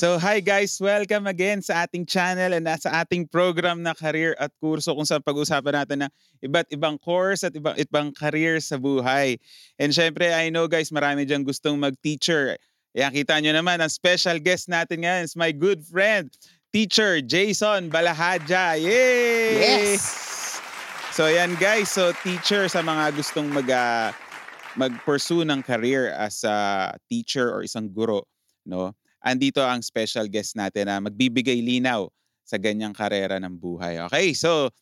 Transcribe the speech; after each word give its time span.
So 0.00 0.16
hi 0.16 0.40
guys, 0.40 0.80
welcome 0.80 1.28
again 1.28 1.60
sa 1.60 1.84
ating 1.84 2.08
channel 2.08 2.56
and 2.56 2.64
sa 2.80 3.04
ating 3.04 3.28
program 3.28 3.84
na 3.84 3.92
career 3.92 4.32
at 4.40 4.48
kurso 4.56 4.96
kung 4.96 5.04
saan 5.04 5.20
pag-usapan 5.20 5.76
natin 5.76 6.08
ng 6.08 6.12
iba't 6.40 6.72
ibang 6.72 6.96
course 6.96 7.44
at 7.44 7.52
ibang 7.52 7.76
ibang 7.76 8.08
career 8.16 8.56
sa 8.64 8.80
buhay. 8.80 9.36
And 9.76 9.92
syempre, 9.92 10.32
I 10.32 10.48
know 10.48 10.72
guys, 10.72 10.88
marami 10.88 11.28
diyan 11.28 11.44
gustong 11.44 11.76
mag-teacher. 11.76 12.56
Kaya 12.96 13.12
kita 13.12 13.44
nyo 13.44 13.52
naman, 13.52 13.84
ang 13.84 13.92
special 13.92 14.40
guest 14.40 14.72
natin 14.72 15.04
ngayon 15.04 15.28
is 15.28 15.36
my 15.36 15.52
good 15.52 15.84
friend, 15.84 16.32
teacher 16.72 17.20
Jason 17.20 17.92
Balahadja. 17.92 18.80
Yay! 18.80 19.52
Yes! 19.60 20.00
So 21.12 21.28
yan 21.28 21.60
guys, 21.60 21.92
so 21.92 22.16
teacher 22.24 22.72
sa 22.72 22.80
mga 22.80 23.20
gustong 23.20 23.52
mag 23.52 23.68
uh, 23.68 24.16
mag-pursue 24.80 25.44
ng 25.44 25.60
career 25.60 26.08
as 26.16 26.40
a 26.48 26.88
teacher 27.12 27.52
or 27.52 27.60
isang 27.60 27.92
guro, 27.92 28.24
no? 28.64 28.96
Andito 29.20 29.60
ang 29.60 29.84
special 29.84 30.26
guest 30.26 30.56
natin 30.56 30.88
na 30.88 31.00
magbibigay 31.00 31.60
linaw 31.60 32.08
sa 32.44 32.58
ganyang 32.58 32.96
karera 32.96 33.38
ng 33.38 33.54
buhay. 33.54 34.00
Okay, 34.10 34.34
so 34.34 34.72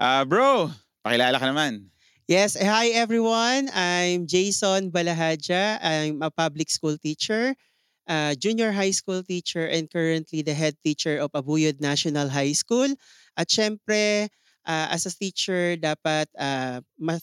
uh, 0.00 0.24
bro, 0.26 0.72
pakilala 1.04 1.38
ka 1.38 1.46
naman. 1.46 1.92
Yes, 2.26 2.56
eh, 2.56 2.64
hi 2.64 2.94
everyone. 2.96 3.68
I'm 3.74 4.24
Jason 4.24 4.88
Balahadja. 4.88 5.78
I'm 5.82 6.22
a 6.24 6.30
public 6.32 6.70
school 6.70 6.96
teacher, 6.96 7.52
a 8.08 8.32
junior 8.38 8.72
high 8.72 8.94
school 8.94 9.20
teacher, 9.20 9.68
and 9.68 9.90
currently 9.90 10.40
the 10.40 10.54
head 10.54 10.78
teacher 10.80 11.18
of 11.20 11.34
Abuyod 11.36 11.82
National 11.82 12.30
High 12.30 12.56
School. 12.56 12.88
At 13.36 13.50
syempre, 13.52 14.32
uh, 14.64 14.86
as 14.94 15.04
a 15.06 15.12
teacher, 15.12 15.76
dapat 15.76 16.30
uh, 16.38 16.80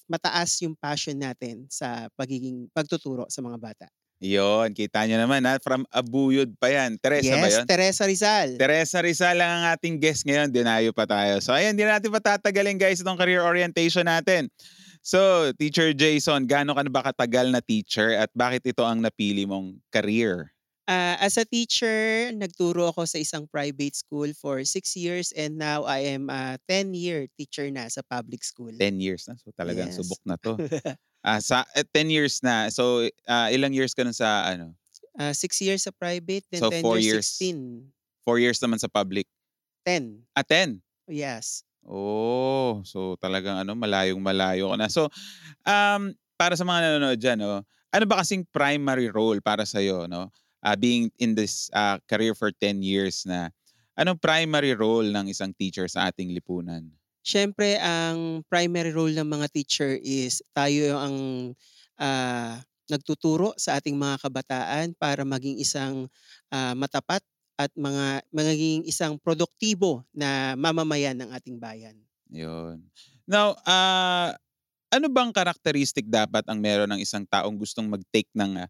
mataas 0.08 0.62
yung 0.62 0.76
passion 0.78 1.18
natin 1.18 1.66
sa 1.72 2.12
pagiging 2.20 2.68
pagtuturo 2.76 3.26
sa 3.32 3.42
mga 3.42 3.58
bata. 3.58 3.88
Yon, 4.20 4.76
kita 4.76 5.08
nyo 5.08 5.16
naman 5.16 5.48
ha, 5.48 5.64
from 5.64 5.88
Abuyod 5.96 6.52
pa 6.60 6.68
yan. 6.68 7.00
Teresa 7.00 7.32
yes, 7.32 7.40
ba 7.40 7.48
yun? 7.48 7.64
Teresa 7.64 8.04
Rizal. 8.04 8.50
Teresa 8.60 9.00
Rizal 9.00 9.40
lang 9.40 9.52
ang 9.64 9.66
ating 9.72 9.96
guest 9.96 10.28
ngayon. 10.28 10.52
Dinayo 10.52 10.92
pa 10.92 11.08
tayo. 11.08 11.40
So 11.40 11.56
ayan, 11.56 11.72
hindi 11.72 11.88
natin 11.88 12.12
patatagalin 12.12 12.76
guys 12.76 13.00
itong 13.00 13.16
career 13.16 13.40
orientation 13.40 14.04
natin. 14.04 14.52
So, 15.00 15.52
Teacher 15.56 15.96
Jason, 15.96 16.44
gaano 16.44 16.76
ka 16.76 16.84
na 16.84 16.92
ba 16.92 17.00
katagal 17.00 17.56
na 17.56 17.64
teacher 17.64 18.20
at 18.20 18.28
bakit 18.36 18.68
ito 18.68 18.84
ang 18.84 19.00
napili 19.00 19.48
mong 19.48 19.80
career? 19.88 20.52
Uh, 20.90 21.16
as 21.22 21.38
a 21.38 21.46
teacher, 21.46 22.34
nagturo 22.34 22.90
ako 22.90 23.06
sa 23.06 23.22
isang 23.22 23.46
private 23.48 23.94
school 23.94 24.28
for 24.36 24.66
six 24.66 24.98
years 24.98 25.30
and 25.38 25.56
now 25.56 25.86
I 25.86 26.02
am 26.18 26.28
a 26.34 26.58
10-year 26.66 27.30
teacher 27.38 27.70
na 27.72 27.88
sa 27.88 28.02
public 28.04 28.42
school. 28.42 28.74
10 28.74 29.00
years 29.00 29.30
na? 29.30 29.38
So 29.38 29.54
talagang 29.56 29.94
yes. 29.94 30.02
subok 30.02 30.22
na 30.26 30.36
to. 30.42 30.58
Ah, 31.20 31.44
sa 31.44 31.68
eh, 31.76 31.84
10 31.84 32.08
years 32.08 32.40
na. 32.40 32.72
So 32.72 33.04
ah, 33.28 33.52
ilang 33.52 33.76
years 33.76 33.92
ka 33.92 34.08
nun 34.08 34.16
sa 34.16 34.48
ano? 34.48 34.76
Uh, 35.20 35.36
six 35.36 35.60
years 35.60 35.84
sa 35.84 35.92
private, 35.92 36.48
then 36.48 36.64
So, 36.64 36.72
10 36.72 36.80
four 36.80 36.96
years, 36.96 37.28
years. 37.28 37.28
16. 37.44 37.92
4 38.24 38.40
years 38.40 38.60
naman 38.64 38.80
sa 38.80 38.88
public. 38.88 39.28
10. 39.84 40.24
Ah, 40.32 40.48
10. 40.48 40.80
Yes. 41.12 41.68
Oh, 41.84 42.80
so 42.88 43.20
talagang 43.20 43.60
ano, 43.60 43.76
malayong 43.76 44.22
malayo 44.22 44.72
ka 44.72 44.78
na. 44.80 44.88
So, 44.88 45.12
um, 45.68 46.16
para 46.40 46.56
sa 46.56 46.64
mga 46.64 46.80
nanonood 46.88 47.20
dyan, 47.20 47.40
no, 47.42 47.66
ano 47.90 48.06
ba 48.08 48.22
kasing 48.24 48.48
primary 48.54 49.10
role 49.12 49.42
para 49.44 49.66
sa 49.68 49.82
iyo, 49.84 50.08
no? 50.08 50.32
Uh, 50.64 50.76
being 50.76 51.12
in 51.20 51.36
this 51.36 51.68
uh, 51.76 51.98
career 52.08 52.36
for 52.36 52.52
10 52.52 52.80
years 52.84 53.26
na, 53.28 53.50
anong 54.00 54.20
primary 54.22 54.72
role 54.76 55.08
ng 55.08 55.28
isang 55.28 55.52
teacher 55.56 55.88
sa 55.92 56.08
ating 56.08 56.32
lipunan? 56.32 56.88
Siyempre 57.26 57.76
ang 57.84 58.48
primary 58.48 58.96
role 58.96 59.12
ng 59.12 59.28
mga 59.28 59.48
teacher 59.52 59.92
is 60.00 60.40
tayo 60.56 60.96
ang, 60.96 61.16
ah, 62.00 62.64
nagtuturo 62.90 63.54
sa 63.60 63.78
ating 63.78 63.94
mga 64.00 64.18
kabataan 64.24 64.88
para 64.98 65.22
maging 65.28 65.60
isang, 65.60 66.08
ah, 66.50 66.74
matapat 66.74 67.22
at 67.60 67.70
mga 67.76 68.24
maging 68.32 68.88
isang 68.88 69.20
produktibo 69.20 70.08
na 70.16 70.56
mamamayan 70.56 71.20
ng 71.20 71.30
ating 71.36 71.60
bayan. 71.60 72.00
Yun. 72.32 72.88
Now, 73.28 73.60
ah, 73.68 74.32
ano 74.94 75.08
bang 75.12 75.32
characteristic 75.36 76.08
dapat 76.10 76.46
ang 76.48 76.60
meron 76.62 76.90
ng 76.96 77.02
isang 77.04 77.26
taong 77.28 77.58
gustong 77.60 77.90
mag-take 77.92 78.30
ng, 78.36 78.66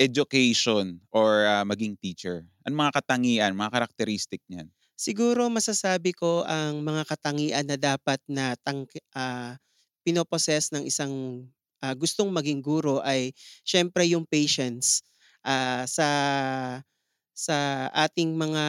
education 0.00 0.98
or, 1.14 1.46
ah, 1.46 1.62
maging 1.68 1.94
teacher? 2.00 2.44
Anong 2.66 2.88
mga 2.88 2.94
katangian, 3.04 3.52
mga 3.54 3.72
characteristic 3.80 4.42
niyan? 4.50 4.68
Siguro 4.98 5.46
masasabi 5.46 6.10
ko 6.10 6.42
ang 6.42 6.82
mga 6.82 7.06
katangian 7.06 7.62
na 7.70 7.78
dapat 7.78 8.18
na 8.26 8.58
tang 8.58 8.82
ah, 9.14 9.54
pinoposes 10.02 10.74
ng 10.74 10.82
isang, 10.90 11.46
ah, 11.78 11.94
gustong 11.94 12.34
maging 12.34 12.58
guro 12.58 12.98
ay 13.06 13.30
siyempre 13.62 14.10
yung 14.10 14.26
patience, 14.26 15.06
ah, 15.46 15.86
sa 15.86 16.08
sa 17.38 17.86
ating 17.94 18.34
mga 18.34 18.64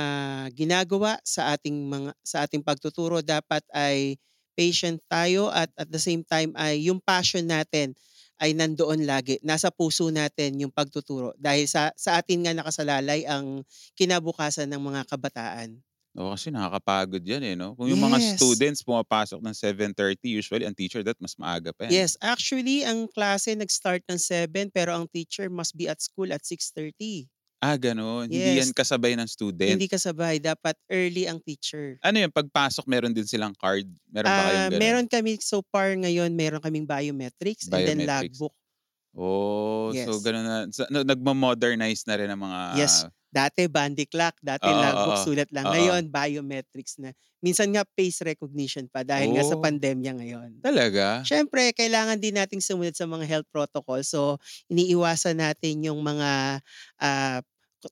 ginagawa, 0.54 1.18
sa 1.26 1.58
ating 1.58 1.90
mga 1.90 2.12
sa 2.22 2.46
ating 2.46 2.62
pagtuturo 2.62 3.26
dapat 3.26 3.66
ay 3.74 4.16
patient 4.54 5.02
tayo 5.10 5.50
at 5.50 5.72
at 5.80 5.90
the 5.90 5.98
same 6.02 6.22
time 6.28 6.54
ay 6.60 6.86
yung 6.92 7.02
passion 7.02 7.48
natin 7.50 7.96
ay 8.40 8.54
nandoon 8.56 9.04
lagi. 9.10 9.42
Nasa 9.44 9.74
puso 9.74 10.08
natin 10.14 10.62
yung 10.62 10.72
pagtuturo 10.72 11.34
dahil 11.42 11.66
sa 11.66 11.90
sa 11.98 12.22
atin 12.22 12.46
nga 12.46 12.54
nakasalalay 12.56 13.26
ang 13.26 13.66
kinabukasan 13.98 14.70
ng 14.72 14.80
mga 14.84 15.02
kabataan. 15.10 15.82
Oo, 16.18 16.34
kasi 16.34 16.50
nakakapagod 16.50 17.22
yan 17.22 17.44
eh, 17.46 17.54
no? 17.54 17.78
Kung 17.78 17.86
yung 17.86 18.02
mga 18.02 18.18
Yes. 18.18 18.66
students 18.66 18.82
pumapasok 18.82 19.38
ng 19.46 19.54
7:30, 19.54 20.26
usually 20.34 20.66
ang 20.66 20.74
teacher 20.74 21.06
that 21.06 21.14
mas 21.22 21.38
maaga 21.38 21.70
pa 21.70 21.86
yan. 21.94 22.02
Yes, 22.02 22.20
actually 22.20 22.84
ang 22.84 23.08
klase 23.08 23.56
nag-start 23.56 24.04
ng 24.12 24.20
7 24.20 24.68
pero 24.70 24.92
ang 24.92 25.08
teacher 25.08 25.48
must 25.48 25.74
be 25.80 25.88
at 25.88 26.04
school 26.04 26.30
at 26.36 26.44
6:30. 26.44 27.30
Ah, 27.62 27.76
gano'n. 27.76 28.32
Hindi 28.32 28.56
yan 28.56 28.72
kasabay 28.72 29.20
ng 29.20 29.28
student. 29.28 29.84
Hindi 29.84 29.92
kasabay, 29.92 30.40
dapat 30.40 30.80
early 30.88 31.28
ang 31.28 31.44
teacher. 31.44 32.00
Ano 32.04 32.16
yun, 32.24 32.32
pagpasok 32.32 32.88
meron 32.88 33.12
din 33.12 33.28
silang 33.28 33.52
card? 33.60 33.84
Meron 34.08 34.32
ba 34.32 34.48
kayong 34.48 34.68
Ah, 34.68 34.68
gano'n? 34.72 35.00
meron 35.00 35.08
kami 35.08 35.40
so 35.40 35.64
far 35.72 35.96
ngayon, 35.96 36.36
meron 36.36 36.60
kaming 36.60 36.84
biometrics, 36.84 37.72
and 37.72 37.88
then 37.88 38.04
Biometrics. 38.04 38.04
logbook. 38.04 38.52
Oh, 39.16 39.94
so 39.98 40.18
Yes. 40.18 40.26
gano'n 40.26 40.46
na. 40.46 40.58
So, 40.72 40.86
no, 40.92 41.04
nagmo-modernize 41.04 42.06
na 42.08 42.16
rin 42.20 42.30
ang 42.32 42.42
mga... 42.44 42.62
Yes. 42.72 43.10
Dati 43.30 43.70
bandy 43.70 44.10
clock, 44.10 44.42
dati 44.42 44.74
Oo, 44.74 44.74
logbook, 44.74 45.14
oo. 45.14 45.22
sulat 45.22 45.50
lang. 45.54 45.70
Oo. 45.70 45.70
Ngayon, 45.70 46.10
biometrics 46.10 46.98
na. 46.98 47.14
Minsan 47.46 47.70
nga 47.78 47.86
face 47.94 48.26
recognition 48.26 48.90
pa 48.90 49.06
dahil 49.06 49.38
nga 49.38 49.46
sa 49.46 49.54
Oh. 49.54 49.62
pandemya 49.62 50.18
ngayon. 50.18 50.52
Talaga? 50.64 51.06
Siyempre, 51.26 51.72
kailangan 51.76 52.18
din 52.22 52.38
nating 52.40 52.64
sumunod 52.64 52.96
sa 52.96 53.06
mga 53.10 53.26
health 53.28 53.50
protocol. 53.54 54.02
So, 54.08 54.40
iniiwasan 54.72 55.40
natin 55.44 55.84
yung 55.86 56.00
mga 56.02 56.62
ah, 57.02 57.40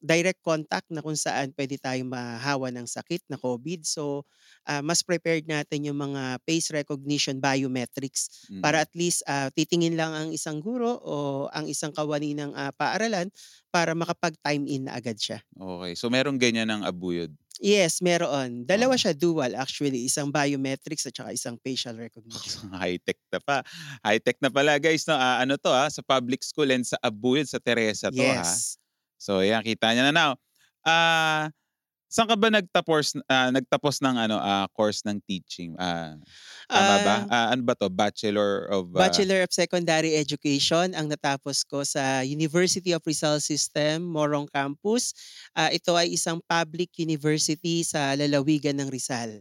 direct 0.04 0.44
contact 0.44 0.88
na 0.92 1.00
kung 1.00 1.16
saan 1.16 1.56
pwede 1.56 1.80
tayong 1.80 2.12
mahawa 2.12 2.68
ng 2.72 2.84
sakit 2.84 3.24
na 3.32 3.40
COVID. 3.40 3.88
So, 3.88 4.28
ah, 4.64 4.84
mas 4.84 5.00
prepared 5.02 5.48
natin 5.48 5.88
yung 5.88 5.96
mga 5.96 6.44
face 6.44 6.72
recognition 6.72 7.40
biometrics 7.40 8.50
Mm. 8.52 8.60
para 8.64 8.84
at 8.84 8.92
least 8.92 9.24
ah, 9.28 9.48
titingin 9.52 9.96
lang 9.96 10.12
ang 10.12 10.30
isang 10.32 10.60
guro 10.60 11.00
o 11.00 11.16
ang 11.52 11.68
isang 11.68 11.92
kawani 11.92 12.36
ng 12.36 12.52
ah, 12.52 12.72
paaralan 12.76 13.32
para 13.72 13.96
makapag-time 13.96 14.68
in 14.68 14.88
na 14.88 14.96
agad 14.96 15.16
siya. 15.16 15.40
Okay. 15.54 15.96
So 15.96 16.12
meron 16.12 16.36
ganyan 16.36 16.68
ng 16.68 16.84
abuyod. 16.84 17.32
Yes, 17.58 18.06
meron. 18.06 18.70
Dalawa 18.70 18.94
Oo. 18.94 19.02
siya 19.02 19.18
dual 19.18 19.58
actually. 19.58 20.06
Isang 20.06 20.30
biometrics 20.30 21.10
at 21.10 21.18
saka 21.18 21.34
isang 21.34 21.58
facial 21.58 21.98
recognition. 21.98 22.70
High-tech 22.78 23.18
na 23.34 23.40
pa. 23.42 23.58
High-tech 24.06 24.38
na 24.46 24.54
pala 24.54 24.78
guys. 24.78 25.10
No? 25.10 25.18
Ah, 25.18 25.42
ano 25.42 25.58
to 25.58 25.74
ha? 25.74 25.90
Sa 25.90 26.06
public 26.06 26.46
school 26.46 26.70
and 26.70 26.86
sa 26.86 27.02
abuyod 27.02 27.50
sa 27.50 27.58
Teresa 27.58 28.14
to 28.14 28.22
ha? 28.22 28.46
So 29.18 29.42
yan, 29.42 29.66
kita 29.66 29.94
niya 29.94 30.10
na 30.10 30.14
now. 30.16 30.32
Ah, 30.86 31.50
saan 32.12 32.30
ka 32.32 32.38
ba 32.40 32.50
nagtapos 32.54 33.18
ah, 33.30 33.50
nagtapos 33.54 34.02
ng 34.04 34.16
ano 34.18 34.38
ah, 34.42 34.68
course 34.74 35.04
ng 35.08 35.20
teaching? 35.28 35.76
Ah, 35.80 36.18
tama 36.74 36.98
ba? 37.02 37.26
Ah, 37.30 37.32
Ah, 37.32 37.48
ano 37.56 37.64
ba 37.66 37.76
to? 37.78 37.90
Bachelor 37.92 38.68
of 38.72 38.94
ah, 38.98 39.26
Bachelor 39.28 39.40
of 39.48 39.52
Secondary 39.62 40.12
Education 40.24 40.88
ang 40.98 41.08
natapos 41.14 41.58
ko 41.72 41.80
sa 41.94 42.04
University 42.38 42.92
of 42.96 43.06
Rizal 43.10 43.38
System, 43.50 43.96
Morong 44.16 44.48
Campus. 44.56 45.04
Ah, 45.60 45.70
ito 45.78 45.92
ay 45.96 46.08
isang 46.18 46.40
public 46.54 46.90
university 47.08 47.78
sa 47.92 48.02
lalawigan 48.20 48.76
ng 48.82 48.90
Rizal. 48.96 49.32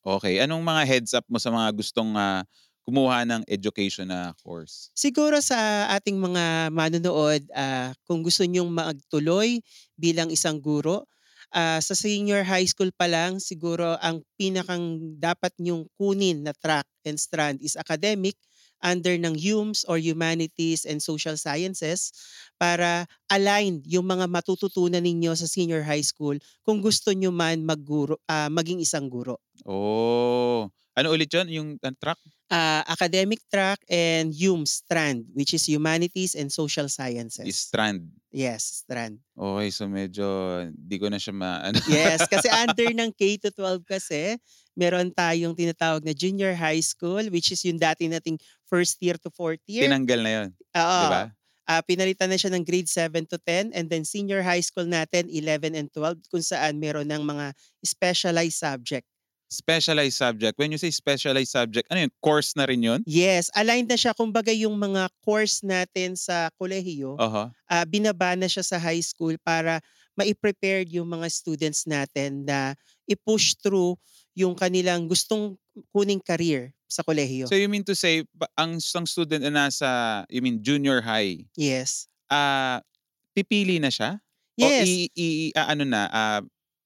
Okay, 0.00 0.40
anong 0.40 0.64
mga 0.64 0.82
heads 0.88 1.12
up 1.12 1.28
mo 1.28 1.36
sa 1.36 1.52
mga 1.52 1.76
gustong 1.76 2.16
ah, 2.16 2.40
kumuha 2.90 3.22
ng 3.22 3.42
education 3.46 4.10
na 4.10 4.34
course? 4.42 4.90
Siguro 4.98 5.38
sa 5.38 5.86
ating 5.94 6.18
mga 6.18 6.74
manonood, 6.74 7.46
ah, 7.54 7.94
kung 8.04 8.20
gusto 8.26 8.42
nyong 8.42 8.68
magtuloy 8.74 9.62
bilang 9.94 10.28
isang 10.34 10.58
guro, 10.58 11.06
ah, 11.54 11.78
sa 11.78 11.94
senior 11.94 12.42
high 12.42 12.66
school 12.66 12.90
pa 12.90 13.06
lang, 13.06 13.38
siguro 13.38 13.94
ang 14.02 14.26
pinakang 14.34 14.98
dapat 15.16 15.54
nyong 15.62 15.86
kunin 15.94 16.42
na 16.42 16.52
track 16.58 16.84
and 17.06 17.16
strand 17.22 17.62
is 17.62 17.78
academic 17.78 18.34
under 18.82 19.14
ng 19.14 19.36
HUMS 19.36 19.84
or 19.86 20.00
Humanities 20.00 20.88
and 20.88 20.98
Social 21.04 21.36
Sciences 21.36 22.10
para 22.56 23.04
aligned 23.28 23.84
yung 23.86 24.08
mga 24.08 24.26
matututunan 24.26 25.04
ninyo 25.04 25.36
sa 25.36 25.46
senior 25.46 25.84
high 25.84 26.04
school 26.04 26.34
kung 26.64 26.80
gusto 26.82 27.12
nyo 27.14 27.30
man 27.30 27.62
magguro, 27.62 28.18
ah, 28.26 28.50
maging 28.50 28.82
isang 28.82 29.06
guro. 29.06 29.38
Oh, 29.68 30.72
ano 30.96 31.06
ulit 31.12 31.28
'yon? 31.32 31.46
Yung 31.52 31.68
ang 31.84 31.96
track? 32.00 32.18
Ah, 32.50 32.82
academic 32.90 33.38
track 33.46 33.78
and 33.86 34.34
HUM 34.34 34.66
strand, 34.66 35.22
which 35.38 35.54
is 35.54 35.70
Humanities 35.70 36.34
and 36.34 36.50
Social 36.50 36.90
Sciences. 36.90 37.46
Strand. 37.54 38.10
Yes, 38.34 38.82
strand. 38.82 39.22
Okey, 39.38 39.70
so 39.70 39.86
medyo 39.86 40.26
di 40.74 40.98
ko 40.98 41.06
na 41.06 41.22
siya 41.22 41.30
maano. 41.30 41.78
Yes, 41.86 42.26
kasi 42.26 42.50
under 42.62 42.90
ng 42.90 43.14
K-12 43.14 43.86
kasi, 43.86 44.34
meron 44.74 45.14
tayong 45.14 45.54
tinatawag 45.54 46.02
na 46.02 46.10
junior 46.10 46.50
high 46.58 46.82
school, 46.82 47.22
which 47.30 47.54
is 47.54 47.62
yung 47.62 47.78
dati 47.78 48.10
nating 48.10 48.34
first 48.66 48.98
year 48.98 49.14
to 49.22 49.30
fourth 49.30 49.62
year. 49.70 49.86
Tinanggal 49.86 50.18
na 50.18 50.30
yun, 50.30 50.48
Oo. 50.74 51.02
di 51.02 51.06
ba? 51.06 51.22
Ah, 51.70 51.86
pinalitan 51.86 52.26
na 52.26 52.34
siya 52.34 52.50
ng 52.50 52.66
grade 52.66 52.90
7 52.90 53.30
to 53.30 53.38
10 53.46 53.70
and 53.78 53.86
then 53.94 54.02
senior 54.02 54.42
high 54.42 54.62
school 54.62 54.90
natin 54.90 55.30
11 55.30 55.78
and 55.78 55.86
12 55.94 56.18
kung 56.26 56.42
saan 56.42 56.82
meron 56.82 57.06
ng 57.06 57.22
mga 57.22 57.54
specialized 57.86 58.58
subject. 58.58 59.06
Specialized 59.50 60.14
subject. 60.14 60.54
When 60.62 60.70
you 60.70 60.78
say 60.78 60.94
specialized 60.94 61.50
subject, 61.50 61.90
ano 61.90 62.06
yun, 62.06 62.12
course 62.22 62.54
na 62.54 62.70
rin 62.70 62.86
yun? 62.86 63.02
Yes, 63.02 63.50
aligned 63.58 63.90
na 63.90 63.98
siya 63.98 64.14
kumbaga 64.14 64.54
yung 64.54 64.78
mga 64.78 65.10
course 65.26 65.66
natin 65.66 66.14
sa 66.14 66.54
kolehiyo, 66.54 67.18
Oho. 67.18 67.50
ah, 67.50 67.82
binaba 67.82 68.38
na 68.38 68.46
siya 68.46 68.62
sa 68.62 68.78
high 68.78 69.02
school 69.02 69.34
para 69.42 69.82
mai-prepare 70.14 70.86
yung 70.94 71.10
mga 71.10 71.26
students 71.26 71.82
natin 71.82 72.46
na 72.46 72.78
i-push 73.10 73.58
through 73.58 73.98
yung 74.38 74.54
kanilang 74.54 75.10
gustong 75.10 75.58
kuning 75.90 76.22
career 76.22 76.70
sa 76.86 77.02
kolehiyo. 77.02 77.50
So 77.50 77.58
you 77.58 77.66
mean 77.66 77.82
to 77.90 77.98
say, 77.98 78.22
ang 78.54 78.78
isang 78.78 79.02
student 79.02 79.42
na 79.42 79.66
nasa, 79.66 80.22
you 80.30 80.46
mean 80.46 80.62
junior 80.62 81.02
high, 81.02 81.42
Yes. 81.58 82.06
ah, 82.30 82.86
pipili 83.34 83.82
na 83.82 83.90
siya? 83.90 84.22
O 84.54 84.62
Yes. 84.62 84.86
i 84.86 85.10
i 85.18 85.26
aano 85.58 85.82
na, 85.82 86.06
ah, 86.06 86.40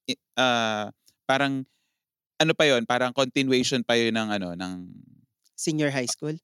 i 0.08 0.16
ah, 0.40 0.88
parang 1.28 1.68
ano 2.40 2.52
pa 2.52 2.64
yun, 2.66 2.82
parang 2.86 3.14
continuation 3.14 3.82
pa 3.82 3.94
yun 3.94 4.14
ng 4.14 4.28
ano, 4.40 4.48
ng 4.54 4.72
Senior 5.54 5.94
high 5.94 6.10
school? 6.10 6.34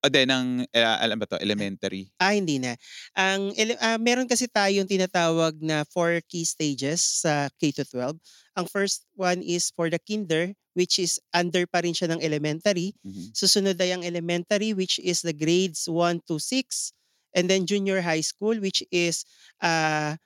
o 0.00 0.08
di 0.08 0.24
ng, 0.24 0.64
ah, 0.72 0.98
alam 1.04 1.20
ba 1.20 1.28
'to, 1.28 1.36
elementary? 1.44 2.08
Ah, 2.16 2.32
hindi 2.32 2.56
na. 2.56 2.72
Ang 3.12 3.52
ele 3.56 3.76
ah, 3.84 4.00
meron 4.00 4.24
kasi 4.24 4.48
tayong 4.48 4.88
tinatawag 4.88 5.60
na 5.60 5.84
4 5.92 6.24
key 6.24 6.44
stages 6.48 7.20
sa 7.20 7.52
K-12. 7.60 8.16
Ang 8.56 8.66
first 8.68 9.04
one 9.12 9.44
is 9.44 9.68
for 9.68 9.92
the 9.92 10.00
kinder, 10.00 10.56
which 10.72 10.96
is 10.96 11.20
under 11.36 11.68
pa 11.68 11.84
rin 11.84 11.92
siya 11.92 12.16
ng 12.16 12.24
elementary. 12.24 12.96
Mhm. 13.04 13.36
Susunod 13.36 13.76
ay 13.76 13.92
ang 13.92 14.04
elementary, 14.04 14.72
which 14.72 14.96
is 15.04 15.20
the 15.20 15.36
grades 15.36 15.84
1 15.84 16.24
to 16.24 16.40
6. 16.40 16.96
And 17.36 17.46
then 17.46 17.68
junior 17.68 18.02
high 18.02 18.24
school, 18.24 18.56
which 18.56 18.80
is 18.88 19.28
ah, 19.60 20.16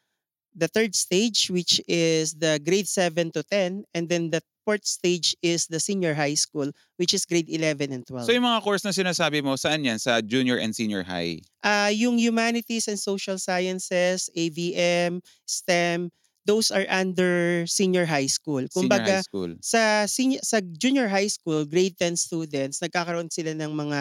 the 0.55 0.71
third 0.71 0.95
stage, 0.95 1.51
which 1.51 1.83
is 1.91 2.39
the 2.39 2.63
grade 2.63 2.87
7 2.87 3.35
to 3.35 3.43
10. 3.43 3.91
And 3.91 4.07
then 4.07 4.31
the 4.31 4.41
fourth 4.65 4.85
stage 4.89 5.37
is 5.45 5.69
the 5.69 5.79
senior 5.79 6.17
high 6.17 6.35
school, 6.35 6.73
which 6.97 7.13
is 7.13 7.25
grade 7.25 7.49
11 7.49 7.93
and 7.93 8.07
12. 8.07 8.27
So 8.27 8.33
yung 8.33 8.49
mga 8.49 8.65
course 8.65 8.83
na 8.85 8.91
sinasabi 8.91 9.45
mo, 9.45 9.55
saan 9.61 9.85
yan? 9.85 10.01
Sa 10.01 10.25
junior 10.25 10.57
and 10.57 10.75
senior 10.75 11.05
high? 11.05 11.45
Ah, 11.63 11.93
yung 11.93 12.17
humanities 12.19 12.89
and 12.89 12.99
social 12.99 13.37
sciences, 13.39 14.33
AVM, 14.33 15.21
STEM, 15.45 16.11
those 16.45 16.71
are 16.71 16.85
under 16.89 17.65
senior 17.67 18.05
high 18.05 18.29
school. 18.29 18.65
Senior 18.69 18.73
Kumbaga, 18.73 19.15
high 19.21 19.29
school. 19.29 19.53
sa 19.61 20.05
senior, 20.05 20.41
sa 20.45 20.61
junior 20.61 21.09
high 21.09 21.29
school, 21.29 21.65
grade 21.65 21.97
10 21.97 22.17
students, 22.17 22.81
nagkakaroon 22.85 23.33
sila 23.33 23.57
ng 23.57 23.73
mga 23.73 24.01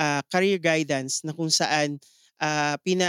ah, 0.00 0.20
career 0.32 0.56
guidance 0.60 1.20
na 1.24 1.32
kung 1.32 1.52
saan 1.52 2.00
ah, 2.40 2.76
pina 2.82 3.08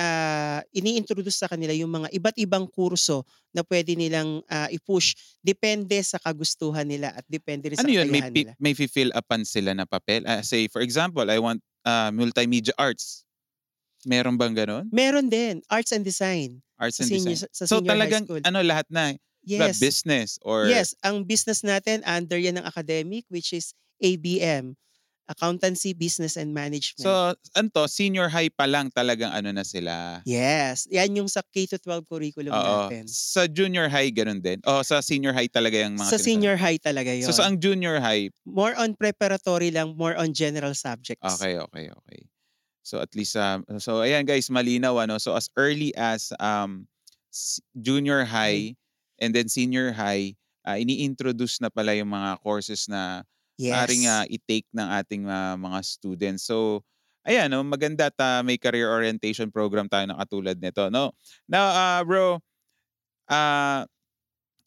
ini-introduce 0.73 1.37
sa 1.41 1.49
kanila 1.49 1.73
yung 1.73 1.91
mga 1.91 2.09
iba't 2.13 2.37
ibang 2.41 2.65
kurso 2.69 3.25
na 3.55 3.61
pwede 3.65 3.95
nilang 3.97 4.41
ah, 4.49 4.69
i-push 4.71 5.15
depende 5.41 5.97
sa 6.05 6.17
kagustuhan 6.21 6.85
nila 6.87 7.13
at 7.15 7.25
depende 7.29 7.69
rin 7.71 7.79
sa 7.79 7.87
Ano 7.87 7.91
yun, 7.91 8.07
may 8.07 8.23
kakayahan 8.23 8.33
nila. 8.33 8.51
may 8.59 8.73
fi-fill 8.73 9.11
upan 9.11 9.43
sila 9.43 9.75
na 9.75 9.83
papel? 9.83 10.23
Ah, 10.23 10.39
say 10.45 10.67
for 10.71 10.79
example, 10.79 11.27
I 11.27 11.39
want, 11.43 11.59
ah, 11.83 12.07
multimedia 12.13 12.71
arts. 12.79 13.25
Meron 14.05 14.37
bang 14.37 14.53
gano'n? 14.53 14.87
Meron 14.93 15.27
din, 15.33 15.65
arts 15.67 15.91
and 15.91 16.05
design 16.05 16.61
Arts 16.79 16.99
sa 16.99 17.03
and 17.03 17.09
senior, 17.09 17.35
design. 17.35 17.49
sa 17.51 17.65
So 17.65 17.75
senior 17.79 17.95
high 17.97 18.11
talagang 18.11 18.23
school. 18.23 18.41
ano 18.45 18.59
lahat 18.63 18.85
na, 18.91 19.15
Yes. 19.45 19.77
business 19.79 20.37
or 20.41 20.65
Yes, 20.69 20.87
ang 21.05 21.25
business 21.25 21.61
natin 21.61 22.01
under 22.05 22.37
yan 22.37 22.57
ng 22.57 22.65
academic 22.65 23.25
which 23.29 23.53
is 23.53 23.73
ABM, 24.01 24.73
Accountancy, 25.27 25.93
Business 25.93 26.37
and 26.37 26.53
Management. 26.53 26.95
So 27.03 27.35
ano 27.55 27.67
'to, 27.73 27.83
senior 27.91 28.27
high 28.35 28.49
pa 28.51 28.65
lang 28.67 28.87
talagang 28.91 29.31
ano 29.35 29.49
na 29.55 29.63
sila? 29.67 30.23
yes, 30.27 30.85
yan 30.91 31.15
yung 31.23 31.29
sa 31.31 31.41
K-12 31.53 32.05
curriculum 32.11 32.57
Oo. 32.59 32.61
natin. 32.61 33.05
Sa 33.05 33.45
junior 33.49 33.89
high 33.89 34.09
gano'n 34.13 34.41
din? 34.41 34.59
O 34.65 34.81
sa 34.85 35.01
senior 35.01 35.33
high 35.33 35.49
talaga 35.49 35.77
yung 35.81 35.97
mga 35.97 36.13
Sa 36.13 36.15
sinasabi? 36.17 36.25
senior 36.25 36.55
high 36.61 36.77
talaga 36.79 37.11
yon. 37.15 37.31
So 37.31 37.41
sa 37.41 37.45
ang 37.47 37.57
junior 37.63 37.99
high 38.03 38.29
more 38.45 38.75
on 38.77 38.95
preparatory 38.95 39.71
lang, 39.71 39.97
more 39.97 40.15
on 40.15 40.33
general 40.33 40.75
subjects. 40.75 41.33
Okay, 41.41 41.57
okay, 41.57 41.89
okay. 41.89 42.21
So 42.83 43.01
at 43.01 43.13
least 43.15 43.35
um, 43.37 43.65
so 43.79 44.01
ayan 44.05 44.25
guys, 44.27 44.49
malinaw 44.49 44.97
ano. 45.05 45.17
So 45.19 45.35
as 45.37 45.49
early 45.57 45.93
as 45.97 46.33
um 46.39 46.87
s- 47.33 47.61
junior 47.77 48.25
high 48.25 48.75
and 49.21 49.35
then 49.35 49.49
senior 49.49 49.93
high, 49.93 50.35
ah, 50.65 50.77
ini-introduce 50.79 51.61
na 51.61 51.69
pala 51.71 51.95
yung 51.97 52.11
mga 52.13 52.41
courses 52.43 52.87
na 52.89 53.23
Yes. 53.57 53.75
maaaring 53.75 54.05
ah, 54.09 54.25
i-take 54.29 54.67
ng 54.75 54.87
ating 55.01 55.23
ah, 55.29 55.55
mga 55.57 55.79
students. 55.85 56.45
So 56.47 56.83
ayan 57.25 57.49
no, 57.53 57.63
maganda 57.65 58.09
at 58.13 58.17
ah, 58.21 58.41
may 58.45 58.57
career 58.61 58.89
orientation 58.91 59.49
program 59.53 59.89
tayo 59.89 60.05
na 60.09 60.17
katulad 60.21 60.57
nito, 60.61 60.87
no? 60.93 61.11
Now, 61.49 61.65
ah, 61.73 62.01
bro, 62.05 62.39
ah 63.31 63.85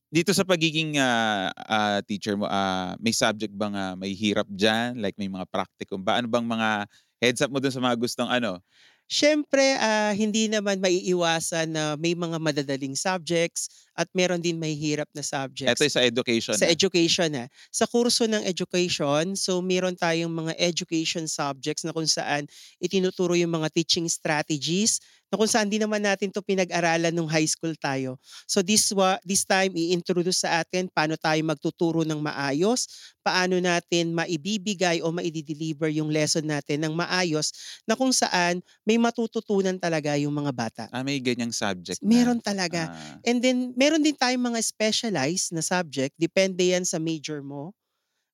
dito 0.08 0.32
sa 0.32 0.44
pagiging 0.48 0.96
ah, 1.00 1.52
ah, 1.68 2.00
teacher 2.06 2.36
mo, 2.38 2.48
ah, 2.48 2.96
may 3.02 3.12
subject 3.12 3.52
bang 3.52 3.74
ah, 3.76 3.94
may 3.98 4.12
hirap 4.16 4.48
diyan? 4.48 4.96
Like 5.00 5.16
may 5.20 5.28
mga 5.28 5.44
practicum 5.52 6.00
ba? 6.04 6.16
Ano 6.20 6.28
bang 6.32 6.46
mga 6.48 6.88
heads 7.20 7.40
up 7.44 7.50
mo 7.52 7.60
dun 7.60 7.72
sa 7.74 7.82
mga 7.84 7.96
gustong 8.00 8.30
ano? 8.32 8.60
Siyempre, 9.08 9.80
ah, 9.80 10.12
hindi 10.12 10.52
naman 10.52 10.84
maiiwasan 10.84 11.72
na 11.72 11.96
may 11.96 12.12
mga 12.12 12.36
madadaling 12.36 12.92
subjects 12.92 13.88
at 13.96 14.04
meron 14.12 14.36
din 14.36 14.60
mahihirap 14.60 15.08
na 15.16 15.24
subjects. 15.24 15.80
Ito 15.80 15.88
sa 15.88 16.04
education. 16.04 16.52
Sa 16.52 16.68
ah. 16.68 16.70
education 16.70 17.28
na. 17.32 17.44
Sa 17.72 17.88
kurso 17.88 18.28
ng 18.28 18.44
education, 18.44 19.32
so 19.32 19.64
meron 19.64 19.96
tayong 19.96 20.28
mga 20.28 20.52
education 20.60 21.24
subjects 21.24 21.88
na 21.88 21.96
kung 21.96 22.04
saan 22.04 22.44
itinuturo 22.84 23.32
yung 23.32 23.56
mga 23.56 23.72
teaching 23.72 24.04
strategies 24.12 25.00
na 25.28 25.36
kung 25.36 25.48
saan 25.50 25.68
di 25.68 25.76
naman 25.76 26.00
natin 26.00 26.32
to 26.32 26.40
pinag-aralan 26.40 27.12
nung 27.12 27.28
high 27.28 27.46
school 27.48 27.72
tayo. 27.76 28.16
So 28.48 28.64
this 28.64 28.88
wa, 28.92 29.20
this 29.24 29.44
time 29.44 29.76
i-introduce 29.76 30.44
sa 30.44 30.60
atin 30.64 30.88
paano 30.88 31.16
tayo 31.20 31.40
magtuturo 31.44 32.02
ng 32.04 32.20
maayos, 32.20 32.88
paano 33.20 33.60
natin 33.60 34.16
maibibigay 34.16 35.04
o 35.04 35.12
maidi-deliver 35.12 35.92
yung 35.92 36.08
lesson 36.08 36.48
natin 36.48 36.80
ng 36.84 36.94
maayos 36.96 37.52
na 37.84 37.92
kung 37.96 38.10
saan 38.12 38.64
may 38.88 38.96
matututunan 38.96 39.76
talaga 39.76 40.16
yung 40.16 40.32
mga 40.32 40.52
bata. 40.56 40.84
ah, 40.92 41.04
may 41.04 41.20
ganyang 41.20 41.52
subject 41.52 42.00
na. 42.00 42.08
Meron 42.14 42.38
talaga. 42.38 42.86
Ah, 42.88 43.18
And 43.26 43.42
then, 43.42 43.74
meron 43.74 44.06
din 44.06 44.14
tayong 44.14 44.54
mga 44.54 44.60
specialized 44.62 45.50
na 45.50 45.62
subject. 45.66 46.14
Depende 46.14 46.62
yan 46.62 46.86
sa 46.86 47.02
major 47.02 47.42
mo. 47.42 47.74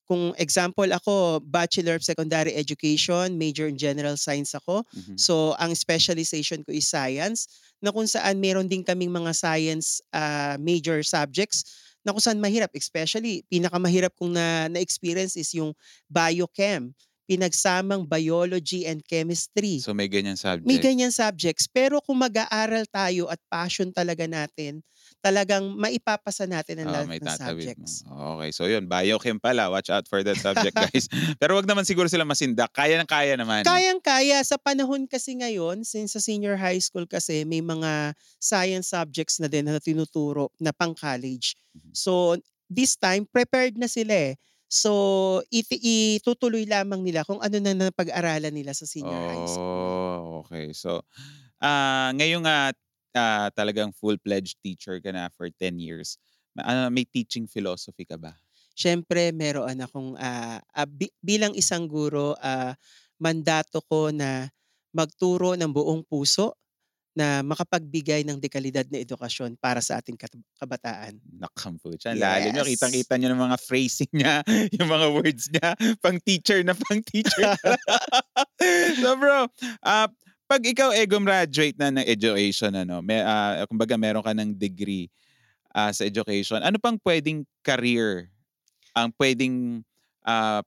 Kung 0.04 0.37
example 0.37 0.88
ako, 0.92 1.40
Bachelor 1.40 1.96
of 1.96 2.04
Secondary 2.04 2.52
Education, 2.52 3.40
major 3.40 3.64
in 3.64 3.80
General 3.80 4.16
Science 4.20 4.52
ako. 4.52 4.84
mhm. 4.92 5.16
So, 5.16 5.56
ang 5.56 5.73
specialization 5.73 6.61
ko 6.64 6.76
is 6.76 6.84
Science, 6.88 7.49
na 7.80 7.92
kung 7.92 8.08
saan 8.08 8.40
meron 8.40 8.68
din 8.68 8.84
kaming 8.84 9.12
mga 9.12 9.32
Science 9.32 10.00
ah, 10.12 10.56
major 10.61 11.00
subjects 11.04 11.64
na 12.04 12.12
kung 12.12 12.20
saan 12.20 12.40
mahirap. 12.40 12.68
Especially, 12.76 13.44
pinakamahirap 13.49 14.12
kong 14.20 14.37
na, 14.37 14.68
na-experience 14.68 15.40
is 15.40 15.52
yung 15.56 15.73
Biochem. 16.08 16.92
Pinagsamang 17.25 18.04
Biology 18.04 18.84
and 18.84 19.00
Chemistry. 19.00 19.80
So 19.80 19.96
may 19.96 20.12
ganyang 20.12 20.37
subject. 20.37 20.68
May 20.68 20.76
ganyan 20.76 21.08
subjects. 21.08 21.64
Pero 21.64 22.04
kung 22.04 22.20
mag-aaral 22.20 22.84
tayo 22.92 23.32
at 23.32 23.40
passion 23.49 23.88
talaga 23.96 24.28
natin, 24.28 24.84
talagang 25.25 25.73
maipapasa 25.81 26.45
natin 26.45 26.85
ang 26.85 26.88
Oo, 26.93 26.95
lahat 27.00 27.09
may 27.09 27.16
ng 27.16 27.25
tatawid 27.25 27.73
mo. 27.81 27.88
subjects. 27.88 28.04
Okay, 28.04 28.50
so 28.52 28.69
yun, 28.69 28.85
biochem 28.85 29.40
pala. 29.40 29.73
Watch 29.73 29.88
out 29.88 30.04
for 30.04 30.21
that 30.21 30.37
subject, 30.37 30.76
guys. 30.85 31.09
Pero 31.40 31.57
wag 31.57 31.64
naman 31.64 31.88
siguro 31.88 32.12
sila 32.12 32.28
masindak. 32.28 32.69
Kaya 32.76 33.00
ng 33.00 33.09
kaya 33.09 33.33
naman. 33.40 33.64
Kayang-kaya. 33.64 34.45
Sa 34.45 34.61
panahon 34.61 35.09
kasi 35.09 35.40
ngayon, 35.40 35.81
since 35.81 36.12
sa 36.12 36.21
senior 36.21 36.61
high 36.61 36.76
school 36.76 37.09
kasi, 37.09 37.49
may 37.49 37.64
mga 37.64 38.12
science 38.37 38.93
subjects 38.93 39.40
na 39.40 39.49
din 39.49 39.64
na 39.64 39.81
tinuturo 39.81 40.52
na 40.61 40.76
pang-college. 40.76 41.57
Mhm. 41.73 41.97
So, 41.97 42.37
this 42.69 43.00
time, 43.00 43.25
prepared 43.25 43.81
na 43.81 43.88
sila 43.88 44.12
eh. 44.12 44.35
So, 44.69 45.40
iti- 45.49 46.19
itutuloy 46.21 46.69
lamang 46.69 47.00
nila 47.00 47.25
kung 47.25 47.40
ano 47.40 47.57
na 47.62 47.73
napag-aralan 47.73 48.52
nila 48.52 48.76
sa 48.76 48.85
senior 48.85 49.25
high 49.25 49.47
school. 49.49 49.88
Oh, 49.88 50.45
okay. 50.45 50.75
So, 50.76 51.07
ah 51.64 52.11
ngayong 52.12 52.45
ah, 52.45 52.75
ah, 53.14 53.49
talagang 53.54 53.94
full-fledged 53.94 54.59
teacher 54.61 54.99
ka 55.00 55.11
na 55.14 55.30
for 55.33 55.49
10 55.49 55.78
years. 55.78 56.18
ah, 56.61 56.90
may 56.90 57.06
teaching 57.06 57.47
philosophy 57.49 58.06
ka 58.06 58.18
ba? 58.18 58.35
Siyempre 58.75 59.30
meron 59.30 59.78
akong, 59.78 60.18
ah, 60.18 60.59
ah, 60.75 60.88
bi 60.88 61.06
bilang 61.23 61.54
isang 61.54 61.87
guro, 61.87 62.35
ah, 62.42 62.75
mandato 63.23 63.78
ko 63.87 64.11
na 64.11 64.50
magturo 64.94 65.54
ng 65.59 65.71
buong 65.71 66.02
puso 66.06 66.54
na 67.14 67.47
makapagbigay 67.47 68.26
ng 68.26 68.42
dekalidad 68.42 68.90
na 68.90 68.99
edukasyon 68.99 69.54
para 69.62 69.78
sa 69.78 70.02
ating 70.02 70.18
kabataan. 70.59 71.14
Nakampucha, 71.38 72.11
ang 72.11 72.18
lalim 72.18 72.50
niyo. 72.50 72.66
Yes. 72.66 72.75
Kitang-kita 72.75 73.14
niyo 73.14 73.28
ng 73.30 73.42
mga 73.47 73.59
phrasing 73.62 74.11
niya, 74.11 74.42
yung 74.76 74.90
mga 74.90 75.06
words 75.14 75.47
niya, 75.47 75.78
pang 76.02 76.18
teacher 76.18 76.66
na 76.66 76.75
pang 76.75 76.99
teacher. 77.06 77.54
so 79.02 79.14
bro, 79.14 79.47
ah, 79.87 80.11
pag 80.45 80.63
ikaw 80.65 80.93
eh 80.93 81.09
gumraduate 81.09 81.77
na 81.81 81.91
ng 81.91 82.07
education 82.07 82.73
ano, 82.77 83.01
may 83.01 83.21
ah, 83.25 83.65
kumbaga 83.69 83.97
meron 83.97 84.25
ka 84.25 84.37
ng 84.37 84.53
degree 84.55 85.09
ah, 85.73 85.91
sa 85.91 86.07
education, 86.07 86.61
ano 86.63 86.77
pang 86.79 87.01
pwedeng 87.03 87.43
career 87.65 88.29
ang 88.95 89.11
pwedeng 89.19 89.83
ah, 90.23 90.63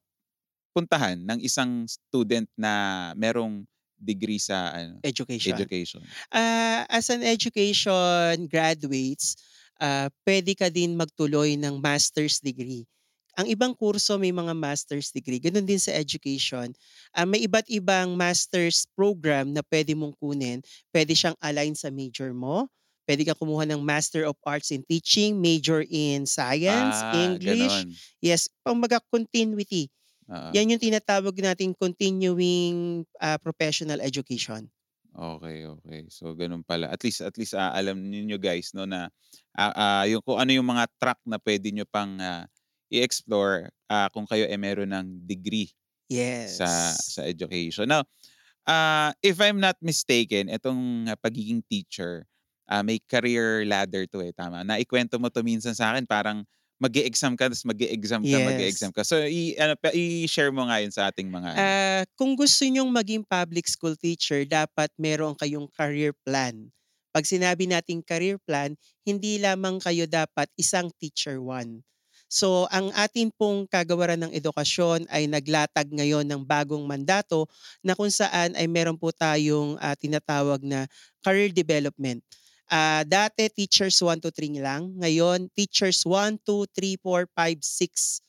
puntahan 0.75 1.17
ng 1.17 1.39
isang 1.41 1.87
student 1.89 2.45
na 2.53 3.09
merong 3.17 3.65
degree 3.97 4.37
sa 4.37 4.75
ano, 4.77 5.01
Education. 5.01 5.57
education? 5.57 6.01
Ah, 6.29 6.85
as 6.91 7.09
an 7.09 7.25
education 7.25 8.45
graduates, 8.45 9.39
ah, 9.81 10.11
puwede 10.21 10.53
ka 10.53 10.69
din 10.69 10.93
magtuloy 10.93 11.57
ng 11.57 11.81
master's 11.81 12.37
degree. 12.43 12.85
Ang 13.37 13.47
ibang 13.53 13.73
kurso 13.77 14.17
may 14.17 14.33
mga 14.33 14.57
master's 14.57 15.13
degree, 15.13 15.37
gano'n 15.37 15.61
din 15.69 15.77
sa 15.77 15.93
education. 15.93 16.73
Ah, 17.13 17.21
may 17.29 17.45
iba't 17.45 17.69
ibang 17.69 18.17
master's 18.17 18.89
program 18.97 19.53
na 19.53 19.61
puwede 19.61 19.93
mong 19.93 20.17
kunin. 20.17 20.59
Puwede 20.89 21.13
siyang 21.13 21.37
align 21.39 21.77
sa 21.77 21.93
major 21.93 22.33
mo. 22.33 22.65
Puwede 23.07 23.23
kang 23.23 23.39
kumuha 23.39 23.63
ng 23.69 23.79
Master 23.85 24.27
of 24.27 24.35
Arts 24.43 24.67
in 24.73 24.83
Teaching, 24.83 25.39
major 25.39 25.79
in 25.87 26.25
Science, 26.27 27.05
Ah, 27.05 27.31
English. 27.31 27.45
gano'n. 27.45 27.99
Yes, 28.19 28.49
kumbaga 28.67 28.99
continuity. 29.13 29.87
Oo. 30.29 30.57
Yan 30.57 30.71
yung 30.75 30.81
tinatawag 30.83 31.35
nating 31.39 31.75
continuing, 31.77 33.03
ah, 33.21 33.37
professional 33.41 33.99
education. 34.01 34.71
Okey, 35.17 35.65
okey. 35.65 36.01
So 36.13 36.35
gano'n 36.37 36.61
pala. 36.67 36.91
At 36.93 37.01
least 37.01 37.23
at 37.25 37.33
least, 37.41 37.55
ah, 37.57 37.73
alam 37.73 37.97
ninyo 37.97 38.37
guys 38.37 38.69
'no 38.75 38.85
na, 38.85 39.09
ah, 39.57 39.73
ah, 39.73 40.03
yung 40.05 40.21
kung 40.21 40.37
ano 40.37 40.51
yung 40.53 40.67
mga 40.67 40.85
track 41.01 41.19
na 41.25 41.41
puwede 41.41 41.71
niyo 41.73 41.87
pang, 41.89 42.19
ah, 42.21 42.45
i-explore, 42.93 43.71
ah, 43.91 44.09
kung 44.13 44.25
kayo 44.29 44.45
ay 44.47 44.57
meron 44.59 44.91
ng 44.93 45.07
degree 45.27 45.71
Yes. 46.09 46.47
sa 46.47 46.99
sa 47.07 47.23
education. 47.27 47.89
Now, 47.91 48.05
ah, 48.69 49.13
if 49.25 49.39
I'm 49.43 49.59
not 49.63 49.77
mistaken, 49.83 50.49
itong 50.51 51.09
ah, 51.11 51.17
pagiging 51.19 51.63
teacher, 51.67 52.27
ah, 52.69 52.83
may 52.85 52.99
career 53.05 53.65
ladder 53.67 54.05
'to, 54.09 54.21
eh, 54.25 54.33
tama? 54.35 54.63
Naikwento 54.67 55.17
mo 55.21 55.29
'to 55.33 55.43
minsan 55.45 55.73
sa'kin 55.77 56.05
parang 56.09 56.45
mag-e-exam 56.81 57.35
ka 57.39 57.49
ta's 57.51 57.63
mag-e-exam 57.67 58.25
ka, 58.29 58.37
mag-e-exam 58.43 58.89
Yes. 58.89 58.93
ka. 58.95 59.01
So 59.07 59.21
i-ano 59.23 59.75
pa 59.79 59.91
i-share 59.95 60.51
mo 60.53 60.67
nga 60.69 60.81
yun 60.83 60.91
sa 60.93 61.09
ating 61.11 61.29
mga 61.31 61.51
ano. 61.63 61.73
Ah, 61.95 62.03
kung 62.19 62.35
gusto 62.35 62.67
niyong 62.67 62.91
maging 62.91 63.23
public 63.23 63.65
school 63.71 63.95
teacher 63.95 64.43
dapat 64.43 64.91
meron 64.99 65.33
kayong 65.39 65.69
career 65.71 66.11
plan. 66.27 66.69
'Pag 67.15 67.23
sinabi 67.25 67.65
nating 67.65 68.03
career 68.03 68.37
plan, 68.43 68.75
hindi 69.07 69.39
lamang 69.39 69.79
kayo 69.81 70.05
dapat 70.05 70.51
isang 70.59 70.91
teacher 70.99 71.39
one. 71.41 71.81
So, 72.27 72.67
ang 72.75 72.91
atin 72.91 73.31
pong 73.31 73.71
kagawaran 73.71 74.19
ng 74.27 74.35
edukasyon 74.35 75.07
ay 75.07 75.31
naglatag 75.31 75.87
ngayon 75.87 76.27
ng 76.27 76.43
bagong 76.43 76.83
mandato 76.83 77.47
na 77.79 77.95
kung 77.95 78.11
saan 78.11 78.51
ay 78.59 78.67
meron 78.67 78.99
po 78.99 79.15
tayong, 79.15 79.79
ah, 79.79 79.95
tinatawag 79.95 80.59
na 80.59 80.91
career 81.23 81.55
development. 81.55 82.19
Ah, 82.67 83.07
dati 83.07 83.47
teachers 83.47 84.03
1 84.03 84.19
to 84.19 84.27
3 84.27 84.59
lang, 84.59 84.91
ngayon 84.99 85.47
teachers 85.55 86.03
1, 86.03 86.35
2, 86.43 86.67
3, 86.75 86.99
4, 86.99 87.23
5, 87.31 87.63
6, 87.63 88.19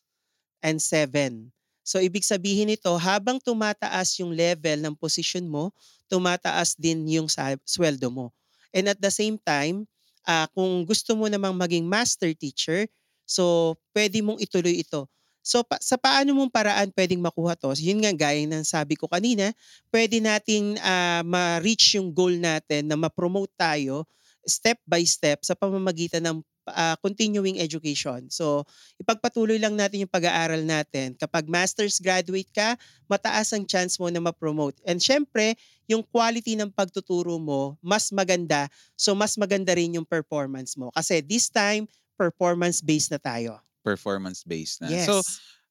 and 0.63 0.79
7. 0.79 1.51
So, 1.83 1.99
ibig 1.99 2.23
sabihin 2.23 2.71
nito 2.71 2.95
habang 3.03 3.43
tumataas 3.43 4.15
yung 4.23 4.31
level 4.31 4.79
ng 4.79 4.95
posisyon 4.95 5.51
mo, 5.51 5.75
tumataas 6.07 6.79
din 6.79 7.03
yung 7.11 7.27
sa 7.27 7.59
suweldo 7.67 8.07
mo. 8.15 8.31
And 8.71 8.87
at 8.93 9.01
the 9.03 9.11
same 9.11 9.43
time, 9.43 9.91
ah, 10.23 10.47
kung 10.55 10.87
gusto 10.87 11.19
mo 11.19 11.27
namang 11.27 11.59
maging 11.59 11.83
master 11.91 12.31
teacher, 12.37 12.87
so 13.29 13.77
puwede 13.93 14.25
mong 14.25 14.41
ituloy 14.41 14.81
ito. 14.81 15.05
So, 15.49 15.65
pa 15.65 15.81
sa 15.81 15.97
paano 15.97 16.37
mong 16.37 16.53
paraan 16.53 16.93
puwedeng 16.93 17.25
makuha 17.25 17.57
'to, 17.57 17.73
yun 17.81 18.05
nga 18.05 18.13
gaya 18.13 18.45
ng 18.45 18.65
sabi 18.69 18.97
ko 19.01 19.09
kanina, 19.09 19.53
puwede 19.89 20.21
nating, 20.21 20.77
ah, 20.85 21.25
ma-reach 21.25 21.97
yung 21.97 22.13
goal 22.13 22.37
natin 22.37 22.89
na 22.89 22.97
ma-promote 23.01 23.53
tayo 23.57 24.05
step 24.45 24.81
by 24.89 25.05
step 25.09 25.45
sa 25.45 25.57
pamamagitan 25.57 26.25
ng, 26.25 26.37
ah, 26.73 26.97
continuing 27.01 27.61
education. 27.61 28.29
So, 28.29 28.65
ipagpatuloy 29.01 29.57
lang 29.57 29.77
natin 29.77 30.05
yung 30.05 30.13
pag-aaral 30.13 30.61
natin. 30.69 31.17
Kapag 31.17 31.49
master's 31.49 31.97
graduate 32.01 32.49
ka, 32.53 32.77
mataas 33.09 33.53
ang 33.57 33.65
chance 33.65 33.97
mo 33.97 34.09
na 34.13 34.21
ma-promote. 34.21 34.77
And 34.85 35.01
siyempre, 35.01 35.57
yung 35.89 36.05
quality 36.05 36.61
ng 36.61 36.73
pagtuturo 36.77 37.41
mo 37.41 37.81
mas 37.81 38.13
maganda, 38.13 38.69
so 39.01 39.17
mas 39.17 39.37
maganda 39.41 39.73
rin 39.73 39.97
yung 39.97 40.05
performance 40.05 40.77
mo. 40.77 40.93
Kasi 40.93 41.25
this 41.25 41.49
time, 41.49 41.89
performance-based 42.19 43.15
na 43.15 43.21
tayo. 43.23 43.63
Performance-based 43.87 44.83
na. 44.83 44.91
Yes. 44.91 45.07
So, 45.07 45.23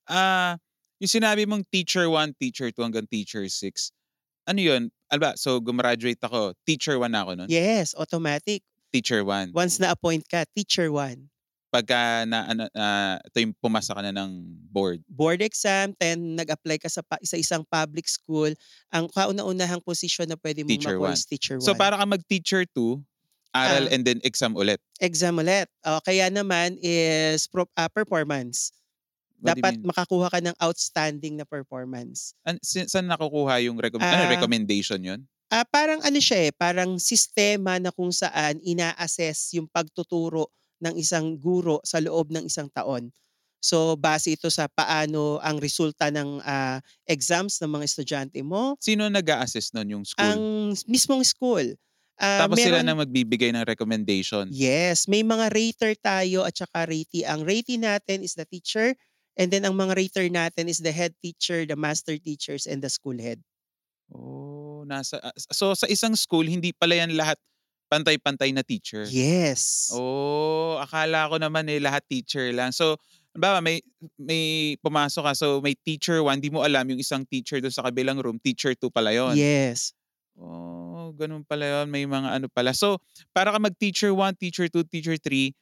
ah, 0.08 0.56
yung 0.98 1.12
sinabi 1.12 1.44
mong 1.46 1.68
teacher 1.70 2.08
1, 2.10 2.40
teacher 2.40 2.72
2 2.72 2.80
hanggang 2.82 3.06
teacher 3.06 3.44
6, 3.46 3.60
ano 4.48 4.60
yun? 4.64 4.90
Alba, 5.12 5.36
so 5.36 5.60
gumraduate 5.60 6.20
ako, 6.24 6.56
teacher 6.64 6.96
1 6.96 7.12
na 7.12 7.28
ako 7.28 7.32
nun? 7.36 7.50
yes, 7.52 7.94
automatic. 8.00 8.64
Teacher 8.96 9.22
1. 9.22 9.52
Once 9.52 9.78
na-appoint 9.84 10.24
ka, 10.32 10.48
teacher 10.56 10.88
1. 10.90 11.28
Pagka 11.68 12.24
na 12.24 12.48
ano, 12.48 12.64
ah, 12.72 13.20
ito 13.20 13.44
yung 13.44 13.52
pumasa 13.60 13.92
ka 13.92 14.00
na 14.00 14.16
ng 14.16 14.32
board. 14.72 15.04
Board 15.12 15.44
exam, 15.44 15.92
then 16.00 16.40
nag-apply 16.40 16.80
ka 16.80 16.88
sa 16.88 17.04
pa 17.04 17.20
sa 17.20 17.36
isang 17.36 17.68
public 17.68 18.08
school, 18.08 18.48
ang 18.88 19.12
kauna-unahang 19.12 19.84
posisyon 19.84 20.32
na 20.32 20.40
puwede 20.40 20.64
mong 20.64 20.72
Teacher 20.72 20.96
makuha 20.96 21.12
one. 21.12 21.20
is 21.20 21.28
teacher 21.28 21.60
1. 21.60 21.68
So 21.68 21.76
para 21.76 22.00
ka 22.00 22.08
mag-teacher 22.08 22.64
2, 22.72 23.04
aral 23.58 23.86
Ah. 23.88 23.94
and 23.94 24.04
then 24.04 24.20
exam 24.22 24.54
ulit. 24.54 24.78
exam 25.00 25.36
ulit. 25.36 25.66
O 25.82 25.98
kaya 26.00 26.30
naman 26.30 26.78
is 26.80 27.50
pro 27.50 27.66
ah, 27.74 27.90
performance. 27.90 28.70
What 29.38 29.54
Dapat 29.54 29.86
makakuha 29.86 30.34
ka 30.34 30.40
ng 30.42 30.58
outstanding 30.58 31.38
na 31.38 31.46
performance. 31.46 32.34
An 32.42 32.58
si 32.62 32.82
saan 32.86 33.06
nakukuha 33.06 33.62
yung 33.62 33.78
recom 33.78 34.02
ano 34.02 34.24
Ah. 34.26 34.30
recommendation 34.30 34.98
yun? 35.00 35.22
Ah, 35.48 35.64
parang 35.64 36.02
ano 36.02 36.20
siya, 36.20 36.50
eh, 36.50 36.54
parang 36.54 37.00
sistema 37.00 37.80
na 37.80 37.88
kung 37.90 38.12
saan 38.12 38.60
ina-assess 38.60 39.56
yung 39.56 39.64
pagtuturo 39.66 40.52
ng 40.84 40.98
isang 41.00 41.38
guro 41.38 41.80
sa 41.82 42.04
loob 42.04 42.34
ng 42.36 42.46
isang 42.46 42.68
taon. 42.68 43.14
So, 43.58 43.96
base 43.96 44.36
ito 44.36 44.52
sa 44.52 44.68
paano 44.68 45.40
ang 45.40 45.58
resulta 45.58 46.12
ng, 46.12 46.44
ah, 46.44 46.78
exams 47.06 47.58
ng 47.58 47.72
mga 47.72 47.86
estudyante 47.86 48.40
mo, 48.44 48.76
Sino 48.78 49.08
nag-a-assess 49.08 49.72
nun, 49.72 49.88
yung 49.88 50.04
school? 50.04 50.26
ang 50.26 50.42
mismong 50.86 51.24
school. 51.24 51.66
Ah, 52.18 52.50
Tapos 52.50 52.58
sila 52.58 52.82
meron 52.82 52.88
na 52.90 52.98
magbibigay 52.98 53.54
ng 53.54 53.66
recommendation. 53.66 54.50
Yes, 54.50 55.06
may 55.06 55.22
mga 55.22 55.54
rater 55.54 55.94
tayo 55.94 56.44
at 56.50 56.58
saka 56.58 56.90
ratee. 56.90 57.22
Ang 57.28 57.46
ratee 57.46 57.78
natin 57.78 58.26
is 58.26 58.34
the 58.34 58.46
teacher 58.50 58.98
and 59.38 59.54
then 59.54 59.64
ang 59.70 59.78
mga 59.78 59.94
rater 59.94 60.26
natin 60.26 60.66
is 60.66 60.82
the 60.82 60.90
head 60.90 61.14
teacher, 61.22 61.66
the 61.70 61.78
master 61.78 62.18
teachers, 62.18 62.66
and 62.66 62.82
the 62.82 62.90
school 62.90 63.16
head. 63.16 63.38
Oh, 64.10 64.88
nasa 64.88 65.20
ah, 65.20 65.36
so 65.36 65.76
sa 65.76 65.84
isang 65.92 66.16
school 66.16 66.48
hindi 66.48 66.72
pala 66.72 66.96
yan 66.96 67.12
lahat 67.14 67.36
pantay-pantay 67.92 68.52
na 68.52 68.64
teacher? 68.64 69.08
Yes. 69.08 69.92
Oh, 69.96 70.76
akala 70.80 71.32
ko 71.32 71.40
naman, 71.40 71.72
eh, 71.72 71.80
lahat 71.80 72.04
teacher 72.08 72.52
lang. 72.52 72.76
So, 72.76 73.00
halimbawa 73.32 73.64
may 73.64 73.80
may 74.20 74.76
pumasok 74.84 75.24
ka, 75.24 75.34
so 75.36 75.48
may 75.64 75.76
teacher 75.76 76.20
1, 76.20 76.44
di 76.44 76.52
mo 76.52 76.64
alam 76.68 76.84
yung 76.92 77.00
isang 77.00 77.24
teacher 77.24 77.64
dun 77.64 77.72
sa 77.72 77.88
kabilang 77.88 78.20
room, 78.20 78.40
teacher 78.44 78.76
2 78.76 78.92
pala 78.92 79.16
yun. 79.16 79.40
Yes. 79.40 79.94
Oh, 80.38 80.97
ganun 81.16 81.44
pala 81.48 81.66
yun, 81.84 81.88
may 81.92 82.04
mga 82.08 82.40
ano 82.42 82.48
pala. 82.52 82.72
So, 82.76 83.00
para 83.36 83.52
ka 83.54 83.60
mag-teacher 83.62 84.12
1, 84.16 84.36
teacher 84.40 84.68
2, 84.72 84.84
teacher 84.88 85.16
3, 85.20 85.54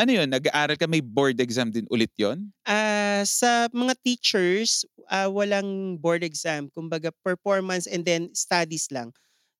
ano 0.00 0.10
yun, 0.10 0.28
nag-aaral 0.30 0.76
ka, 0.76 0.90
may 0.90 1.00
board 1.04 1.38
exam 1.38 1.70
din 1.70 1.86
ulit 1.92 2.10
yon? 2.18 2.50
Ah, 2.66 3.22
sa 3.28 3.68
mga 3.72 3.94
teachers, 4.04 4.84
ah, 5.12 5.28
walang 5.28 6.00
board 6.00 6.24
exam. 6.24 6.72
Kumbaga 6.72 7.12
performance 7.22 7.84
and 7.86 8.04
then 8.08 8.32
studies 8.32 8.88
lang. 8.90 9.12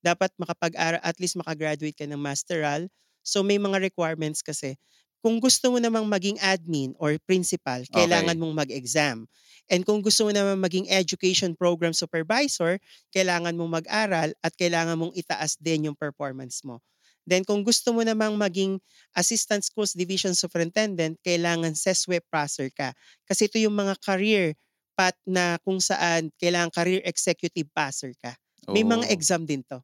Dapat 0.04 0.32
makapag-aral 0.40 1.00
at 1.04 1.16
least 1.20 1.36
maka-graduate 1.36 1.96
ka 1.96 2.04
ng 2.08 2.20
masteral. 2.20 2.88
So 3.24 3.40
may 3.44 3.56
mga 3.60 3.80
requirements 3.80 4.40
kasi. 4.44 4.76
Kung 5.24 5.40
gusto 5.40 5.72
mo 5.72 5.80
namang 5.80 6.04
maging 6.04 6.36
admin 6.44 6.92
or 7.00 7.16
principal, 7.24 7.80
kailangan 7.88 8.36
Okay. 8.36 8.38
mong 8.38 8.54
mag-exam. 8.68 9.24
And 9.72 9.80
kung 9.88 10.04
gusto 10.04 10.28
mo 10.28 10.32
naman 10.36 10.60
maging 10.60 10.92
education 10.92 11.56
program 11.56 11.96
supervisor, 11.96 12.76
kailangan 13.08 13.56
mong 13.56 13.80
mag-aral 13.82 14.36
at 14.44 14.52
kailangan 14.60 15.00
mong 15.00 15.16
itaas 15.16 15.56
din 15.56 15.88
yung 15.88 15.96
performance 15.96 16.60
mo. 16.60 16.84
Then 17.24 17.40
kung 17.48 17.64
gusto 17.64 17.96
mo 17.96 18.04
namang 18.04 18.36
maging 18.36 18.76
assistant 19.16 19.64
schools 19.64 19.96
division 19.96 20.36
superintendent, 20.36 21.16
kailangan 21.24 21.72
SESWE 21.72 22.20
passer 22.28 22.68
ka. 22.68 22.92
Kasi 23.24 23.48
ito 23.48 23.56
yung 23.56 23.72
mga 23.72 23.96
career 24.04 24.52
path 24.92 25.16
na 25.24 25.56
kung 25.64 25.80
saan 25.80 26.28
kailangan 26.36 26.68
career 26.68 27.00
executive 27.08 27.66
passer 27.72 28.12
ka. 28.20 28.36
May 28.68 28.84
mga 28.84 29.08
Oh. 29.08 29.08
exam 29.08 29.48
din 29.48 29.64
to. 29.72 29.80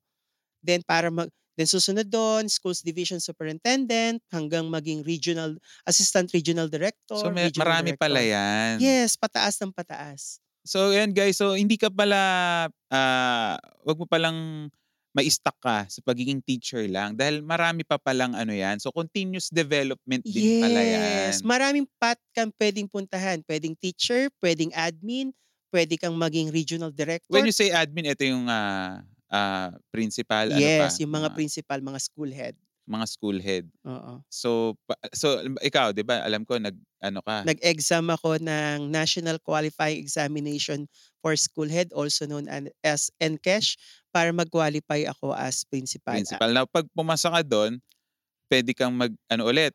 Then 0.64 0.85
para 0.85 1.09
mag 1.12 1.28
then 1.61 1.69
susunod 1.69 2.09
doon, 2.09 2.49
schools 2.49 2.81
division 2.81 3.21
superintendent 3.21 4.25
hanggang 4.33 4.73
maging 4.73 5.05
regional 5.05 5.52
assistant 5.85 6.33
regional 6.33 6.73
director, 6.73 7.21
So, 7.21 7.29
may, 7.29 7.52
regional 7.52 7.69
marami 7.69 7.93
pala 8.00 8.25
director. 8.25 8.33
yan. 8.40 8.73
Yes, 8.81 9.21
pataas 9.21 9.61
ng 9.61 9.76
pataas. 9.76 10.40
So, 10.64 10.97
ayan 10.97 11.12
guys. 11.12 11.37
So, 11.37 11.52
hindi 11.52 11.76
ka 11.76 11.93
pala, 11.93 12.21
ah, 12.88 13.61
wag 13.85 14.00
mo 14.00 14.09
palang 14.09 14.73
mai-stuck 15.11 15.59
ka 15.59 15.90
sa 15.90 16.00
pagiging 16.07 16.38
teacher 16.38 16.87
lang 16.87 17.19
dahil 17.19 17.43
marami 17.43 17.83
pa 17.83 17.99
palang 17.99 18.31
ano 18.31 18.55
yan. 18.55 18.79
So 18.79 18.95
continuous 18.95 19.50
development 19.50 20.23
din 20.23 20.62
pala 20.62 20.81
yan. 20.81 21.02
Yes, 21.02 21.43
maraming 21.43 21.87
path 21.99 22.23
kang 22.31 22.55
puwedeng 22.55 22.87
puntahan. 22.87 23.43
Puwedeng 23.43 23.75
teacher, 23.75 24.31
puwedeng 24.38 24.71
admin, 24.71 25.35
puwede 25.75 25.99
kang 25.99 26.14
maging 26.14 26.55
regional 26.55 26.95
director. 26.95 27.26
When 27.35 27.47
you 27.47 27.55
say 27.55 27.75
admin, 27.75 28.07
ito 28.07 28.23
yung 28.23 28.47
ah, 28.47 29.02
ah, 29.30 29.70
principal, 29.94 30.50
ano 30.50 30.58
pa? 30.58 30.90
Yes, 30.90 31.00
yung 31.00 31.14
mga 31.14 31.32
principal, 31.32 31.78
mga 31.80 32.00
school 32.02 32.30
head. 32.30 32.58
mga 32.90 33.06
school 33.06 33.38
head. 33.38 33.70
Oo. 33.87 34.18
So, 34.26 34.75
pa, 34.82 34.99
so 35.14 35.38
ikaw, 35.62 35.94
'di 35.94 36.02
ba? 36.02 36.26
Alam 36.26 36.42
ko 36.42 36.58
nag 36.58 36.75
ano 36.99 37.22
ka? 37.22 37.46
Nag-exam 37.46 38.10
ako 38.10 38.42
ng 38.42 38.90
National 38.90 39.38
Qualifying 39.38 40.02
Examination 40.02 40.90
for 41.22 41.38
School 41.38 41.70
Head 41.70 41.94
also 41.94 42.26
known 42.26 42.50
as 42.82 43.06
NCASH 43.22 43.78
para 44.10 44.34
mag-qualify 44.34 45.06
ako 45.06 45.30
as 45.38 45.62
principal. 45.62 46.18
principal. 46.18 46.50
Now, 46.50 46.66
pag 46.66 46.90
pumasa 46.90 47.30
ka 47.30 47.46
doon, 47.46 47.78
pwede 48.50 48.75
kang 48.75 48.90
mag 48.99 49.14
ano 49.30 49.46
ulit, 49.46 49.70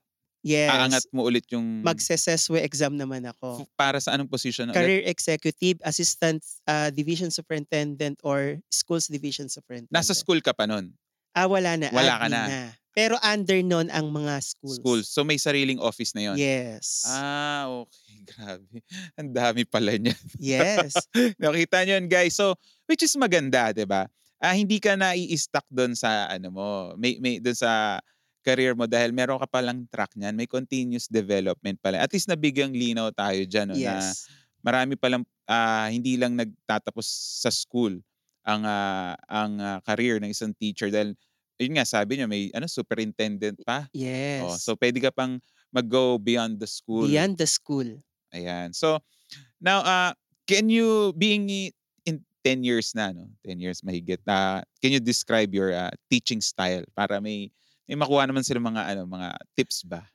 Yes. 0.46 0.70
aangat 0.70 1.06
mo 1.10 1.26
ulit 1.26 1.50
yung 1.50 1.82
Magse-SESWE 1.82 2.62
exam 2.62 2.94
naman 2.94 3.26
ako. 3.26 3.66
f- 3.66 3.70
para 3.74 3.98
sa 3.98 4.14
anong 4.14 4.30
position 4.30 4.70
ulit? 4.70 4.78
Career 4.78 5.02
Executive, 5.10 5.82
Assistant 5.82 6.38
uh, 6.70 6.94
Division 6.94 7.34
Superintendent 7.34 8.22
or 8.22 8.62
Schools 8.70 9.10
Division 9.10 9.50
Superintendent. 9.50 9.90
Nasa 9.90 10.14
school 10.14 10.38
ka 10.40 10.54
pa 10.54 10.70
noon, 10.70 10.94
Ah, 11.34 11.50
wala 11.50 11.76
na. 11.76 11.92
Wala 11.92 12.16
ka 12.16 12.30
admin 12.30 12.48
na. 12.48 12.72
Pero 12.96 13.20
under 13.20 13.60
nun 13.60 13.92
ang 13.92 14.08
mga 14.08 14.40
schools. 14.40 14.80
schools. 14.80 15.06
So 15.12 15.28
may 15.28 15.36
sariling 15.36 15.84
office 15.84 16.16
na 16.16 16.32
'yon. 16.32 16.40
Yes. 16.40 17.04
Ah, 17.04 17.68
okay. 17.68 18.24
Grabe. 18.32 18.80
Ang 19.20 19.30
dami 19.36 19.68
pala 19.68 20.00
niya. 20.00 20.16
Yes. 20.40 20.96
Nakita 21.44 21.84
niyo 21.84 22.00
yun, 22.00 22.08
guys. 22.08 22.40
So, 22.40 22.56
which 22.88 23.04
is 23.04 23.12
maganda, 23.20 23.76
'di 23.76 23.84
ba? 23.84 24.08
Ah, 24.40 24.56
hindi 24.56 24.80
ka 24.80 24.96
na 24.96 25.12
i-stuck 25.12 25.68
doon 25.68 25.92
sa 25.92 26.32
ano 26.32 26.48
mo, 26.56 26.68
may 26.96 27.20
may 27.20 27.44
doon 27.44 27.58
sa 27.58 28.00
career 28.46 28.78
mo 28.78 28.86
dahil 28.86 29.10
meron 29.10 29.42
ka 29.42 29.50
palang 29.50 29.90
track 29.90 30.14
niyan, 30.14 30.38
may 30.38 30.46
continuous 30.46 31.10
development 31.10 31.82
pala. 31.82 31.98
At 31.98 32.14
least 32.14 32.30
nabigyang 32.30 32.78
linaw 32.78 33.10
tayo 33.10 33.42
diyan 33.42 33.74
no, 33.74 33.76
na 33.76 33.98
yes. 33.98 34.30
marami 34.62 34.94
palang 34.94 35.26
ah, 35.50 35.90
hindi 35.90 36.14
lang 36.14 36.38
nagtatapos 36.38 37.10
sa 37.42 37.50
school 37.50 37.98
ang 38.46 38.62
ah, 38.62 39.18
ang 39.26 39.58
ah, 39.58 39.80
career 39.82 40.22
ng 40.22 40.30
isang 40.30 40.54
teacher 40.54 40.94
dahil 40.94 41.18
yun 41.58 41.74
nga 41.82 41.88
sabi 41.90 42.22
niyo 42.22 42.30
may 42.30 42.54
ano 42.54 42.70
superintendent 42.70 43.58
pa. 43.66 43.90
Yes. 43.90 44.46
Oh, 44.46 44.58
so 44.62 44.72
pwede 44.78 45.02
ka 45.02 45.10
pang 45.10 45.42
mag-go 45.74 46.22
beyond 46.22 46.62
the 46.62 46.70
school. 46.70 47.10
Beyond 47.10 47.42
the 47.42 47.50
school. 47.50 47.90
Ayan. 48.30 48.76
So 48.78 49.02
now 49.58 49.82
uh 49.82 50.14
can 50.46 50.70
you 50.70 51.18
being 51.18 51.50
in 52.06 52.22
10 52.46 52.62
years 52.62 52.94
na 52.94 53.10
no? 53.10 53.26
10 53.42 53.58
years 53.58 53.82
mahigit 53.82 54.22
na 54.28 54.62
can 54.78 54.94
you 54.94 55.02
describe 55.02 55.50
your 55.50 55.74
uh, 55.74 55.90
teaching 56.12 56.44
style 56.44 56.86
para 56.94 57.18
may 57.18 57.50
may 57.90 57.98
makuha 57.98 58.26
naman 58.26 58.42
sila 58.46 58.62
mga 58.62 58.82
ano 58.96 59.02
mga 59.10 59.30
tips 59.58 59.86
ba? 59.86 60.06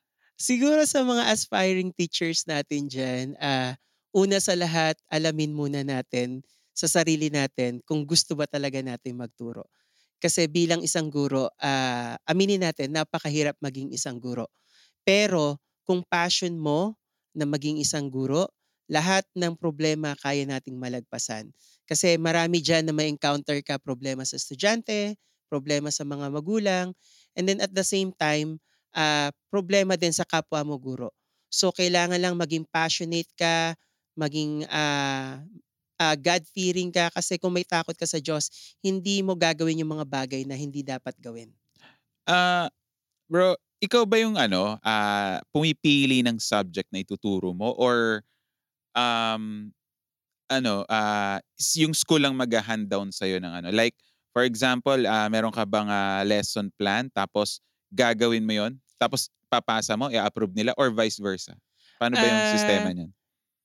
Siguro 0.41 0.83
sa 0.89 1.05
mga 1.05 1.29
aspiring 1.37 1.93
teachers 1.93 2.49
natin 2.49 2.89
dyan, 2.89 3.37
ah, 3.39 3.77
una 4.17 4.41
sa 4.41 4.57
lahat, 4.57 4.97
alamin 5.12 5.53
muna 5.53 5.85
natin 5.85 6.41
sa 6.73 6.89
sarili 6.89 7.29
natin 7.29 7.79
kung 7.85 8.09
gusto 8.09 8.33
ba 8.35 8.49
talaga 8.49 8.81
natin 8.81 9.21
magturo. 9.21 9.69
Kasi 10.21 10.49
bilang 10.49 10.81
isang 10.85 11.09
guro, 11.12 11.53
ah, 11.61 12.17
aminin 12.29 12.65
natin, 12.65 12.93
napakahirap 12.97 13.57
maging 13.61 13.93
isang 13.93 14.17
guro. 14.21 14.49
Pero 15.05 15.61
kung 15.85 16.05
passion 16.07 16.57
mo 16.57 16.97
na 17.37 17.45
maging 17.49 17.81
isang 17.81 18.09
guro, 18.12 18.49
lahat 18.91 19.25
ng 19.39 19.55
problema 19.57 20.19
kaya 20.19 20.45
nating 20.49 20.77
malagpasan. 20.77 21.50
Kasi 21.87 22.19
marami 22.19 22.59
dyan 22.62 22.91
na 22.91 22.95
may 22.97 23.07
encounter 23.11 23.59
ka 23.62 23.79
problema 23.79 24.27
sa 24.27 24.37
estudyante, 24.39 25.15
problema 25.50 25.91
sa 25.95 26.03
mga 26.07 26.27
magulang, 26.31 26.95
and 27.40 27.49
then 27.49 27.61
at 27.64 27.73
the 27.73 27.85
same 27.87 28.12
time, 28.12 28.61
ah, 28.92 29.32
problema 29.49 29.97
din 29.97 30.12
sa 30.12 30.28
kapwa 30.28 30.61
mo 30.61 30.76
guro. 30.76 31.09
So 31.49 31.73
kailangan 31.73 32.20
lang 32.20 32.37
maging 32.37 32.68
passionate 32.68 33.32
ka, 33.40 33.73
maging 34.14 34.68
ah, 34.68 35.40
ah, 35.97 36.16
God-fearing 36.20 36.92
ka 36.92 37.09
kasi 37.11 37.40
kung 37.40 37.56
may 37.56 37.64
takot 37.64 37.97
ka 37.97 38.04
sa 38.04 38.20
Diyos, 38.20 38.76
hindi 38.85 39.25
mo 39.25 39.32
gagawin 39.32 39.80
yung 39.80 39.97
mga 39.97 40.06
bagay 40.06 40.42
na 40.44 40.54
hindi 40.54 40.85
dapat 40.85 41.16
gawin. 41.16 41.49
Ah, 42.28 42.68
bro, 43.30 43.56
ikaw 43.82 44.04
ba 44.04 44.20
yung 44.20 44.37
ano, 44.38 44.76
ah, 44.84 45.41
pumipili 45.54 46.23
ng 46.25 46.38
subject 46.38 46.91
na 46.93 47.02
ituturo 47.02 47.52
mo 47.56 47.73
or 47.76 48.23
um 48.95 49.73
ano, 50.50 50.82
is 51.56 51.78
yung 51.78 51.95
school 51.95 52.21
lang 52.23 52.34
mag-hand 52.34 52.91
down 52.91 53.15
sa'yo 53.15 53.38
ng 53.38 53.54
ano? 53.65 53.69
Like, 53.71 53.95
for 54.34 54.45
example, 54.47 54.99
ah, 55.08 55.28
meron 55.32 55.52
ka 55.54 55.64
bang 55.69 55.88
ah, 55.90 56.23
lesson 56.26 56.71
plan 56.78 57.08
tapos 57.12 57.60
gagawin 57.93 58.45
mo 58.47 58.54
yon 58.54 58.73
tapos 59.00 59.28
papasa 59.50 59.97
mo, 59.99 60.08
i-approve 60.12 60.54
nila 60.54 60.73
or 60.78 60.90
vice 60.95 61.19
versa? 61.19 61.56
Paano 61.99 62.16
ba 62.21 62.30
yung 62.30 62.45
Ah, 62.45 62.47
sistema 62.47 62.93
niyan? 62.95 63.10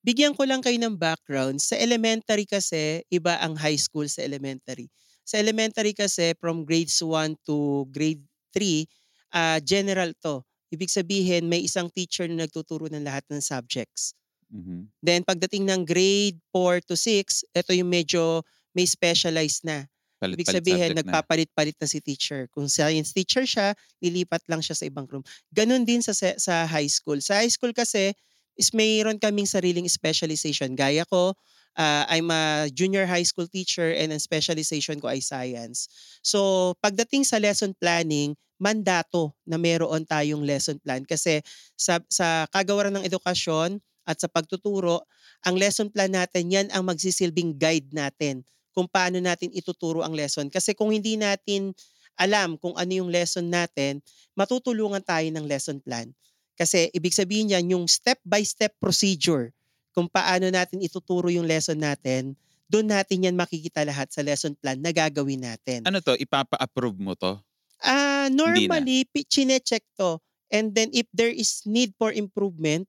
Bigyan 0.06 0.38
ko 0.38 0.45
lang 0.45 0.62
kayo 0.62 0.78
ng 0.78 0.95
background. 1.01 1.58
Sa 1.62 1.75
elementary 1.75 2.45
kasi, 2.45 3.01
iba 3.10 3.41
ang 3.41 3.58
high 3.58 3.78
school 3.80 4.06
sa 4.08 4.21
elementary. 4.21 4.88
Sa 5.25 5.41
elementary 5.41 5.93
kasi, 5.97 6.38
from 6.38 6.62
grades 6.63 7.01
1 7.01 7.36
to 7.49 7.86
grade 7.89 8.21
3, 8.54 8.86
ah, 9.34 9.58
general 9.65 10.13
to. 10.21 10.45
Ibig 10.69 10.93
sabihin, 10.93 11.49
may 11.49 11.65
isang 11.65 11.89
teacher 11.89 12.30
na 12.30 12.45
nagtuturo 12.45 12.86
ng 12.91 13.01
lahat 13.06 13.25
ng 13.34 13.41
subjects. 13.41 14.13
Mhm. 14.49 14.89
Then 15.04 15.23
pagdating 15.28 15.69
ng 15.69 15.84
grade 15.88 16.39
4 16.54 16.82
to 16.89 16.95
6, 16.97 17.45
ito 17.56 17.71
yung 17.75 17.89
medyo 17.91 18.41
may 18.75 18.86
specialized 18.89 19.63
na. 19.67 19.88
Ibig 20.34 20.48
Palit-palit 20.48 20.64
sabihin, 20.64 20.92
na. 20.98 21.02
nagpapalit-palit 21.04 21.78
na 21.78 21.88
si 21.90 22.00
teacher. 22.02 22.50
Kung 22.50 22.66
science 22.66 23.14
teacher 23.14 23.46
siya, 23.46 23.78
lilipat 24.02 24.42
lang 24.50 24.64
siya 24.64 24.74
sa 24.74 24.88
ibang 24.90 25.06
room. 25.06 25.22
Ganon 25.54 25.86
din 25.86 26.02
sa 26.02 26.16
sa 26.16 26.66
high 26.66 26.90
school. 26.90 27.22
Sa 27.22 27.38
high 27.38 27.52
school 27.52 27.76
kasi, 27.76 28.16
is 28.56 28.72
mayroon 28.72 29.20
kaming 29.20 29.48
sariling 29.48 29.88
specialization. 29.92 30.74
Gaya 30.74 31.04
ko, 31.06 31.36
ah, 31.76 32.08
I'm 32.08 32.32
a 32.32 32.72
junior 32.72 33.04
high 33.06 33.28
school 33.28 33.48
teacher 33.52 33.92
and 33.92 34.16
ang 34.16 34.24
specialization 34.24 35.04
ko 35.04 35.12
ay 35.12 35.20
science. 35.20 35.92
So, 36.24 36.74
pagdating 36.80 37.28
sa 37.28 37.38
lesson 37.38 37.76
planning, 37.76 38.34
mandato 38.56 39.36
na 39.44 39.60
meron 39.60 40.08
tayong 40.08 40.48
lesson 40.48 40.80
plan 40.80 41.04
kasi 41.04 41.44
sa, 41.76 42.00
sa 42.08 42.48
kagawaran 42.48 42.96
ng 42.96 43.04
edukasyon 43.04 43.84
at 44.08 44.16
sa 44.16 44.32
pagtuturo, 44.32 45.04
ang 45.44 45.60
lesson 45.60 45.92
plan 45.92 46.16
natin, 46.16 46.48
yan 46.48 46.68
ang 46.72 46.88
magsisilbing 46.88 47.60
guide 47.60 47.92
natin 47.92 48.48
kung 48.76 48.92
paano 48.92 49.24
natin 49.24 49.56
ituturo 49.56 50.04
ang 50.04 50.12
lesson. 50.12 50.52
Kasi 50.52 50.76
kung 50.76 50.92
hindi 50.92 51.16
natin 51.16 51.72
alam 52.20 52.60
kung 52.60 52.76
ano 52.76 52.92
yung 52.92 53.08
lesson 53.08 53.48
natin, 53.48 54.04
matutulungan 54.36 55.04
tayo 55.04 55.28
ng 55.32 55.48
lesson 55.48 55.80
plan. 55.80 56.12
Kasi 56.56 56.92
ibig 56.92 57.16
sabihin 57.16 57.52
yan, 57.52 57.72
yung 57.72 57.88
step-by-step 57.88 58.76
procedure 58.80 59.52
kung 59.96 60.12
paano 60.12 60.52
natin 60.52 60.84
ituturo 60.84 61.32
yung 61.32 61.48
lesson 61.48 61.80
natin, 61.80 62.36
doon 62.68 62.92
natin 62.92 63.32
yan 63.32 63.36
makikita 63.36 63.84
lahat 63.88 64.12
sa 64.12 64.24
lesson 64.24 64.56
plan 64.60 64.80
na 64.80 64.92
gagawin 64.92 65.44
natin. 65.44 65.88
Ano 65.88 66.04
to, 66.04 66.20
ipapa-approve 66.20 67.00
mo 67.00 67.16
to? 67.16 67.40
Ah, 67.80 68.28
na. 68.28 68.48
normally, 68.48 69.08
pi- 69.08 69.28
chine-check 69.28 69.84
to. 69.96 70.20
And 70.52 70.72
then 70.76 70.92
if 70.96 71.08
there 71.12 71.32
is 71.32 71.64
need 71.68 71.96
for 72.00 72.12
improvement, 72.12 72.88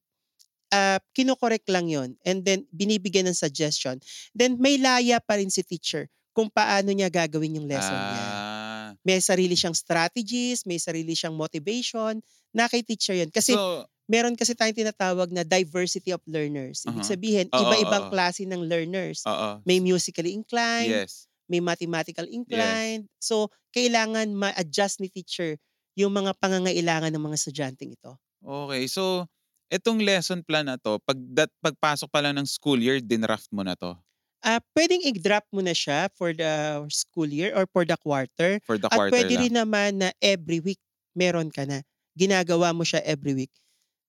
ah 0.71 0.99
kinokorek 1.13 1.65
lang 1.69 1.87
yon 1.87 2.15
And 2.23 2.43
then 2.43 2.67
binibigyan 2.71 3.27
ng 3.27 3.39
suggestion. 3.39 3.99
Then 4.33 4.59
may 4.59 4.77
laya 4.77 5.19
pa 5.19 5.39
rin 5.39 5.51
si 5.51 5.63
teacher 5.63 6.07
kung 6.33 6.49
paano 6.49 6.93
niya 6.93 7.09
gagawin 7.09 7.57
yung 7.57 7.69
lesson 7.69 7.97
niya. 7.97 8.25
Ah, 8.25 8.89
May 9.03 9.23
sarili 9.23 9.57
siyang 9.57 9.73
strategies, 9.73 10.67
may 10.67 10.77
sarili 10.77 11.17
siyang 11.17 11.33
motivation, 11.33 12.21
na 12.53 12.67
kay 12.67 12.83
teacher 12.83 13.15
yun. 13.15 13.31
Kasi 13.31 13.55
so, 13.57 13.87
meron 14.05 14.37
kasi 14.37 14.53
tayong 14.53 14.77
tinatawag 14.77 15.33
na 15.33 15.43
diversity 15.43 16.13
of 16.13 16.21
learners. 16.27 16.85
Ibig 16.85 17.01
Uh-huh. 17.01 17.13
sabihin, 17.15 17.47
Oo, 17.49 17.59
iba-ibang 17.59 18.09
oo. 18.09 18.13
klase 18.13 18.45
ng 18.45 18.67
learners. 18.67 19.25
oo. 19.25 19.63
May 19.65 19.81
musically 19.81 20.35
inclined, 20.35 21.09
Yes. 21.09 21.25
may 21.47 21.63
mathematical 21.63 22.27
inclined. 22.29 23.07
So, 23.17 23.49
kailangan 23.73 24.35
ma-adjust 24.35 25.01
ni 25.01 25.09
teacher 25.09 25.57
yung 25.95 26.13
mga 26.13 26.37
pangangailangan 26.37 27.09
ng 27.15 27.23
mga 27.23 27.37
estudyanteng 27.39 27.97
ito. 27.97 28.19
Okay. 28.43 28.85
So, 28.87 29.25
itong 29.73 30.01
lesson 30.03 30.43
plan 30.47 30.67
na 30.69 30.77
to, 30.81 30.99
pag 31.05 31.19
dat, 31.33 31.51
pagpasok 31.63 32.09
pa 32.13 32.21
lang 32.25 32.39
ng 32.39 32.49
school 32.49 32.79
year, 32.79 32.99
dinraft 33.03 33.51
mo 33.53 33.63
na 33.67 33.75
to 33.79 33.97
Ah, 34.45 34.61
pwedeng 34.77 35.03
i-drop 35.03 35.45
mo 35.51 35.61
na 35.65 35.73
siya 35.75 36.07
for 36.15 36.31
the 36.37 36.85
school 36.93 37.27
year 37.27 37.51
or 37.57 37.65
for 37.73 37.83
the 37.89 37.97
quarter. 37.99 38.61
for 38.67 38.79
the 38.79 38.91
At 38.93 39.01
quarter 39.01 39.11
pwede 39.11 39.33
lang. 39.33 39.49
rin 39.49 39.57
naman 39.57 39.99
na 40.05 40.09
every 40.23 40.61
week 40.63 40.79
meron 41.17 41.49
ka 41.51 41.65
na. 41.67 41.83
Ginagawa 42.15 42.71
mo 42.77 42.85
siya 42.87 43.03
every 43.03 43.35
week. 43.35 43.53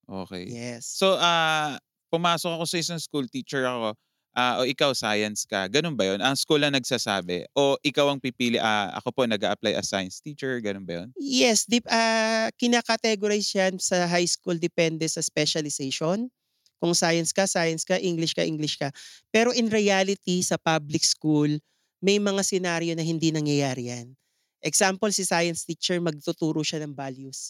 Okay. 0.09 0.55
Yes. 0.55 0.87
So, 0.87 1.19
ah 1.19 1.75
pumasok 2.07 2.55
ako 2.59 2.63
sa 2.67 2.77
isang 2.79 3.01
school 3.03 3.27
teacher 3.27 3.67
ako, 3.67 3.91
ah 4.37 4.61
o 4.61 4.69
ikaw 4.69 4.93
science 4.93 5.43
ka. 5.49 5.65
Ganun 5.73 5.97
ba 5.97 6.05
'yon? 6.13 6.21
Ang 6.21 6.37
school 6.37 6.61
lang 6.61 6.77
nagsasabi 6.77 7.49
o 7.57 7.75
ikaw 7.81 8.13
ang 8.13 8.21
pipili, 8.21 8.61
ah 8.61 8.93
ako 9.01 9.09
po 9.15 9.21
nag 9.25 9.41
apply 9.41 9.73
as 9.75 9.89
science 9.89 10.21
teacher, 10.21 10.61
ganun 10.61 10.85
ba 10.85 11.01
'yon? 11.03 11.09
Yes, 11.17 11.65
dip, 11.65 11.87
ah, 11.89 12.53
kinakategorize 12.61 13.49
yan 13.57 13.81
sa 13.81 14.05
high 14.05 14.29
school 14.29 14.53
depende 14.59 15.07
sa 15.09 15.23
specialization. 15.23 16.29
Kung 16.77 16.93
science 16.93 17.33
ka, 17.33 17.49
science 17.49 17.81
ka, 17.81 17.97
English 17.97 18.37
ka, 18.37 18.45
English 18.45 18.77
ka. 18.77 18.93
Pero 19.33 19.49
in 19.49 19.65
reality, 19.73 20.45
sa 20.45 20.61
public 20.61 21.01
school, 21.01 21.49
may 22.05 22.21
mga 22.21 22.45
senaryo 22.45 22.93
na 22.93 23.01
hindi 23.01 23.33
nangyayari 23.33 23.89
yan. 23.89 24.13
Example, 24.61 25.09
si 25.09 25.25
science 25.25 25.65
teacher 25.65 25.97
magtuturo 25.97 26.61
siya 26.61 26.85
ng 26.85 26.93
values. 26.93 27.49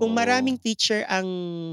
Kung 0.00 0.12
Oo. 0.12 0.18
maraming 0.18 0.58
teacher 0.60 1.04
ang 1.08 1.28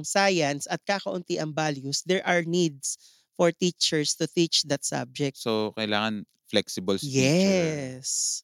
science 0.06 0.68
at 0.70 0.80
kakaunti 0.86 1.40
ang 1.42 1.52
values, 1.56 2.04
there 2.08 2.24
are 2.28 2.44
needs 2.46 2.98
for 3.40 3.56
teachers 3.56 4.20
to 4.20 4.28
teach 4.28 4.68
that 4.68 4.84
subject. 4.84 5.40
So, 5.40 5.72
kailangan 5.80 6.28
flexible 6.52 7.00
si 7.00 7.08
teacher. 7.08 7.96
Yes. 7.96 8.44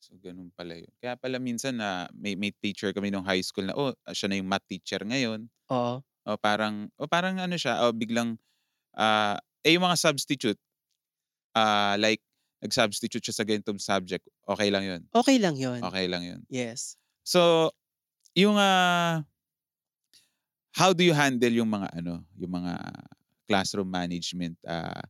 So, 0.00 0.16
ganun 0.16 0.48
pala 0.56 0.80
yun. 0.80 0.88
Kaya 0.96 1.20
pala 1.20 1.36
minsan 1.36 1.76
na 1.76 2.08
may, 2.16 2.32
may 2.32 2.48
teacher 2.48 2.96
kami 2.96 3.12
nung 3.12 3.28
high 3.28 3.44
school 3.44 3.68
na, 3.68 3.76
oh, 3.76 3.92
siya 4.08 4.32
na 4.32 4.40
yung 4.40 4.48
math 4.48 4.64
teacher 4.64 5.04
ngayon. 5.04 5.52
Oo. 5.68 6.00
O 6.00 6.40
parang, 6.40 6.88
o 6.96 7.04
parang 7.04 7.36
ano 7.36 7.60
siya, 7.60 7.84
o 7.84 7.92
biglang, 7.92 8.40
ah, 8.96 9.36
eh 9.60 9.76
yung 9.76 9.84
mga 9.84 10.00
substitute, 10.00 10.56
ah, 11.52 12.00
like, 12.00 12.24
nag-substitute 12.64 13.20
siya 13.20 13.36
sa 13.36 13.44
ganitong 13.44 13.82
subject, 13.82 14.24
okay 14.48 14.72
lang 14.72 14.86
yun. 14.86 15.02
Okay 15.12 15.36
lang 15.36 15.60
yun. 15.60 15.82
Okay 15.84 16.08
lang 16.08 16.24
yun. 16.24 16.40
Yes. 16.48 16.96
So, 17.20 17.68
yung 18.32 18.56
ah, 18.56 19.28
how 20.72 20.96
do 20.96 21.04
you 21.04 21.12
handle 21.12 21.52
yung 21.52 21.68
mga 21.68 22.00
ano, 22.00 22.24
yung 22.38 22.52
mga 22.54 22.80
classroom 23.52 23.92
management? 23.92 24.56
Ah, 24.64 25.04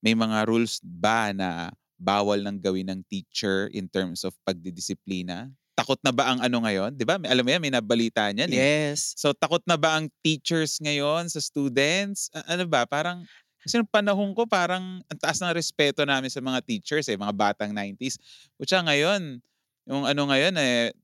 may 0.00 0.16
mga 0.16 0.48
rules 0.48 0.80
ba 0.80 1.36
na 1.36 1.68
bawal 2.00 2.40
nang 2.40 2.56
gawin 2.56 2.88
ng 2.88 3.00
teacher 3.08 3.68
in 3.72 3.84
terms 3.88 4.24
of 4.24 4.32
pagdidisiplina? 4.48 5.52
Takot 5.76 6.00
na 6.00 6.08
ba 6.08 6.32
ang 6.32 6.40
ano 6.40 6.64
ngayon? 6.64 6.96
'Di 6.96 7.04
ba? 7.04 7.20
May 7.20 7.28
alam 7.28 7.44
mo 7.44 7.52
yan, 7.52 7.60
may 7.60 7.72
nabalita 7.72 8.32
niyan 8.32 8.48
eh. 8.48 8.60
Yes. 8.96 9.12
So 9.20 9.36
takot 9.36 9.60
na 9.68 9.76
ba 9.76 10.00
ang 10.00 10.08
teachers 10.24 10.80
ngayon 10.80 11.28
sa 11.28 11.36
students? 11.36 12.32
A- 12.32 12.56
ano 12.56 12.64
ba? 12.64 12.88
Parang 12.88 13.28
kasi 13.60 13.76
nung 13.76 13.90
panahon 13.90 14.32
ko 14.32 14.48
parang 14.48 15.04
ang 15.04 15.18
taas 15.20 15.36
ng 15.42 15.52
respeto 15.52 16.00
namin 16.06 16.32
sa 16.32 16.40
mga 16.40 16.64
teachers 16.64 17.10
eh, 17.12 17.18
mga 17.18 17.34
batang 17.34 17.74
90s. 17.74 18.16
Kutsa 18.56 18.78
ngayon, 18.80 19.42
yung 19.90 20.06
ano 20.06 20.22
ngayon 20.30 20.54
eh, 20.54 20.94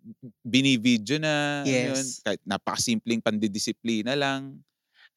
binivideo 0.47 1.19
na, 1.19 1.67
ano 1.67 1.71
yun, 1.71 1.99
Yes. 1.99 2.23
kahit 2.23 2.39
napakasimpleng 2.47 3.19
pandidisiplina 3.19 4.15
lang. 4.15 4.63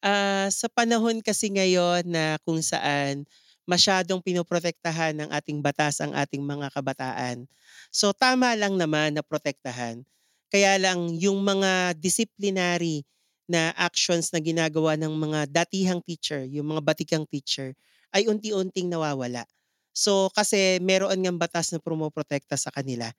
Ah, 0.04 0.46
sa 0.52 0.68
panahon 0.70 1.18
kasi 1.24 1.48
ngayon 1.50 2.04
na 2.06 2.36
kung 2.44 2.60
saan 2.62 3.24
masyadong 3.66 4.22
pinoprotektahan 4.22 5.16
ng 5.18 5.28
ating 5.34 5.58
batas 5.64 5.98
ang 5.98 6.14
ating 6.14 6.44
mga 6.44 6.70
kabataan. 6.70 7.48
So 7.90 8.14
tama 8.14 8.54
lang 8.54 8.78
naman 8.78 9.16
na 9.18 9.22
protektahan. 9.26 10.04
Kaya 10.52 10.78
lang 10.78 11.10
yung 11.18 11.42
mga 11.42 11.96
disciplinary 11.98 13.02
na 13.50 13.74
actions 13.74 14.30
na 14.30 14.38
ginagawa 14.38 14.94
ng 14.94 15.10
mga 15.10 15.40
datihang 15.50 15.98
teacher, 16.06 16.46
yung 16.46 16.70
mga 16.76 16.82
batikang 16.86 17.26
teacher, 17.26 17.74
ay 18.14 18.30
unti-unting 18.30 18.86
nawawala. 18.86 19.42
So 19.90 20.30
kasi 20.30 20.78
meron 20.78 21.18
ngang 21.18 21.40
batas 21.40 21.74
na 21.74 21.82
pumoprotekta 21.82 22.54
sa 22.54 22.70
kanila. 22.70 23.10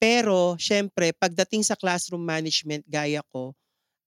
Pero 0.00 0.56
syempre 0.60 1.12
pagdating 1.16 1.64
sa 1.64 1.76
classroom 1.76 2.24
management 2.24 2.84
gaya 2.88 3.20
ko, 3.32 3.52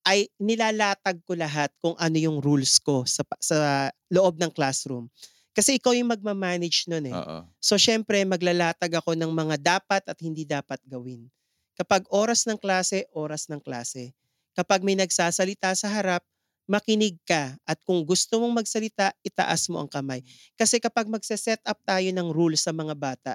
ay 0.03 0.27
nilalatag 0.35 1.23
ko 1.23 1.33
lahat 1.33 1.71
kung 1.79 1.95
ano 1.95 2.17
yung 2.19 2.43
rules 2.43 2.79
ko 2.79 3.07
sa 3.07 3.23
sa 3.39 3.89
loob 4.11 4.35
ng 4.39 4.51
classroom. 4.51 5.07
Kasi 5.53 5.77
ikaw 5.77 5.93
yung 5.93 6.09
magma-manage 6.11 6.89
nun 6.89 7.07
eh. 7.07 7.15
Oo. 7.15 7.47
So 7.63 7.79
syempre 7.79 8.19
maglalatag 8.27 8.99
ako 8.99 9.15
ng 9.15 9.31
mga 9.31 9.55
dapat 9.61 10.03
at 10.03 10.17
hindi 10.19 10.43
dapat 10.43 10.81
gawin. 10.83 11.29
Kapag 11.73 12.05
oras 12.13 12.45
ng 12.45 12.59
klase, 12.59 13.07
oras 13.15 13.49
ng 13.49 13.61
klase. 13.63 14.13
Kapag 14.53 14.85
may 14.85 14.93
nagsasalita 14.93 15.73
sa 15.73 15.89
harap, 15.89 16.21
makinig 16.69 17.17
ka 17.27 17.57
at 17.67 17.77
kung 17.83 18.05
gusto 18.05 18.39
mong 18.39 18.63
magsalita, 18.63 19.11
itaas 19.25 19.67
mo 19.67 19.81
ang 19.81 19.89
kamay. 19.89 20.21
Kasi 20.55 20.79
kapag 20.79 21.09
magse-set 21.09 21.59
up 21.65 21.79
tayo 21.83 22.07
ng 22.13 22.29
rules 22.29 22.63
sa 22.63 22.71
mga 22.71 22.93
bata, 22.95 23.33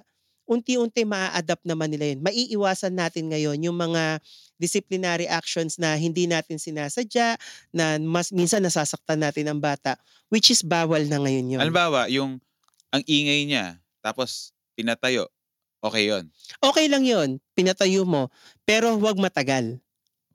unti-unti 0.49 1.05
maa-adapt 1.05 1.69
naman 1.69 1.93
nila 1.93 2.17
yun. 2.17 2.25
Maiiwasan 2.25 2.97
natin 2.97 3.29
ngayon 3.29 3.61
yung 3.61 3.77
mga 3.77 4.19
disciplinary 4.57 5.29
actions 5.29 5.77
na 5.77 5.95
hindi 5.95 6.25
natin 6.25 6.57
sinasadya, 6.57 7.37
na 7.71 8.01
mas 8.01 8.33
minsan 8.33 8.65
nasasaktan 8.65 9.21
natin 9.21 9.47
ang 9.53 9.61
bata, 9.61 10.01
which 10.33 10.49
is 10.49 10.65
bawal 10.65 11.05
na 11.05 11.21
ngayon 11.21 11.55
yun. 11.55 11.61
Halimbawa, 11.61 12.09
yung 12.09 12.41
ang 12.89 13.05
ingay 13.05 13.45
niya, 13.45 13.77
tapos 14.01 14.57
pinatayo, 14.73 15.29
okay 15.85 16.09
yon. 16.09 16.33
Okay 16.65 16.89
lang 16.89 17.05
yun, 17.05 17.39
pinatayo 17.53 18.09
mo, 18.09 18.33
pero 18.65 18.97
huwag 18.97 19.21
matagal. 19.21 19.79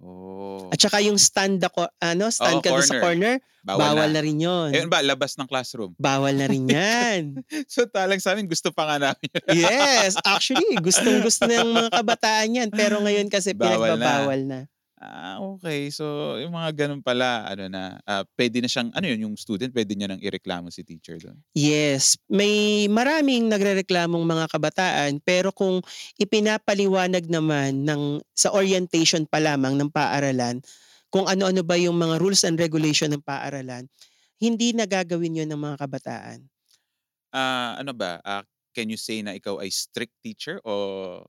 Oh. 0.03 0.67
At 0.67 0.79
saka 0.83 0.99
yung 0.99 1.15
stand 1.15 1.63
ako, 1.63 1.87
ano, 2.03 2.27
stand 2.27 2.59
Oo, 2.59 2.63
ka 2.63 2.69
doon 2.75 2.83
sa 2.83 2.99
corner, 2.99 3.39
Bawal, 3.63 3.95
bawal, 3.95 4.11
na. 4.11 4.19
na. 4.19 4.25
rin 4.27 4.37
yun. 4.43 4.69
Eh, 4.75 4.83
ba, 4.91 4.99
labas 4.99 5.39
ng 5.39 5.47
classroom. 5.47 5.95
Bawal 5.95 6.35
na 6.35 6.51
rin 6.51 6.67
yan. 6.67 7.39
So 7.71 7.87
talang 7.87 8.19
sa 8.19 8.35
amin, 8.35 8.43
gusto 8.51 8.75
pa 8.75 8.83
nga 8.83 8.97
namin. 8.99 9.31
yes, 9.55 10.19
actually, 10.27 10.75
gustong 10.83 11.23
gusto 11.23 11.47
ng 11.47 11.71
mga 11.71 11.89
kabataan 11.95 12.59
yan. 12.59 12.69
Pero 12.75 12.99
ngayon 12.99 13.31
kasi 13.31 13.55
Bawal 13.55 13.95
na. 13.95 14.03
pinagbabawal 14.03 14.41
na. 14.43 14.59
Ah, 15.03 15.35
okay. 15.43 15.91
So, 15.91 16.39
yung 16.39 16.55
mga 16.55 16.87
ganun 16.87 17.03
pala, 17.03 17.43
ano 17.51 17.67
na, 17.67 17.99
ah, 18.07 18.23
pwede 18.39 18.63
na 18.63 18.71
siyang, 18.71 18.87
ano 18.95 19.03
yun, 19.03 19.27
yung 19.27 19.35
student, 19.35 19.75
pwede 19.75 19.91
niya 19.99 20.07
nang 20.07 20.23
ireklamo 20.23 20.71
si 20.71 20.79
teacher 20.87 21.19
doon. 21.19 21.35
Yes, 21.51 22.15
may 22.31 22.87
maraming 22.87 23.51
nagrereklamong 23.51 24.23
mga 24.23 24.47
kabataan 24.47 25.19
pero 25.19 25.51
kung 25.51 25.83
ipinapaliwanag 26.15 27.27
naman 27.27 27.83
ng 27.83 28.23
sa 28.31 28.55
orientation 28.55 29.27
pa 29.27 29.43
lamang 29.43 29.75
ng 29.75 29.91
paaralan 29.91 30.63
kung 31.11 31.27
ano-ano 31.27 31.61
ba 31.67 31.75
yung 31.75 31.99
mga 31.99 32.17
rules 32.23 32.47
and 32.47 32.55
regulation 32.57 33.11
ng 33.11 33.21
paaralan, 33.21 33.85
hindi 34.39 34.71
nagagawin 34.71 35.43
yon 35.43 35.51
ng 35.51 35.61
mga 35.61 35.83
kabataan. 35.83 36.47
Ah, 37.35 37.75
ano 37.75 37.91
ba? 37.91 38.23
Ah, 38.23 38.47
can 38.71 38.87
you 38.87 38.97
say 38.97 39.19
na 39.19 39.35
ikaw 39.35 39.59
ay 39.59 39.67
strict 39.67 40.15
teacher 40.23 40.63
o 40.63 41.21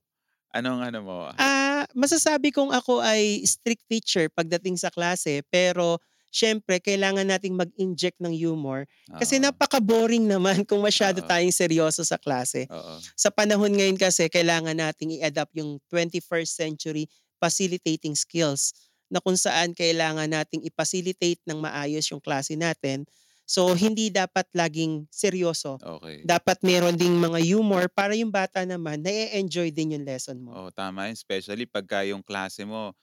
anong 0.54 0.80
ano 0.86 0.98
mo? 1.02 1.16
Ah, 1.34 1.82
masasabi 1.98 2.54
kong 2.54 2.70
ako 2.70 3.02
ay 3.02 3.42
strict 3.42 3.82
teacher 3.90 4.30
pagdating 4.30 4.78
sa 4.78 4.88
klase 4.94 5.42
pero 5.50 5.98
syempre 6.30 6.78
kailangan 6.78 7.26
nating 7.26 7.54
mag-inject 7.58 8.18
ng 8.22 8.34
humor 8.34 8.86
kasi 9.18 9.38
Oo, 9.38 9.50
napaka-boring 9.50 10.26
naman 10.26 10.62
kung 10.66 10.82
masyado 10.82 11.22
Oo. 11.22 11.26
tayong 11.26 11.54
seryoso 11.54 12.02
sa 12.06 12.18
klase. 12.18 12.66
Oo. 12.70 12.94
Sa 13.18 13.30
panahon 13.34 13.74
ngayon 13.74 13.98
kasi 13.98 14.30
kailangan 14.30 14.78
nating 14.78 15.18
i-adapt 15.18 15.50
yung 15.58 15.78
21st 15.90 16.50
century 16.54 17.06
facilitating 17.42 18.14
skills 18.14 18.74
na 19.10 19.18
kung 19.22 19.36
saan 19.38 19.74
kailangan 19.74 20.26
nating 20.30 20.62
i-facilitate 20.66 21.38
ng 21.46 21.58
maayos 21.62 22.06
yung 22.10 22.22
klase 22.22 22.54
natin. 22.58 23.06
So 23.44 23.72
hindi 23.72 24.08
dapat 24.08 24.48
laging 24.50 25.04
seryoso. 25.12 25.76
Okay. 25.76 26.24
Dapat 26.24 26.64
meron 26.64 26.96
ding 26.96 27.12
mga 27.14 27.44
humor 27.44 27.92
para 27.92 28.16
yung 28.16 28.32
bata 28.32 28.64
naman 28.64 29.04
na-enjoy 29.04 29.68
din 29.68 29.94
yung 29.94 30.04
lesson 30.04 30.40
mo. 30.40 30.56
Oo, 30.56 30.70
tama 30.72 31.06
yun. 31.06 31.14
Especially 31.14 31.68
pagka 31.68 32.00
yung 32.02 32.24
klase 32.24 32.64
mo, 32.64 32.96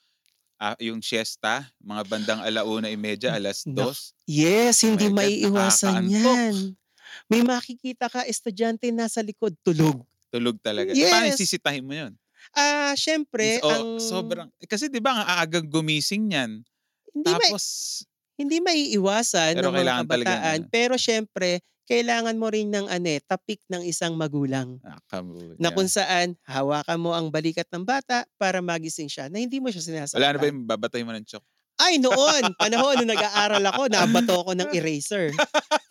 ah, 0.57 0.73
yung 0.81 0.97
siesta, 0.99 1.69
mga 1.77 2.01
bandang 2.05 2.41
alauna 2.41 2.89
imedya, 2.89 3.37
alas 3.37 3.65
Nak- 3.65 3.77
dos. 3.77 3.99
Yes, 4.25 4.81
hindi 4.81 5.07
my 5.07 5.13
God, 5.13 5.17
maiiwasan 5.21 6.03
yan. 6.09 6.55
May 7.29 7.41
makikita 7.43 8.09
ka 8.09 8.25
estudyante 8.25 8.89
nasa 8.89 9.21
likod 9.21 9.53
tulog. 9.61 10.01
Tulog 10.31 10.57
talaga. 10.57 10.89
Eh, 10.89 11.05
Paano 11.05 11.29
Yes. 11.29 11.37
sisitahin 11.37 11.85
mo 11.85 11.93
yun? 11.93 12.17
Ah, 12.51 12.97
syempre 12.97 13.61
It's- 13.61 13.61
oh, 13.61 13.69
ang 13.69 13.87
sobrang, 14.01 14.49
kasi 14.65 14.89
di 14.89 14.97
ba 14.97 15.13
ang 15.13 15.21
aagang 15.23 15.69
gumising 15.69 16.33
yan? 16.33 16.65
hindi 17.11 17.27
may 17.29 17.51
Tapos, 17.51 17.63
hindi 18.41 18.57
maiiwasan 18.59 19.53
Pero 19.55 19.69
ng 19.69 19.73
mga 19.73 19.81
talaga 19.81 20.01
kabataan, 20.03 20.59
ano. 20.61 20.69
pero 20.69 20.93
syempre 20.97 21.61
kailangan 21.85 22.39
mo 22.39 22.47
rin 22.47 22.71
ng 22.71 22.87
ano, 22.87 23.03
eh, 23.03 23.19
tapik 23.19 23.59
ng 23.67 23.83
isang 23.83 24.15
magulang. 24.15 24.79
ah, 24.87 24.95
Na 25.59 25.67
yeah. 25.67 25.71
kung 25.75 25.91
saan 25.91 26.39
hawakan 26.47 26.99
mo 27.03 27.11
ang 27.11 27.27
balikat 27.27 27.67
ng 27.67 27.83
bata 27.83 28.23
para 28.39 28.63
magising 28.63 29.11
siya 29.11 29.27
na 29.27 29.43
hindi 29.43 29.59
mo 29.59 29.67
siya 29.67 29.83
sinasaktan. 29.83 30.15
Wala 30.23 30.31
na 30.31 30.39
ba 30.39 30.47
yung 30.47 30.63
babatay 30.63 31.03
mo 31.03 31.11
ng 31.11 31.27
chok? 31.27 31.43
Ay, 31.75 31.99
noon, 31.99 32.55
panahon 32.55 32.95
nung 32.95 33.11
nag-aaral 33.11 33.63
ako, 33.67 33.81
nabato 33.91 34.35
ako 34.39 34.51
ng 34.55 34.69
eraser. 34.71 35.35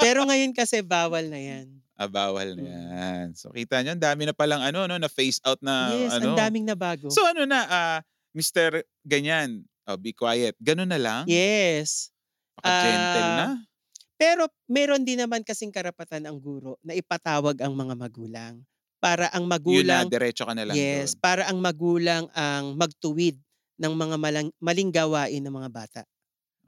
Pero 0.01 0.25
ngayon 0.25 0.57
kasi 0.57 0.81
bawal 0.81 1.29
na 1.29 1.37
yan. 1.37 1.69
Ah, 2.01 2.09
bawal 2.09 2.57
na 2.57 2.65
Mm. 2.65 2.73
yan. 2.97 3.27
So, 3.37 3.53
kita 3.53 3.85
nyo, 3.85 3.93
ang 3.93 4.01
dami 4.01 4.25
na 4.25 4.33
palang 4.33 4.65
ano, 4.65 4.89
no, 4.89 4.97
na 4.97 5.11
face 5.11 5.37
out 5.45 5.61
na 5.61 5.93
yes, 5.93 6.17
ano. 6.17 6.33
ang 6.33 6.49
daming 6.49 6.65
nabago. 6.65 7.13
So, 7.13 7.21
ano 7.29 7.45
na, 7.45 7.69
ah, 7.69 7.99
Mr. 8.33 8.89
Ganyan, 9.05 9.69
oh, 9.85 10.01
be 10.01 10.17
quiet. 10.17 10.57
Ganun 10.65 10.89
na 10.89 10.97
lang? 10.97 11.29
yes. 11.29 12.09
Paka-gentle 12.63 13.31
Ah, 13.33 13.37
na? 13.37 13.49
Pero 14.21 14.47
meron 14.69 15.03
din 15.05 15.17
naman 15.21 15.41
kasing 15.43 15.73
karapatan 15.73 16.29
ang 16.29 16.37
guro 16.41 16.77
na 16.85 16.93
ipatawag 16.93 17.57
ang 17.65 17.73
mga 17.73 17.95
magulang. 17.97 18.55
Para 19.01 19.33
ang 19.33 19.49
Yun 19.65 19.89
na, 19.89 20.05
magulang 20.05 20.09
diretso 20.09 20.45
ka 20.45 20.53
na 20.57 20.65
lang 20.69 20.77
Yes, 20.77 21.17
doon. 21.17 21.21
para 21.25 21.49
ang 21.49 21.59
magulang 21.61 22.29
ang 22.37 22.77
magtuwid 22.77 23.41
ng 23.81 23.93
mga 23.97 24.17
malang, 24.21 24.49
maling 24.61 24.93
gawain 24.93 25.41
ng 25.41 25.55
mga 25.57 25.71
bata. 25.73 26.03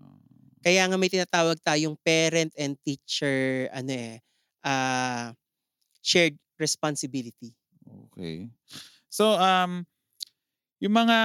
Oh. 0.00 0.16
Kaya 0.64 0.86
nga 0.88 0.96
may 0.96 1.10
tinatawag 1.12 1.58
tayong 1.60 1.98
parent 2.00 2.52
and 2.56 2.78
teacher 2.86 3.68
ano 3.74 3.92
eh 3.92 4.16
ah, 4.64 5.34
shared 6.02 6.38
responsibility. 6.60 7.52
Okay. 8.12 8.50
So, 9.10 9.36
um, 9.36 9.84
yung 10.80 10.94
mga, 10.94 11.18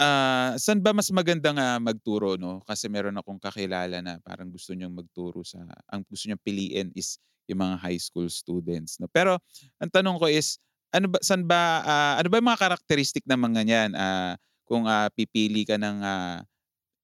ah, 0.00 0.54
saan 0.58 0.80
ba 0.82 0.90
mas 0.96 1.10
magandang 1.14 1.58
ah, 1.60 1.78
magturo, 1.82 2.38
no? 2.40 2.62
Kasi 2.66 2.86
meron 2.90 3.18
akong 3.18 3.38
kakilala 3.42 3.98
na 4.02 4.18
parang 4.22 4.48
gusto 4.50 4.72
niyang 4.74 4.94
magturo 4.94 5.42
sa, 5.46 5.62
ang 5.90 6.02
gusto 6.08 6.26
niyang 6.30 6.42
piliin 6.42 6.88
is 6.96 7.18
yung 7.50 7.60
mga 7.64 7.76
high 7.80 8.00
school 8.00 8.28
students, 8.30 8.98
no? 9.02 9.06
Pero, 9.10 9.38
ang 9.82 9.90
tanong 9.92 10.18
ko 10.20 10.26
is, 10.30 10.58
Ano 10.88 11.04
ba 11.12 11.20
saan 11.20 11.44
ba, 11.44 11.84
ah, 11.84 12.14
ano 12.16 12.32
ba 12.32 12.40
yung 12.40 12.48
mga 12.48 12.62
characteristic 12.64 13.20
ng 13.28 13.36
mga 13.36 13.60
niyan, 13.68 13.90
ah, 13.92 14.34
kung, 14.64 14.88
ah, 14.88 15.12
pipili 15.12 15.68
ka 15.68 15.76
ng, 15.76 16.00
ah, 16.00 16.40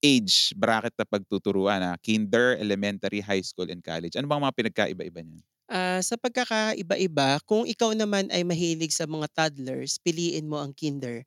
age 0.03 0.53
bracket 0.57 0.93
na 0.99 1.05
pagtuturuan, 1.09 1.81
ah, 1.83 1.97
kinder, 2.01 2.55
elementary, 2.59 3.21
high 3.21 3.41
school, 3.45 3.67
and 3.71 3.83
college? 3.85 4.15
Ano 4.17 4.27
bang 4.29 4.43
mga 4.43 4.55
pinagkaiba-iba 4.57 5.21
niyan? 5.25 5.43
Ah, 5.65 5.97
sa 6.05 6.13
pagkakaiba-iba, 6.13 7.41
kung 7.49 7.65
ikaw 7.65 7.89
naman 7.97 8.29
ay 8.29 8.45
mahilig 8.45 8.93
sa 8.93 9.09
mga 9.09 9.25
toddlers, 9.33 9.97
piliin 9.97 10.45
mo 10.45 10.61
ang 10.61 10.77
kinder. 10.77 11.25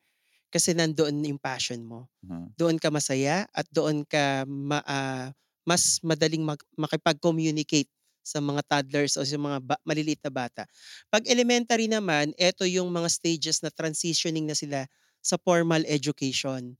Kasi 0.53 0.73
nandoon 0.77 1.21
yung 1.29 1.41
passion 1.41 1.85
mo. 1.85 2.09
Mhm. 2.23 2.55
Doon 2.57 2.81
ka 2.81 2.89
masaya 2.93 3.45
at 3.53 3.69
doon 3.73 4.05
ka 4.09 4.45
ma 4.49 4.81
ah, 4.89 5.31
mas 5.69 6.01
madaling 6.05 6.43
mag 6.45 6.61
makipag-communicate 6.77 7.89
sa 8.25 8.41
mga 8.45 8.61
toddlers 8.69 9.17
o 9.21 9.25
sa 9.25 9.37
mga 9.41 9.59
ba 9.65 9.77
maliliit 9.89 10.21
na 10.25 10.33
bata. 10.33 10.65
'Pag 11.13 11.29
elementary 11.29 11.89
naman, 11.89 12.33
eto 12.41 12.65
yung 12.69 12.89
mga 12.93 13.09
stages 13.13 13.61
na 13.65 13.71
transitioning 13.73 14.45
na 14.49 14.57
sila 14.57 14.85
sa 15.25 15.37
formal 15.41 15.85
education. 15.89 16.77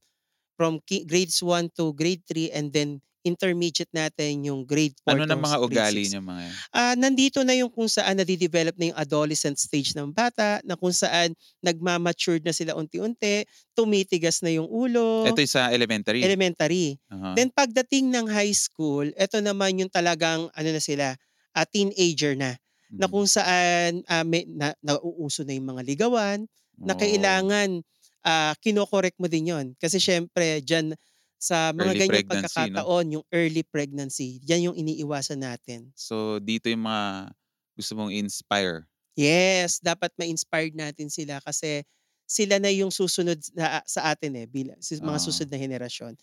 From 0.59 0.79
ki 0.85 1.05
grades 1.07 1.41
1 1.43 1.69
to 1.79 1.93
grade 1.97 2.23
3 2.29 2.51
and 2.53 2.71
then 2.75 3.01
intermediate 3.25 3.91
natin 3.95 4.45
yung 4.47 4.63
grade 4.67 4.95
4 5.05 5.19
Ano 5.19 5.23
ng 5.23 5.39
mga 5.39 5.57
ugali 5.63 6.03
6. 6.03 6.11
niyang 6.11 6.27
mga 6.27 6.41
yan? 6.51 6.59
Ah, 6.75 6.95
nandito 6.99 7.43
na 7.47 7.55
yung 7.57 7.71
kung 7.71 7.87
saan 7.91 8.19
nade-develop 8.19 8.75
na 8.79 8.91
yung 8.93 8.99
adolescent 8.99 9.57
stage 9.59 9.95
ng 9.97 10.11
bata, 10.13 10.59
na 10.67 10.75
kung 10.79 10.91
saan 10.95 11.33
nagma-matured 11.63 12.43
na 12.45 12.53
sila 12.55 12.75
unti-unti, 12.77 13.45
tumitigas 13.77 14.41
na 14.43 14.51
yung 14.55 14.67
ulo, 14.69 15.35
Ito 15.35 15.43
yung 15.43 15.51
sa 15.51 15.67
elementary? 15.75 16.23
elementary. 16.23 16.97
Uh-huh. 17.11 17.39
Then 17.39 17.51
pagdating 17.53 18.11
ng 18.13 18.27
high 18.31 18.55
school, 18.55 19.07
eto 19.19 19.39
naman 19.43 19.79
yung 19.83 19.91
talagang 19.93 20.49
ano 20.53 20.69
na 20.73 20.81
sila, 20.83 21.15
ah, 21.55 21.67
teenager 21.67 22.35
na. 22.39 22.57
Na 22.99 23.07
Mhm. 23.07 23.11
kung 23.11 23.27
saan, 23.29 24.03
ah, 24.09 24.23
may 24.27 24.45
na 24.49 24.73
nauuso 24.83 25.43
na 25.47 25.55
yung 25.57 25.69
mga 25.75 25.83
ligawan, 25.87 26.45
na 26.87 26.93
Oo. 26.93 26.99
kailangan, 26.99 27.81
ah, 28.25 28.53
kino-correct 28.63 29.17
mo 29.21 29.27
din 29.31 29.51
yon. 29.53 29.67
Kasi 29.81 29.97
siyempre 30.01 30.61
diyan 30.65 30.95
sa 31.39 31.71
mga 31.73 31.93
Early 31.93 32.01
ganyang 32.05 32.27
pregnancy 32.27 32.69
'no? 32.69 32.85
pagkakataon, 32.85 33.15
yung 33.19 33.25
early 33.33 33.63
pregnancy, 33.65 34.39
yan 34.45 34.71
yung 34.71 34.77
iniiwasan 34.77 35.41
natin. 35.41 35.93
So, 35.97 36.37
dito 36.39 36.69
yung 36.69 36.85
mga 36.85 37.33
gusto 37.77 37.91
mong 37.97 38.11
i-inspire? 38.13 38.89
Yes, 39.17 39.81
dapat 39.81 40.13
ma-inspired 40.19 40.75
natin 40.77 41.09
sila 41.09 41.41
kasi 41.41 41.81
sila 42.29 42.61
na 42.61 42.69
yung 42.69 42.93
susunod 42.93 43.41
sa 43.41 43.81
sa 43.89 44.01
atin, 44.13 44.37
eh, 44.37 44.45
bila 44.45 44.77
sa 44.77 44.93
mga 45.01 45.17
Oo. 45.17 45.19
susunod 45.21 45.49
na 45.49 45.57
henerasyon. 45.61 46.13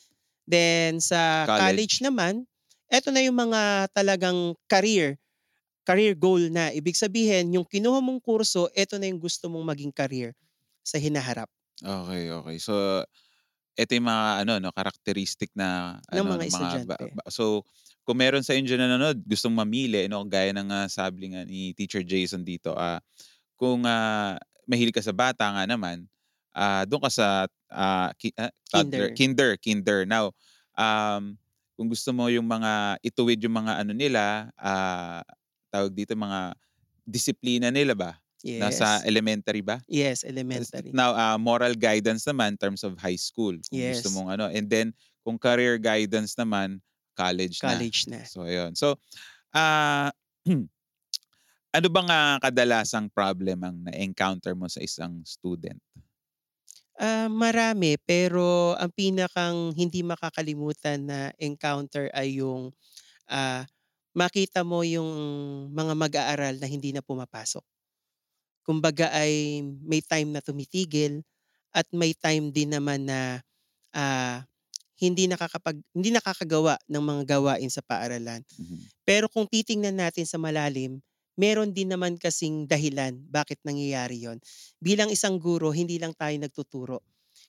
Then 0.47 0.99
sa 1.03 1.51
college 1.59 1.99
College. 1.99 2.03
naman, 2.03 2.47
eto 2.91 3.11
na 3.11 3.23
yung 3.27 3.39
mga 3.39 3.91
talagang 3.95 4.55
career, 4.71 5.19
career 5.87 6.15
goal 6.19 6.43
na. 6.53 6.71
Ibig 6.75 6.97
sabihin 6.99 7.55
yung 7.57 7.67
kinuha 7.69 8.01
mong 8.05 8.23
kurso, 8.25 8.69
eto 8.77 8.99
na 9.01 9.09
yung 9.11 9.21
gusto 9.23 9.49
mong 9.53 9.67
maging 9.77 9.93
career 9.95 10.35
sa 10.87 10.99
hinaharap. 11.01 11.49
Okey, 11.85 12.31
okey. 12.33 12.57
So, 12.59 13.05
eto 13.79 13.93
yung 13.97 14.09
mga 14.09 14.27
ano 14.47 14.53
'no, 14.61 14.71
characteristic 14.75 15.53
na 15.57 16.01
Ng 16.15 16.23
ano, 16.23 16.33
mga 16.33 16.45
ng 16.45 16.51
mga 16.51 16.71
ba 16.89 16.97
estudyante. 16.97 17.07
ba 17.13 17.23
so, 17.33 17.63
kung 18.07 18.19
meron 18.21 18.43
sa 18.47 18.55
inyo 18.57 18.75
nanonood 18.79 19.21
gustong 19.29 19.55
mamili 19.55 20.07
'no, 20.11 20.25
gaya 20.29 20.53
ng, 20.57 20.69
ah, 20.73 20.89
sabi 20.91 21.33
nga 21.35 21.45
ni 21.47 21.73
Teacher 21.77 22.03
Jason 22.07 22.43
dito, 22.47 22.73
ah, 22.77 23.01
kung, 23.59 23.85
ah, 23.89 24.37
mahilig 24.69 24.95
ka 24.97 25.03
sa 25.05 25.15
bata 25.17 25.47
nga 25.55 25.65
naman, 25.69 26.07
ah, 26.57 26.85
dun 26.89 27.03
ka 27.05 27.11
sa, 27.13 27.47
ah, 27.73 28.11
ki 28.19 28.33
toddler 28.73 29.09
Kinder. 29.09 29.17
kinder 29.17 29.57
kinder. 29.61 30.05
Now, 30.09 30.33
um, 30.79 31.37
kung 31.79 31.89
gusto 31.93 32.11
mo 32.17 32.29
yung 32.33 32.47
mga 32.49 32.99
ituwid 33.05 33.41
yung 33.45 33.57
mga 33.59 33.83
ano 33.85 33.93
nila, 33.97 34.51
ah, 34.59 35.23
tawag 35.73 35.93
dito, 35.97 36.15
mga 36.19 36.55
disiplina 37.07 37.69
nila 37.75 37.95
ba, 37.99 38.19
nasa 38.59 39.01
Yes. 39.01 39.07
elementary 39.07 39.61
ba? 39.65 39.83
Yes, 39.89 40.25
elementary. 40.25 40.95
now, 40.95 41.13
ah, 41.15 41.37
moral 41.39 41.75
guidance 41.75 42.25
naman 42.27 42.55
in 42.57 42.59
terms 42.61 42.83
of 42.87 42.97
high 42.99 43.19
school, 43.19 43.55
kung 43.71 43.83
gusto 43.85 44.09
Yes. 44.09 44.11
mong 44.11 44.39
ano, 44.39 44.47
and 44.51 44.71
then 44.71 44.95
kung 45.27 45.37
career 45.39 45.77
guidance 45.79 46.35
naman, 46.39 46.81
college 47.19 47.63
na. 47.67 47.83
College 47.83 48.07
na. 48.09 48.21
So, 48.23 48.47
ayun. 48.47 48.77
So, 48.79 48.97
ah, 49.55 50.13
ano 51.77 51.89
bang, 51.93 52.09
ah, 52.11 52.37
kadalasang 52.43 53.07
problem 53.13 53.59
ang 53.63 53.77
na-encounter 53.87 54.55
mo 54.57 54.67
sa 54.71 54.81
isang 54.83 55.21
student? 55.27 55.79
Ah, 56.97 57.29
marami 57.29 58.01
pero 58.01 58.73
ang 58.81 58.89
pinakang 58.93 59.77
hindi 59.77 60.01
makakalimutan 60.01 60.99
na 61.05 61.19
encounter 61.37 62.09
ay 62.17 62.41
yung, 62.41 62.73
ah, 63.31 63.65
makita 64.17 64.63
mo 64.67 64.81
yung 64.87 65.11
mga 65.73 65.95
mag-aaral 65.97 66.55
na 66.61 66.69
hindi 66.71 66.91
na 66.97 67.03
pumapasok. 67.05 67.65
Kumbaga 68.67 69.09
ay 69.15 69.63
may 69.87 70.03
time 70.03 70.35
na 70.35 70.43
tumitigil 70.43 71.23
at 71.75 71.87
may 71.95 72.13
time 72.19 72.51
din 72.51 72.75
naman 72.75 73.07
na, 73.07 73.41
ah, 73.95 74.43
hindi 75.01 75.27
nakakapag 75.29 75.79
hindi 75.97 76.11
nakakagawa 76.15 76.79
ng 76.89 77.03
mga 77.05 77.23
gawain 77.39 77.71
sa 77.73 77.83
paaralan. 77.85 78.43
Mhm. 78.59 78.79
Pero 79.07 79.27
kung 79.31 79.47
titingnan 79.51 79.97
natin 79.99 80.25
sa 80.29 80.39
malalim, 80.41 81.01
meron 81.39 81.73
din 81.75 81.93
naman 81.93 82.17
kasing 82.21 82.67
dahilan 82.71 83.17
bakit 83.29 83.61
nangyayari 83.67 84.25
yon. 84.25 84.39
Bilang 84.81 85.13
isang 85.13 85.37
guro, 85.41 85.71
hindi 85.75 85.99
lang 86.01 86.15
tayo 86.17 86.35
nagtuturo. 86.41 87.05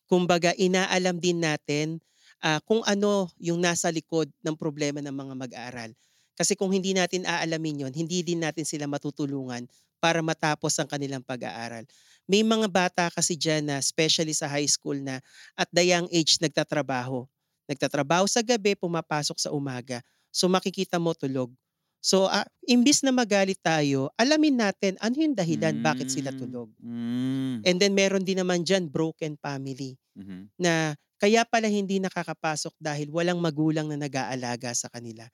Kumbaga 0.10 0.51
inaalam 0.58 1.19
din 1.19 1.41
natin, 1.43 1.99
ah, 2.43 2.60
kung 2.63 2.84
ano 2.88 3.32
yung 3.41 3.60
nasa 3.63 3.89
likod 3.93 4.30
ng 4.43 4.56
problema 4.60 4.99
ng 5.03 5.13
mga 5.15 5.34
mag-aaral. 5.38 5.91
Kasi 6.38 6.53
kung 6.60 6.69
hindi 6.75 6.93
natin 6.93 7.25
aalamin 7.25 7.88
yon, 7.89 7.93
hindi 7.95 8.21
din 8.21 8.43
natin 8.45 8.63
sila 8.67 8.86
matutulungan 8.89 9.65
para 9.99 10.21
matapos 10.25 10.77
ang 10.79 10.88
kanilang 10.89 11.23
pag-aaral. 11.25 11.86
May 12.27 12.43
mga 12.43 12.67
bata 12.69 13.03
kasi 13.12 13.36
diyan 13.39 13.71
na 13.71 13.75
especially 13.79 14.36
sa 14.36 14.47
high 14.51 14.67
school 14.69 14.97
na 14.99 15.19
at 15.55 15.69
the 15.71 15.83
young 15.88 16.07
age 16.12 16.38
nagtatrabaho. 16.43 17.25
Nagtatrabaho 17.67 18.25
sa 18.29 18.43
gabi, 18.43 18.75
pumapasok 18.75 19.38
sa 19.39 19.49
umaga. 19.51 19.99
So 20.31 20.47
makikita 20.51 20.99
mo 21.01 21.12
tulog. 21.15 21.51
So, 21.99 22.29
ah, 22.29 22.45
imbis 22.69 23.01
na 23.03 23.12
magalit 23.12 23.60
tayo, 23.60 24.13
alamin 24.15 24.55
natin 24.62 24.95
ano 25.03 25.15
yung 25.17 25.36
dahilan 25.36 25.81
bakit 25.81 26.07
sila 26.13 26.29
Hmm, 26.29 26.38
tulog. 26.38 26.69
hmm. 26.81 27.67
And 27.67 27.77
then 27.81 27.93
meron 27.97 28.23
din 28.25 28.39
naman 28.41 28.63
diyan 28.65 28.88
broken 28.89 29.36
family 29.41 29.97
Mhm. 30.15 30.49
na 30.60 30.95
kaya 31.21 31.43
pala 31.47 31.67
hindi 31.71 31.99
nakakapasok 32.01 32.75
dahil 32.79 33.10
walang 33.13 33.39
magulang 33.41 33.88
na 33.89 33.97
nag-aalaga 33.99 34.73
sa 34.77 34.89
kanila. 34.91 35.27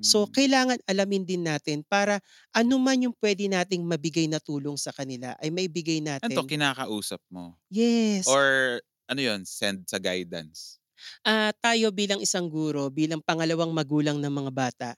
So 0.00 0.26
Hmm. 0.26 0.32
kailangan 0.32 0.78
alamin 0.86 1.24
din 1.26 1.42
natin 1.46 1.82
para 1.86 2.20
ano 2.54 2.76
man 2.78 3.02
yung 3.02 3.14
puwede 3.18 3.46
nating 3.50 3.82
mabigay 3.86 4.26
na 4.30 4.38
tulong 4.42 4.78
sa 4.78 4.94
kanila 4.94 5.34
ay 5.42 5.50
maibigay 5.50 5.98
Ano 6.22 6.34
'to, 6.34 6.42
natin. 6.42 6.50
kinakausap 6.50 7.22
mo? 7.30 7.54
Yes. 7.70 8.34
Or 8.34 8.80
ano 9.08 9.20
yun, 9.22 9.42
send 9.46 9.86
sa 9.88 9.98
guidance? 10.02 10.78
Ah, 11.26 11.50
tayo 11.62 11.90
bilang 11.94 12.18
isang 12.22 12.46
guro, 12.50 12.90
bilang 12.90 13.22
pangalawang 13.22 13.70
magulang 13.74 14.18
ng 14.22 14.30
mga 14.32 14.50
bata, 14.54 14.90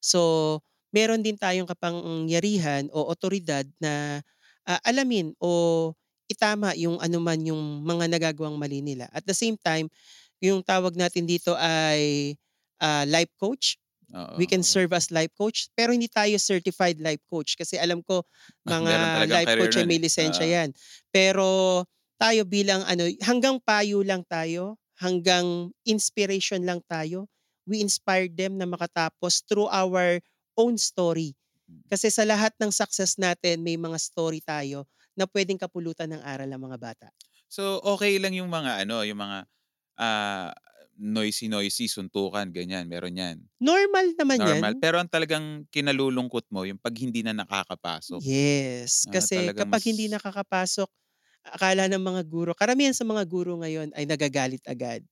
so 0.00 0.60
meron 0.92 1.20
din 1.24 1.36
tayong 1.36 1.68
kapangyarihan 1.68 2.88
o 2.92 3.08
awtoridad 3.12 3.64
na, 3.80 4.20
ah, 4.68 4.80
alamin 4.84 5.32
o 5.40 5.92
itama 6.26 6.74
yung 6.74 6.98
anuman 6.98 7.38
yung 7.40 7.84
mga 7.86 8.08
nagagawang 8.10 8.56
mali 8.58 8.80
nila. 8.82 9.06
At 9.14 9.22
the 9.28 9.36
same 9.36 9.54
time, 9.60 9.86
yung 10.44 10.62
tawag 10.64 10.94
natin 10.98 11.24
dito 11.28 11.54
ay, 11.58 12.34
ah, 12.82 13.04
life 13.08 13.32
coach. 13.40 13.78
Oo, 14.14 14.38
We 14.38 14.44
can 14.46 14.60
serve 14.60 14.92
as 14.92 15.08
life 15.08 15.32
coach, 15.32 15.72
pero 15.72 15.96
hindi 15.96 16.12
tayo 16.12 16.36
certified 16.36 17.00
life 17.00 17.24
coach 17.24 17.56
kasi 17.56 17.80
alam 17.80 18.04
ko 18.04 18.20
Ah, 18.66 18.74
mga 18.84 19.26
life 19.32 19.52
coach 19.56 19.80
ay 19.80 19.84
may 19.88 19.96
eh. 19.96 20.02
lisensya 20.02 20.44
Oo. 20.44 20.48
yan. 20.48 20.76
Pero 21.08 21.82
tayo 22.20 22.44
bilang 22.44 22.84
ano, 22.84 23.08
hanggang 23.24 23.56
payo 23.64 24.04
lang 24.04 24.24
tayo, 24.28 24.76
hanggang 25.00 25.72
inspiration 25.88 26.64
lang 26.68 26.84
tayo. 26.84 27.28
We 27.64 27.80
inspire 27.80 28.28
them 28.30 28.60
na 28.60 28.68
makatapos 28.68 29.42
through 29.48 29.72
our 29.72 30.20
own 30.60 30.76
story. 30.76 31.32
Hmm. 31.68 31.80
Kasi 31.90 32.10
sa 32.12 32.24
lahat 32.28 32.52
ng 32.60 32.70
success 32.74 33.16
natin 33.20 33.62
may 33.64 33.76
mga 33.80 33.98
story 34.02 34.40
tayo 34.44 34.84
na 35.16 35.24
puwedeng 35.30 35.58
kapulutan 35.60 36.12
ng 36.12 36.22
aral 36.22 36.50
ang 36.52 36.62
mga 36.66 36.78
bata. 36.78 37.08
So, 37.48 37.78
okey 37.94 38.18
lang 38.18 38.34
yung 38.34 38.50
mga 38.50 38.82
ano, 38.86 39.06
yung 39.06 39.18
mga, 39.22 39.46
ah, 40.00 40.50
noisy-noisy, 40.98 41.86
suntukan, 41.90 42.50
ganyan, 42.52 42.88
meron 42.90 43.16
yan? 43.18 43.36
Normal 43.60 44.06
naman 44.18 44.42
yan. 44.48 44.64
Normal, 44.64 44.76
pero 44.80 45.00
ang 45.00 45.08
talagang 45.10 45.64
kinalulungkot 45.72 46.48
mo 46.52 46.64
yung 46.68 46.80
'pag 46.80 46.96
hindi 47.00 47.22
na 47.24 47.32
nakakapasok. 47.36 48.22
Yes, 48.22 49.04
Ah, 49.08 49.26
kasi 49.26 49.36
talagang 49.36 49.68
kapag 49.68 49.82
hindi 49.92 50.06
mas 50.06 50.08
nakakapasok, 50.08 50.88
akala 51.46 51.86
ng 51.90 52.02
mga 52.02 52.22
guro 52.28 52.52
karamihan 52.56 52.94
sa 52.96 53.04
mga 53.08 53.24
guro 53.28 53.58
ngayon 53.60 53.92
ay 53.96 54.04
nagagalit 54.08 54.62
agad. 54.68 55.02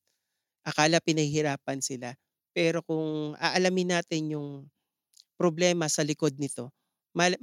Akala 0.67 1.01
pinahihirapan 1.03 1.81
sila. 1.85 2.15
Pero 2.55 2.83
kung 2.85 3.35
aalamin 3.41 3.99
natin 4.01 4.23
yung 4.39 4.49
problema 5.39 5.89
sa 5.91 6.03
likod 6.07 6.37
nito, 6.41 6.73
maiintindihan 7.17 7.39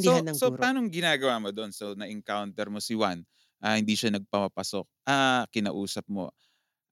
So 0.00 0.24
ng 0.26 0.40
so 0.40 0.48
guro. 0.48 0.64
paanong 0.64 0.88
ginagawa 0.88 1.36
mo 1.42 1.50
dun? 1.52 1.70
So, 1.76 1.92
na-encounter 1.92 2.72
mo 2.72 2.80
si 2.80 2.96
Juan, 2.96 3.26
ah, 3.60 3.76
hindi 3.76 3.92
siya 3.98 4.14
nagpapapasok, 4.16 4.86
ah, 5.04 5.44
kinausap 5.52 6.08
mo, 6.08 6.32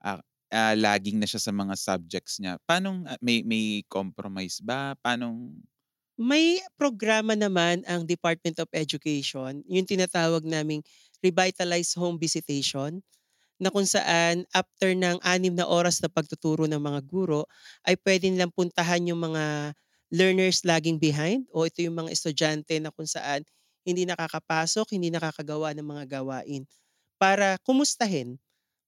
ah, 0.05 0.21
ah, 0.53 0.75
lagging 0.77 1.19
na 1.21 1.27
siya 1.29 1.41
sa 1.43 1.53
mga 1.55 1.75
subjects 1.79 2.39
niya. 2.43 2.59
Paanong, 2.69 3.05
ah, 3.09 3.19
may 3.25 3.43
may 3.47 3.85
compromise 3.89 4.61
ba? 4.65 4.95
Paanong 5.01 5.55
May 6.19 6.59
programa 6.75 7.39
naman 7.39 7.87
ang 7.87 8.03
Department 8.03 8.59
of 8.59 8.69
Education, 8.75 9.63
yung 9.71 9.87
tinatawag 9.87 10.43
naming 10.43 10.83
Revitalize 11.23 11.95
Home 11.95 12.19
Visitation, 12.19 12.99
na 13.63 13.71
kung 13.75 13.87
saan 13.87 14.47
after 14.61 14.91
ng 14.95 15.19
6 15.23 15.55
na 15.59 15.67
oras 15.67 15.97
na 16.03 16.11
pagtuturo 16.11 16.65
ng 16.69 16.83
mga 16.89 17.01
guro, 17.13 17.43
ay 17.89 17.95
puwede 17.99 18.27
nilang 18.31 18.53
puntahan 18.55 19.03
yung 19.11 19.21
mga 19.31 19.75
learners 20.15 20.63
lagging 20.67 20.99
behind 21.03 21.47
o 21.55 21.67
ito 21.69 21.81
yung 21.87 21.97
mga 22.01 22.11
estudyante 22.15 22.75
na 22.83 22.91
kung 22.95 23.07
saan 23.09 23.43
hindi 23.87 24.05
nakakapasok, 24.09 24.87
hindi 24.95 25.09
nakakagawa 25.15 25.73
ng 25.77 25.87
mga 25.87 26.05
gawain, 26.21 26.63
para 27.21 27.59
kumustahin, 27.67 28.39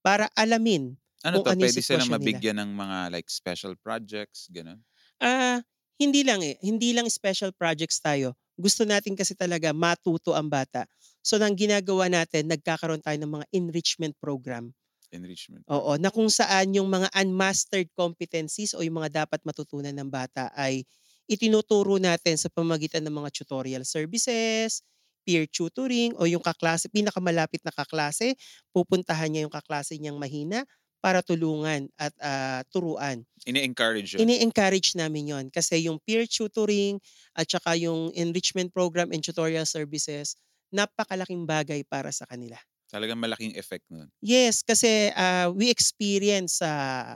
para 0.04 0.28
alamin 0.38 0.96
Ano 1.28 1.38
'to, 1.40 1.50
ano 1.50 1.60
yung 1.64 1.70
puwede 1.70 1.80
silang 1.84 2.08
sitwasyon 2.08 2.18
nila. 2.20 2.40
mabigyan 2.40 2.56
ng 2.60 2.70
mga 2.82 2.98
like 3.14 3.28
special 3.32 3.74
projects, 3.76 4.48
gano'n? 4.52 4.80
Ah, 5.20 5.60
hindi 6.00 6.24
lang, 6.24 6.40
eh, 6.44 6.56
hindi 6.64 6.96
lang 6.96 7.08
special 7.12 7.52
projects 7.52 8.00
tayo. 8.00 8.32
Gusto 8.56 8.84
natin 8.88 9.16
kasi 9.16 9.32
talaga 9.36 9.72
matuto 9.72 10.32
ang 10.36 10.48
bata. 10.48 10.84
So, 11.24 11.36
ang 11.40 11.56
ginagawa 11.56 12.08
natin 12.08 12.48
nagkakaroon 12.48 13.04
tayo 13.04 13.16
ng 13.20 13.32
mga 13.40 13.46
enrichment 13.52 14.14
program. 14.20 14.72
Enrichment 15.12 15.66
Oo, 15.70 15.94
na 16.00 16.10
kung 16.10 16.26
saan 16.32 16.74
yung 16.74 16.90
mga 16.90 17.08
unmastered 17.14 17.88
competencies 17.94 18.74
o 18.74 18.82
yung 18.82 18.98
mga 19.04 19.24
dapat 19.26 19.40
matutunan 19.46 19.94
ng 19.94 20.10
bata 20.10 20.50
ay 20.58 20.82
itinuturo 21.30 21.96
natin 22.02 22.34
sa 22.40 22.50
pamamagitan 22.50 23.06
ng 23.06 23.14
mga 23.14 23.30
tutorial 23.30 23.84
services, 23.86 24.82
peer 25.22 25.46
tutoring 25.46 26.10
o 26.18 26.26
yung 26.26 26.42
kaklase 26.42 26.90
pinakamalapit 26.90 27.62
na 27.62 27.70
kaklase, 27.70 28.34
pupuntahan 28.74 29.30
niya 29.30 29.46
yung 29.46 29.54
kaklase 29.54 29.94
niyang 30.00 30.18
mahina 30.18 30.66
para 31.00 31.24
tulungan 31.24 31.88
at, 31.96 32.12
ah, 32.20 32.60
turuan. 32.68 33.24
Ini-encourage 33.48 34.14
yun? 34.16 34.28
Ini-encourage 34.28 34.94
namin 35.00 35.32
yun 35.32 35.44
kasi 35.48 35.88
yung 35.88 35.96
peer 36.04 36.28
tutoring 36.28 37.00
at 37.34 37.48
saka 37.48 37.74
yung 37.80 38.12
enrichment 38.12 38.68
program 38.70 39.10
and 39.10 39.24
tutorial 39.24 39.64
services, 39.64 40.36
napakalaking 40.70 41.48
bagay 41.48 41.82
para 41.88 42.12
sa 42.12 42.28
kanila. 42.28 42.60
Talagang 42.92 43.16
malaking 43.22 43.56
effect 43.56 43.86
nun? 43.88 44.10
Yes, 44.20 44.60
kasi, 44.60 45.08
ah, 45.16 45.48
we 45.50 45.72
experience 45.72 46.60
sa 46.60 46.70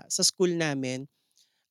sa 0.09 0.23
school 0.25 0.51
namin, 0.55 1.05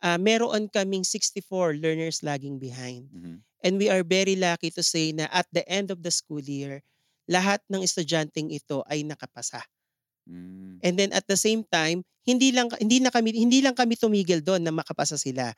ah, 0.04 0.20
meron 0.22 0.70
kaming 0.70 1.04
64 1.08 1.74
learners 1.80 2.22
lagging 2.22 2.60
behind. 2.62 3.10
Mhm. 3.10 3.42
And 3.64 3.80
we 3.80 3.88
are 3.88 4.04
very 4.04 4.36
lucky 4.36 4.70
to 4.76 4.84
say 4.84 5.16
na 5.16 5.32
at 5.32 5.48
the 5.56 5.64
end 5.72 5.88
of 5.90 6.04
the 6.04 6.12
school 6.12 6.44
year, 6.44 6.84
lahat 7.32 7.64
ng 7.72 7.80
estudyanteng 7.80 8.52
ito 8.52 8.84
ay 8.92 9.08
nakapasa. 9.08 9.64
Hmm. 10.28 10.84
And 10.84 11.00
then 11.00 11.12
at 11.16 11.26
the 11.28 11.40
same 11.40 11.64
time, 11.68 12.04
hindi 12.28 12.52
lang 12.56 12.72
hindi 12.80 13.00
na 13.04 13.12
kami 13.14 13.32
hindi 13.36 13.60
lang 13.64 13.76
kami 13.76 13.96
tumigil 14.00 14.44
dun 14.44 14.64
na 14.68 14.72
makapasa 14.76 15.16
sila. 15.20 15.56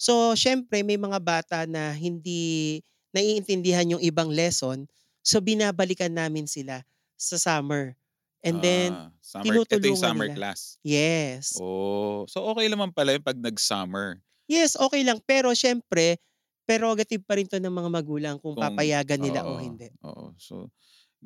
So, 0.00 0.36
siyempre 0.36 0.84
may 0.84 1.00
mga 1.00 1.18
bata 1.24 1.58
na 1.68 1.92
hindi 1.96 2.80
naiintindihan 3.16 3.88
yung 3.96 4.02
ibang 4.04 4.28
lesson, 4.32 4.84
so 5.24 5.40
binabalikan 5.40 6.12
namin 6.12 6.44
sila 6.48 6.84
sa 7.16 7.36
summer. 7.40 7.96
And 8.44 8.60
then 8.60 9.00
Ah, 9.00 9.10
summer 9.20 9.58
ito 9.58 9.86
yung 9.86 9.98
tinutulungan 9.98 9.98
summer 9.98 10.28
nila. 10.28 10.36
class? 10.36 10.78
Yes. 10.84 11.56
Oh, 11.56 12.26
so 12.28 12.42
okey 12.54 12.68
naman 12.70 12.92
pala 12.94 13.16
yun 13.16 13.24
'pag 13.24 13.38
nag-summer? 13.38 14.22
Yes, 14.50 14.78
okey 14.78 15.02
lang 15.06 15.18
pero 15.26 15.50
siyempre 15.58 16.18
prerogative 16.66 17.22
pa 17.26 17.34
rin 17.38 17.46
'to 17.50 17.58
ng 17.62 17.70
mga 17.78 17.90
magulang 17.90 18.36
kung 18.42 18.54
Kung 18.54 18.58
papayagan 18.58 19.18
nila 19.22 19.42
o 19.46 19.58
oo, 19.58 19.58
hindi. 19.58 19.90
oo. 20.06 20.24
So, 20.40 20.54
ganun. 20.56 20.72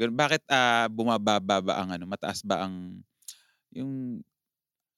Bakit, 0.09 0.43
ah, 0.49 0.89
bumababa 0.89 1.61
ba 1.61 1.75
ang 1.85 1.93
ano, 1.93 2.09
mataas 2.09 2.41
ba 2.41 2.65
ang 2.65 3.05
yung 3.75 4.23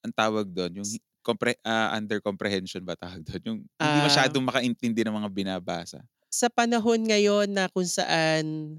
anong 0.05 0.17
tawag 0.17 0.47
dun, 0.51 0.71
yung 0.83 0.89
compre 1.25 1.57
ah, 1.65 1.93
under 1.97 2.19
comprehension 2.23 2.83
ba 2.85 2.95
tawag 2.97 3.23
dun? 3.25 3.41
Yung 3.45 3.59
hindi 3.83 3.99
Ah. 3.99 4.03
masyadong 4.03 4.43
makaintindi 4.45 5.03
ng 5.05 5.15
mga 5.17 5.29
binabasa? 5.33 6.01
Sa 6.31 6.47
panahon 6.49 7.05
ngayon 7.05 7.51
na 7.51 7.67
kung 7.69 7.85
saan, 7.85 8.77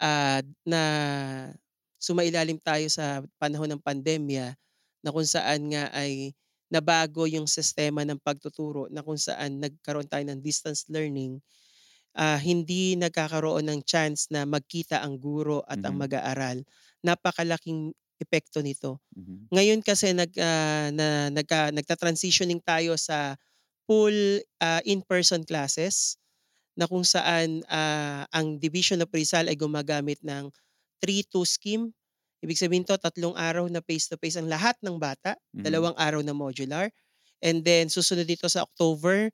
ah, 0.00 0.42
na 0.66 0.82
sumailalim 2.00 2.58
tayo 2.62 2.86
sa 2.92 3.22
panahon 3.42 3.70
ng 3.76 3.82
pandemya, 3.84 4.56
na 5.04 5.10
kung 5.14 5.26
saan 5.26 5.70
nga 5.72 5.90
ay 5.94 6.34
nabago 6.72 7.24
yung 7.30 7.46
sistema 7.48 8.04
ng 8.04 8.20
pagtuturo 8.20 8.88
na 8.92 9.00
kung 9.04 9.16
saan 9.20 9.60
nagkaroon 9.62 10.08
tayo 10.10 10.24
ng 10.28 10.40
distance 10.42 10.86
learning, 10.92 11.40
ah, 12.16 12.38
hindi 12.40 12.96
nagkakaroon 12.96 13.66
ng 13.68 13.80
chance 13.88 14.28
na 14.32 14.44
magkita 14.48 15.00
ang 15.04 15.18
guro 15.20 15.64
at 15.68 15.80
ang 15.84 15.96
Mhm. 15.96 16.00
mag-aaral. 16.00 16.64
Napakalaking 17.04 17.92
epekto 18.22 18.60
nito. 18.64 19.00
Mhm. 19.16 19.48
Ngayon 19.54 19.80
kasi 19.86 20.12
nag 20.16 20.32
ah, 20.40 20.90
na 20.94 21.28
nagka 21.32 21.70
nagta-transitioning 21.74 22.60
tayo 22.64 22.96
sa 23.00 23.36
full, 23.90 24.40
ah, 24.62 24.80
in-person 24.86 25.44
classes 25.48 26.18
na 26.78 26.86
kung 26.90 27.04
saan, 27.06 27.62
ah, 27.70 28.24
ang 28.34 28.58
Division 28.62 29.02
of 29.04 29.10
Rizal 29.14 29.48
ay 29.50 29.56
gumagamit 29.58 30.20
ng 30.24 30.50
3-2 31.02 31.44
scheme. 31.48 31.92
Ibig 32.44 32.58
sabihin 32.60 32.84
'to, 32.88 32.96
tatlong 33.00 33.34
araw 33.38 33.66
na 33.70 33.80
face-to-face 33.84 34.38
ang 34.40 34.48
lahat 34.50 34.76
ng 34.84 34.98
bata, 35.02 35.36
Mhm. 35.54 35.58
dalawang 35.64 35.96
araw 35.98 36.22
na 36.24 36.32
modular. 36.36 36.90
And 37.44 37.62
then 37.66 37.88
susunod 37.92 38.26
dito 38.30 38.46
sa 38.50 38.64
October, 38.66 39.30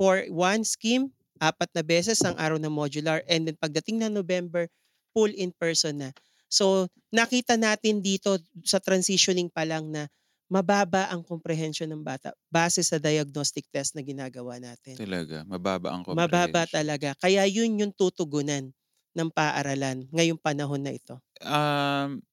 4-1 0.00 0.62
scheme, 0.66 1.12
apat 1.40 1.70
na 1.74 1.82
beses 1.86 2.20
ang 2.22 2.36
araw 2.38 2.58
na 2.60 2.70
modular. 2.70 3.22
And 3.30 3.48
then 3.48 3.56
pagdating 3.58 4.02
ng 4.02 4.14
November, 4.14 4.68
full 5.16 5.32
in-person 5.32 6.08
na. 6.08 6.10
So, 6.48 6.88
nakita 7.12 7.56
natin 7.60 8.00
dito 8.00 8.40
sa 8.64 8.80
transitioning 8.80 9.52
pa 9.52 9.64
lang 9.68 9.92
na 9.92 10.08
mababa 10.48 11.12
ang 11.12 11.20
comprehension 11.20 11.92
ng 11.92 12.00
bata 12.00 12.32
base 12.48 12.80
sa 12.80 12.96
diagnostic 12.96 13.68
test 13.68 13.92
na 13.92 14.00
ginagawa 14.00 14.56
natin. 14.56 14.96
Talaga, 14.96 15.44
mababa 15.44 15.92
ang 15.92 16.02
Mababa 16.08 16.64
comprehension. 16.64 16.72
talaga. 16.72 17.08
Kaya 17.20 17.44
yun 17.44 17.76
yung 17.76 17.92
tutugunan 17.92 18.72
ng 19.12 19.28
paaralan 19.28 20.08
ngayong 20.08 20.40
panahon 20.40 20.80
na 20.80 20.96
ito. 20.96 21.20
Um, 21.44 22.24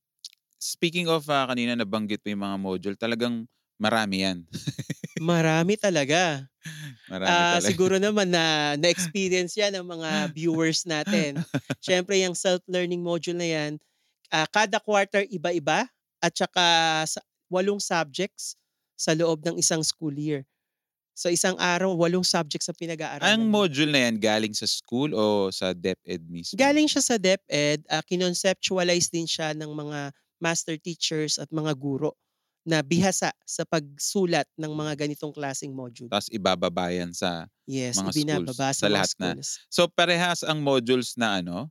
speaking 0.57 1.11
of, 1.11 1.27
ah, 1.27 1.45
kanina 1.51 1.75
nabanggit 1.75 2.23
mo 2.23 2.29
yung 2.31 2.43
mga 2.47 2.57
module, 2.59 2.95
talagang 2.95 3.45
marami 3.75 4.23
yan. 4.23 4.47
Marami 5.19 5.79
talaga. 5.79 6.43
Marami 7.07 7.45
Ah, 7.45 7.55
talaga. 7.55 7.65
siguro 7.65 7.97
naman 8.01 8.29
na 8.33 8.75
na-experience 8.81 9.55
'yan 9.57 9.73
ng 9.81 9.87
mga 9.87 10.11
viewers 10.35 10.85
natin. 10.87 11.41
Siyempre 11.81 12.19
yang 12.21 12.35
self-learning 12.37 13.01
module 13.03 13.37
na 13.39 13.47
'yan, 13.49 13.73
ah, 14.33 14.47
kada 14.49 14.79
quarter 14.81 15.25
iba-iba 15.29 15.87
at 16.23 16.33
saka 16.35 16.65
sa 17.07 17.21
8 17.51 17.79
subjects 17.81 18.57
sa 18.97 19.13
loob 19.17 19.43
ng 19.45 19.57
isang 19.61 19.83
school 19.85 20.13
year. 20.15 20.45
So 21.17 21.29
isang 21.33 21.57
araw, 21.59 21.93
8 21.97 22.25
subjects 22.27 22.67
ang 22.71 22.79
pinag-aaralan 22.79 23.29
Ang 23.29 23.41
mo. 23.51 23.55
module 23.55 23.91
na 23.91 24.01
yan 24.07 24.15
galing 24.27 24.55
sa 24.55 24.67
school 24.77 25.11
o 25.23 25.51
sa 25.59 25.67
DepEd 25.75 26.21
mismo? 26.35 26.63
Galing 26.63 26.87
siya 26.87 27.01
sa 27.03 27.15
DepEd, 27.19 27.79
ah, 27.91 28.03
kinonceptualize 28.05 29.07
din 29.11 29.27
siya 29.27 29.51
ng 29.57 29.71
mga 29.81 29.99
master 30.39 30.77
teachers 30.79 31.35
at 31.41 31.49
mga 31.51 31.73
guro 31.77 32.15
na 32.65 32.81
bihasa 32.81 33.29
sa 33.45 33.63
pagsulat 33.63 34.49
ng 34.57 34.73
mga 34.73 35.05
ganitong 35.05 35.29
klaseng 35.31 35.69
module. 35.71 36.09
Ta's 36.09 36.27
ibababa 36.33 36.89
yan 36.89 37.13
sa 37.13 37.45
Yes, 37.69 38.01
mga 38.01 38.11
schools, 38.13 38.57
sa 38.73 38.87
lahat 38.89 39.09
na. 39.21 39.37
schools. 39.37 39.49
So 39.69 39.85
parehas 39.85 40.41
ang 40.41 40.65
modules 40.65 41.13
na 41.13 41.39
ano, 41.45 41.69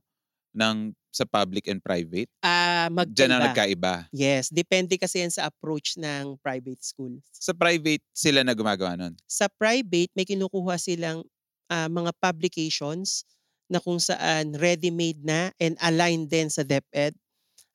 ng 0.55 0.95
sa 1.11 1.23
public 1.27 1.67
and 1.71 1.79
private? 1.83 2.27
Ah, 2.43 2.87
Diyan 2.91 3.31
ang 3.35 3.43
magkaiba. 3.43 3.47
nagkaiba? 3.51 3.93
Yes, 4.11 4.51
depende 4.51 4.95
kasi 4.99 5.23
yan 5.23 5.31
sa 5.31 5.47
approach 5.47 5.95
ng 5.99 6.35
private 6.43 6.83
school. 6.83 7.19
Sa 7.31 7.51
private 7.55 8.03
sila 8.11 8.43
na 8.43 8.51
gumagawa 8.55 8.95
nun? 8.99 9.15
Sa 9.27 9.47
private 9.47 10.11
may 10.15 10.27
kinukuha 10.27 10.75
silang, 10.75 11.23
ah, 11.71 11.87
mga 11.91 12.11
publications 12.19 13.23
na 13.71 13.79
kung 13.79 13.99
saan 13.99 14.55
ready-made 14.59 15.23
na 15.23 15.51
and 15.59 15.75
aligned 15.83 16.27
din 16.31 16.47
sa 16.51 16.63
DepEd 16.67 17.15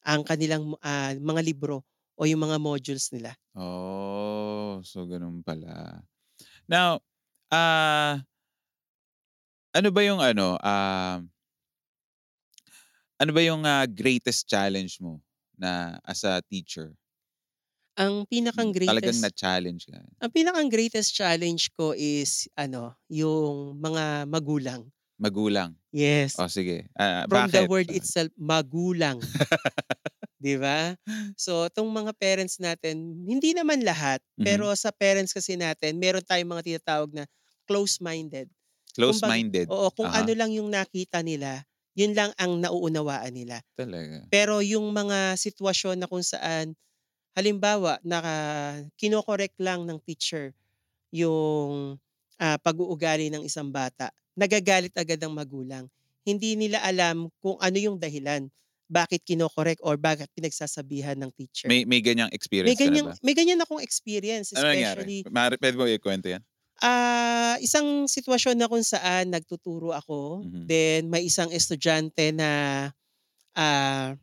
ang 0.04 0.24
kanilang, 0.24 0.76
ah, 0.84 1.12
mga 1.16 1.40
libro 1.44 1.84
o 2.20 2.28
yung 2.28 2.44
mga 2.44 2.60
modules 2.60 3.08
nila. 3.16 3.32
Oh, 3.54 4.78
so 4.86 5.02
ganun 5.10 5.42
pala. 5.42 6.02
Now, 6.68 7.02
ah 7.52 8.22
ano 9.74 9.88
ba 9.94 10.02
yung 10.02 10.18
ano, 10.18 10.58
um 10.58 11.30
ano 13.20 13.30
ba 13.36 13.44
yung, 13.44 13.68
ah, 13.68 13.84
greatest 13.84 14.48
challenge 14.48 14.96
mo 14.96 15.20
na 15.60 16.00
as 16.08 16.24
a 16.24 16.40
teacher? 16.48 16.96
Ang 17.98 18.26
pinakang 18.30 18.70
Hmm, 18.70 18.74
talagang 18.86 19.18
greatest 19.18 19.22
na-challenge 19.22 19.86
ka? 19.90 20.00
ang 20.22 20.30
pinakang 20.32 20.68
greatest 20.72 21.12
challenge 21.16 21.68
ko 21.76 21.92
is 21.96 22.48
ano, 22.56 22.96
yung 23.10 23.76
mga 23.80 24.26
magulang. 24.30 24.82
Magulang? 25.18 25.76
Yes. 25.92 26.40
Oh, 26.40 26.48
sige. 26.48 26.88
Ah, 26.98 27.26
From 27.28 27.50
the 27.50 27.64
bakit? 27.64 27.66
word 27.66 27.88
Bakit? 27.88 27.92
itself, 27.92 28.30
magulang. 28.38 29.34
'Di 30.40 30.56
ba? 30.56 30.96
So, 31.36 31.68
'tong 31.68 31.88
mga 31.92 32.12
parents 32.16 32.56
natin, 32.58 33.24
hindi 33.28 33.52
naman 33.52 33.84
lahat, 33.84 34.24
Mhm. 34.38 34.64
pero 34.64 34.72
sa 34.74 34.88
parents 34.94 35.36
kasi 35.36 35.54
natin 35.60 36.00
meron 36.00 36.24
tayong 36.24 36.48
mga 36.56 36.64
tinatawag 36.66 37.10
na 37.12 37.24
close-minded. 37.68 38.48
Close-minded? 38.94 39.70
oo, 39.70 39.88
kung 39.94 40.10
Aha. 40.10 40.14
ano 40.14 40.32
lang 40.36 40.50
yung 40.54 40.68
nakita 40.72 41.20
nila, 41.24 41.64
yun 41.96 42.12
lang 42.16 42.32
ang 42.40 42.58
nauunawaan 42.62 43.32
nila. 43.34 43.60
Talaga? 43.76 44.30
Pero 44.30 44.60
yung 44.64 44.90
mga 44.94 45.34
sitwasyon 45.38 46.02
na 46.02 46.08
kung 46.10 46.22
saan, 46.24 46.74
halimbawa 47.36 47.98
naka 48.06 48.34
kino-correct 49.00 49.56
lang 49.62 49.86
ng 49.88 49.98
teacher 50.04 50.52
yung, 51.14 51.98
ah, 52.40 52.58
pag-uugali 52.60 53.30
ng 53.32 53.44
isang 53.46 53.70
bata, 53.74 54.10
nagagalit 54.38 54.94
agad 54.98 55.20
ang 55.24 55.34
magulang. 55.36 55.86
Hindi 56.26 56.54
nila 56.58 56.82
alam 56.84 57.30
kung 57.42 57.58
ano 57.62 57.78
yung 57.80 57.98
dahilan, 58.02 58.48
bakit 58.90 59.22
kino-correct 59.24 59.80
or 59.86 59.96
bakit 59.96 60.28
pinagsasabihan 60.36 61.16
ng 61.22 61.30
teacher. 61.38 61.70
May 61.70 61.84
may 61.84 62.00
ganyang 62.00 62.32
experience 62.32 62.80
May 62.80 62.80
ka 62.80 62.88
na 62.88 63.00
ba? 63.00 63.20
may 63.24 63.34
ganyan 63.36 63.60
akong 63.62 63.82
experience 63.84 64.52
Ano 64.54 64.66
nangyari? 64.66 65.06
especially 65.06 65.26
Maaari 65.30 65.56
puwede 65.62 65.76
mo 65.78 65.86
ikwento 65.86 66.26
'yan? 66.26 66.42
Ah, 66.78 67.58
isang 67.58 68.06
sitwasyon 68.06 68.54
na 68.60 68.70
kung 68.70 68.84
saan 68.86 69.34
nagtuturo 69.34 69.90
ako, 69.90 70.20
Mhm. 70.42 70.70
then 70.70 71.10
may 71.10 71.26
isang 71.26 71.50
estudyante 71.50 72.30
na, 72.30 72.50
ah 73.56 74.16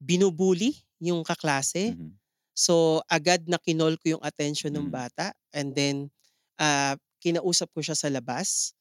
binubully 0.00 0.80
yung 1.02 1.26
kaklase. 1.26 1.98
Mhm. 1.98 2.18
So, 2.54 3.02
agad 3.08 3.46
na 3.48 3.58
kinol 3.60 3.96
ko 4.00 4.18
yung 4.18 4.24
attention 4.24 4.74
ng 4.74 4.88
Mm. 4.88 4.92
bata 4.92 5.32
and 5.54 5.72
then, 5.76 6.10
ah, 6.60 6.96
kinausap 7.22 7.70
ko 7.74 7.80
siya 7.84 7.96
sa 7.98 8.08
labas 8.12 8.72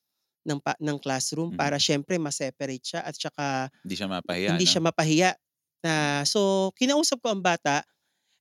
ng 0.48 0.60
pa 0.64 0.74
ng 0.82 0.98
classroom 1.02 1.52
para 1.56 1.76
Mhm. 1.76 1.82
siyempre 1.82 2.18
ma-separate 2.22 2.84
siya 2.84 3.02
at 3.06 3.16
saka 3.18 3.70
Hindi 3.84 3.94
siya 3.98 4.08
mapahiya 4.14 4.54
hindi 4.54 4.66
'no? 4.66 4.76
siya 4.78 4.82
mapahiya. 4.84 5.32
Na 5.86 6.24
so, 6.28 6.72
kinausap 6.78 7.22
ko 7.24 7.34
ang 7.36 7.44
bata 7.44 7.86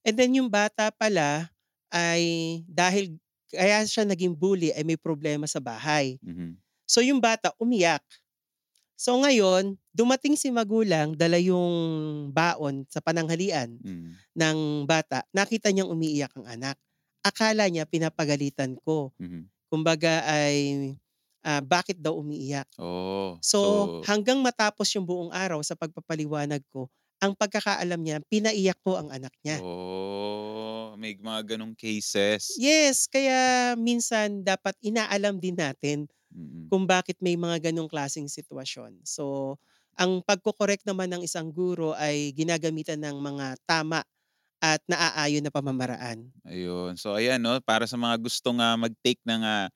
and 0.06 0.16
then 0.18 0.32
yung 0.36 0.48
bata 0.52 0.90
pala 0.94 1.50
ay 1.92 2.62
dahil 2.68 3.16
kaya 3.52 3.82
siya 3.86 4.04
naging 4.08 4.34
bully 4.36 4.72
ay 4.74 4.84
may 4.86 4.96
problema 5.00 5.46
sa 5.50 5.60
bahay. 5.62 6.18
Mhm. 6.22 6.60
So, 6.88 7.00
yung 7.04 7.20
bata 7.22 7.52
umiyak. 7.62 8.02
So, 8.98 9.16
ngayon 9.22 9.78
dumating 9.96 10.36
si 10.38 10.50
magulang, 10.54 11.16
dala 11.18 11.38
yung 11.40 12.30
baon 12.34 12.84
sa 12.92 13.00
pananghalian 13.04 13.80
Mm. 13.84 14.20
ng 14.38 14.58
bata, 14.88 15.24
nakita 15.34 15.70
niyang 15.74 15.90
umiiyak 15.92 16.32
ang 16.38 16.46
anak. 16.48 16.76
Akala 17.26 17.66
niya 17.72 17.86
pinapagalitan 17.88 18.76
ko. 18.84 19.12
Mhm. 19.18 19.50
Kumbaga 19.72 20.24
ay, 20.28 20.94
ah, 21.46 21.62
bakit 21.64 21.98
daw 22.00 22.16
umiiyak. 22.18 22.66
Oh, 22.78 23.40
So, 23.42 23.60
so 23.62 24.06
hanggang 24.06 24.40
matapos 24.44 24.92
yung 24.96 25.06
buong 25.08 25.32
araw 25.32 25.60
sa 25.64 25.76
pagpapaliwanag 25.78 26.62
ko, 26.72 26.88
ang 27.22 27.36
pagkakaalam 27.36 28.00
niya 28.02 28.18
pinaiyak 28.28 28.78
ko 28.84 28.96
ang 29.00 29.08
anak 29.12 29.32
niya. 29.44 29.60
Oh, 29.60 30.94
may 30.98 31.14
mga 31.18 31.54
gano'ng 31.56 31.74
cases. 31.76 32.44
Yes, 32.58 33.06
kaya 33.06 33.74
minsan 33.78 34.42
dapat 34.42 34.74
inaalam 34.82 35.38
din 35.38 35.54
natin 35.56 36.10
Mm. 36.34 36.70
kung 36.70 36.84
bakit 36.88 37.18
may 37.24 37.36
mga 37.38 37.70
gano'ng 37.70 37.90
klaseng 37.90 38.28
sitwasyon. 38.30 39.02
So, 39.06 39.56
ang 39.98 40.22
pagko-correct 40.26 40.84
naman 40.88 41.10
ng 41.14 41.22
isang 41.28 41.50
guro 41.54 41.94
ay 41.96 42.32
ginagamitan 42.36 43.00
ng 43.04 43.18
mga 43.20 43.46
tama 43.68 44.00
at 44.62 44.80
naaayon 44.90 45.44
na 45.46 45.52
pamamaraan. 45.54 46.32
Ayun. 46.44 46.96
So 46.96 47.12
ayan 47.16 47.36
'no, 47.44 47.60
para 47.60 47.84
sa 47.84 48.00
mga 48.00 48.16
gustong, 48.16 48.58
ah, 48.64 48.72
mag-take 48.80 49.20
ng, 49.28 49.42
ah, 49.44 49.68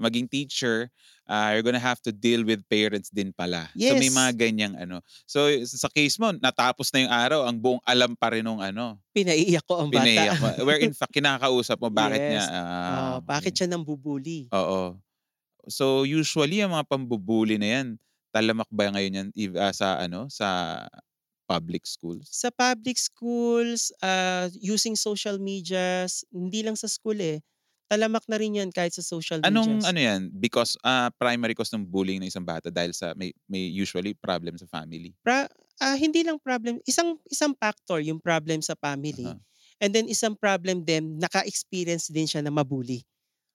maging 0.00 0.26
teacher, 0.30 0.90
ah, 1.28 1.52
you're 1.54 1.64
gonna 1.66 1.82
have 1.82 2.00
to 2.04 2.12
deal 2.12 2.42
with 2.46 2.64
parents 2.68 3.10
din 3.12 3.32
pala. 3.34 3.70
So 3.80 3.94
may 3.98 4.08
mga 4.12 4.30
Yes. 4.30 4.38
ganyang 4.38 4.74
ano. 4.78 5.00
So 5.28 5.48
sa 5.68 5.88
case 5.92 6.16
mo 6.20 6.32
natapos 6.36 6.90
na 6.94 7.00
yung 7.06 7.14
araw, 7.14 7.40
ang 7.48 7.58
buong 7.60 7.82
alam 7.86 8.14
pa 8.18 8.32
rin 8.34 8.44
nung 8.46 8.60
ano, 8.62 8.98
Pinaiiyak 9.14 9.64
ko 9.68 9.76
ang 9.84 9.92
bata. 9.92 10.24
pinaiyak 10.24 10.36
mo. 10.40 10.48
Where 10.64 10.80
in 10.80 10.92
fact 10.96 11.12
kinakausap 11.16 11.78
mo 11.80 11.88
bakit 11.92 12.24
niya 12.28 12.44
Yes. 12.44 12.52
ah, 12.52 12.82
Oh, 12.88 13.20
bakit 13.22 13.52
okey. 13.52 13.60
siya 13.60 13.68
nambubully? 13.70 14.52
Oo. 14.54 14.98
So 15.70 16.04
usually 16.08 16.60
ang 16.62 16.74
mga 16.76 16.88
pambubully 16.90 17.56
na 17.60 17.68
'yan, 17.80 17.88
talamak 18.34 18.68
ba 18.72 18.90
ngayon 18.92 19.14
'yan 19.18 19.28
ah, 19.58 19.74
sa 19.74 20.00
ano, 20.02 20.28
sa 20.32 20.48
public 21.48 21.84
schools? 21.88 22.40
Sa 22.40 22.48
public 22.54 22.96
schools, 22.98 23.92
ah, 24.00 24.48
using 24.56 24.96
social 24.96 25.36
medias, 25.42 26.24
hindi 26.32 26.62
lang 26.64 26.78
sa 26.78 26.88
school, 26.88 27.18
eh. 27.20 27.42
Talamak 27.92 28.24
na 28.30 28.40
rin 28.40 28.56
'yan 28.56 28.70
kahit 28.72 28.96
sa 28.96 29.04
social 29.04 29.42
Anong 29.42 29.82
medias. 29.84 29.90
ano 29.90 29.98
'yan, 29.98 30.30
because, 30.38 30.78
ah, 30.86 31.10
primary 31.18 31.58
cause 31.58 31.74
ng 31.74 31.82
bullying 31.82 32.22
ng 32.22 32.30
isang 32.30 32.46
bata 32.46 32.70
dahil 32.70 32.94
sa 32.94 33.10
may 33.18 33.34
may 33.50 33.66
usually 33.74 34.14
problem 34.14 34.54
sa 34.54 34.70
family? 34.70 35.16
Pra 35.24 35.46
ah, 35.78 35.94
hindi 35.94 36.26
lang 36.26 36.42
problem 36.42 36.82
isang 36.82 37.14
isang 37.30 37.54
factor 37.54 38.02
yung 38.02 38.18
problem 38.18 38.58
sa 38.58 38.74
family 38.74 39.30
Uh-huh. 39.30 39.42
and 39.78 39.94
then 39.94 40.10
isang 40.10 40.34
problem 40.34 40.82
din 40.82 41.14
naka-experience 41.22 42.10
din 42.10 42.26
siya 42.26 42.42
na 42.42 42.50
ma-bully. 42.50 43.06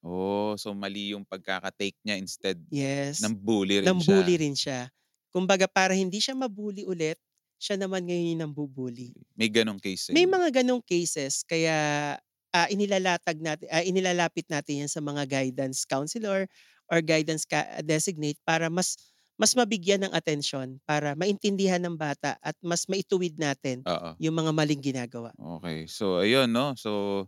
Oh, 0.06 0.54
so 0.62 0.78
mali 0.78 1.10
yung 1.18 1.26
pagkaka-take 1.26 1.98
niya 2.06 2.22
instead 2.22 2.62
Yes. 2.72 3.18
ng 3.18 3.34
bully 3.34 3.82
rin 3.82 3.98
Nang-bully 3.98 4.36
siya. 4.38 4.38
rin 4.42 4.56
siya. 4.58 4.92
Kumbaga 5.32 5.68
para 5.72 5.96
hindi 5.96 6.20
siya 6.20 6.36
ma-bully 6.36 6.84
ulit, 6.84 7.16
siya 7.62 7.80
naman 7.80 8.04
ngayon 8.08 8.32
yung 8.36 8.42
nambu-bully. 8.50 9.16
May 9.36 9.50
gano'ng 9.54 9.78
case 9.82 10.10
May 10.12 10.26
mga 10.30 10.64
gano'ng 10.64 10.84
cases 10.86 11.44
kaya, 11.48 12.16
ah, 12.56 12.68
inilalatag 12.72 13.38
natin 13.42 13.68
ah, 13.72 13.84
inilalapit 13.86 14.48
natin 14.52 14.86
'yan 14.86 14.92
sa 14.92 15.02
mga 15.04 15.26
guidance 15.30 15.84
counselor 15.88 16.48
or 16.92 17.00
guidance 17.04 17.44
ka 17.48 17.82
designate 17.86 18.40
para 18.48 18.68
mas 18.72 18.96
mas 19.40 19.54
mabigyan 19.58 20.02
ng 20.08 20.14
atensyon, 20.18 20.82
para 20.88 21.14
maintindihan 21.18 21.82
ng 21.84 21.94
bata 22.00 22.38
at 22.42 22.58
mas 22.66 22.86
maituwid 22.90 23.38
natin 23.38 23.86
Oo. 23.86 24.18
yung 24.22 24.34
mga 24.38 24.52
maling 24.56 24.82
ginagawa. 24.82 25.34
Okey. 25.38 25.86
So 25.86 26.26
ayun 26.26 26.50
'no, 26.50 26.74
so, 26.74 27.26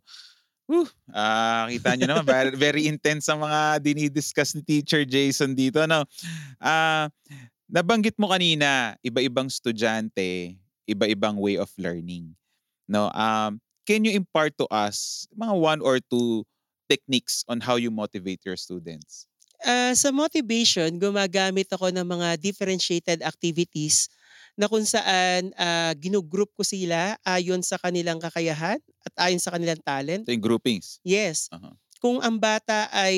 whew, 0.69 0.87
ah, 1.13 1.67
kita 1.69 1.93
niyo 1.97 2.07
naman 2.09 2.25
ver 2.27 2.47
very 2.57 2.87
intense 2.89 3.27
ang 3.29 3.43
mga 3.45 3.81
dini-discuss 3.83 4.57
ni 4.57 4.63
Teacher 4.65 5.03
Jason 5.05 5.53
dito 5.53 5.83
'no. 5.85 6.05
Ah, 6.61 7.09
nabanggit 7.71 8.15
mo 8.21 8.31
kanina 8.31 8.95
iba-ibang 9.05 9.47
estudyante, 9.51 10.57
iba-ibang 10.89 11.37
way 11.39 11.57
of 11.59 11.71
learning 11.77 12.33
'no. 12.89 13.09
Um, 13.13 13.61
can 13.87 14.05
you 14.05 14.13
impart 14.15 14.55
to 14.57 14.65
us 14.71 15.27
mga 15.35 15.53
1 15.55 15.79
or 15.81 15.99
2 15.99 16.43
techniques 16.89 17.45
on 17.45 17.61
how 17.61 17.77
you 17.77 17.93
motivate 17.93 18.41
your 18.43 18.57
students? 18.57 19.29
Ah, 19.59 19.91
sa 19.91 20.09
motivation 20.15 20.95
gumagamit 20.95 21.67
ako 21.69 21.91
ng 21.91 22.07
mga 22.07 22.39
differentiated 22.39 23.19
activities 23.21 24.07
na 24.55 24.71
kung 24.71 24.83
saan, 24.83 25.51
ah, 25.59 25.91
ginu-group 25.95 26.51
ko 26.55 26.63
sila 26.63 27.19
ayon 27.27 27.59
sa 27.59 27.75
kanilang 27.75 28.23
kakayahan 28.23 28.79
at 29.03 29.13
ayon 29.27 29.39
sa 29.39 29.51
kanilang 29.51 29.79
talent. 29.83 30.23
So 30.23 30.31
yung 30.31 30.43
groupings? 30.43 31.03
Yes. 31.03 31.51
Uh-huh. 31.51 31.75
Kung 31.99 32.23
ang 32.23 32.39
bata 32.39 32.87
ay 32.95 33.15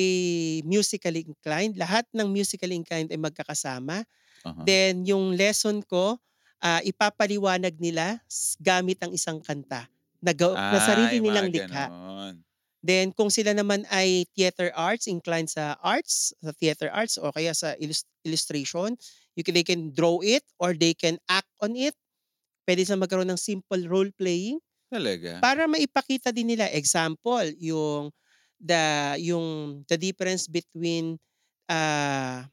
musically 0.66 1.22
inclined, 1.22 1.78
lahat 1.78 2.02
ng 2.10 2.26
musically 2.26 2.74
inclined 2.74 3.14
ay 3.14 3.18
magkakasama. 3.22 4.02
Uh-huh. 4.42 4.66
Then 4.66 5.06
yung 5.06 5.38
lesson 5.38 5.86
ko, 5.86 6.18
ah, 6.58 6.82
ipapaliwanag 6.82 7.78
nila 7.78 8.18
gamit 8.58 8.98
ang 8.98 9.14
isang 9.14 9.38
kanta 9.38 9.86
na 10.22 10.32
gaw 10.34 10.58
na 10.70 10.78
sarili 10.82 11.18
nilang 11.20 11.50
likha. 11.52 11.90
Then 12.82 13.14
kung 13.14 13.30
sila 13.30 13.54
naman 13.54 13.86
ay 13.94 14.26
theater 14.34 14.74
arts, 14.74 15.06
inclined 15.06 15.50
sa 15.50 15.78
arts, 15.82 16.34
sa 16.42 16.50
theater 16.58 16.90
arts 16.90 17.14
o 17.18 17.30
kaya 17.30 17.54
sa 17.54 17.78
illus 17.78 18.02
illustration, 18.26 18.98
you 19.38 19.42
can 19.46 19.54
they 19.54 19.62
can 19.66 19.94
draw 19.94 20.18
it 20.22 20.42
or 20.58 20.74
they 20.74 20.94
can 20.94 21.18
act 21.30 21.50
on 21.62 21.78
it. 21.78 21.94
Puwede 22.66 22.84
silang 22.86 23.02
magkaroon 23.06 23.30
ng 23.32 23.40
simple 23.40 23.84
role 23.90 24.10
playing. 24.18 24.60
Talaga? 24.90 25.44
Para 25.44 25.66
maipakita 25.70 26.30
din 26.34 26.54
nila, 26.54 26.70
example, 26.72 27.46
yung 27.60 28.10
the 28.62 29.16
yung 29.22 29.82
the 29.90 29.98
difference 29.98 30.46
between, 30.50 31.18
ah 31.70 32.48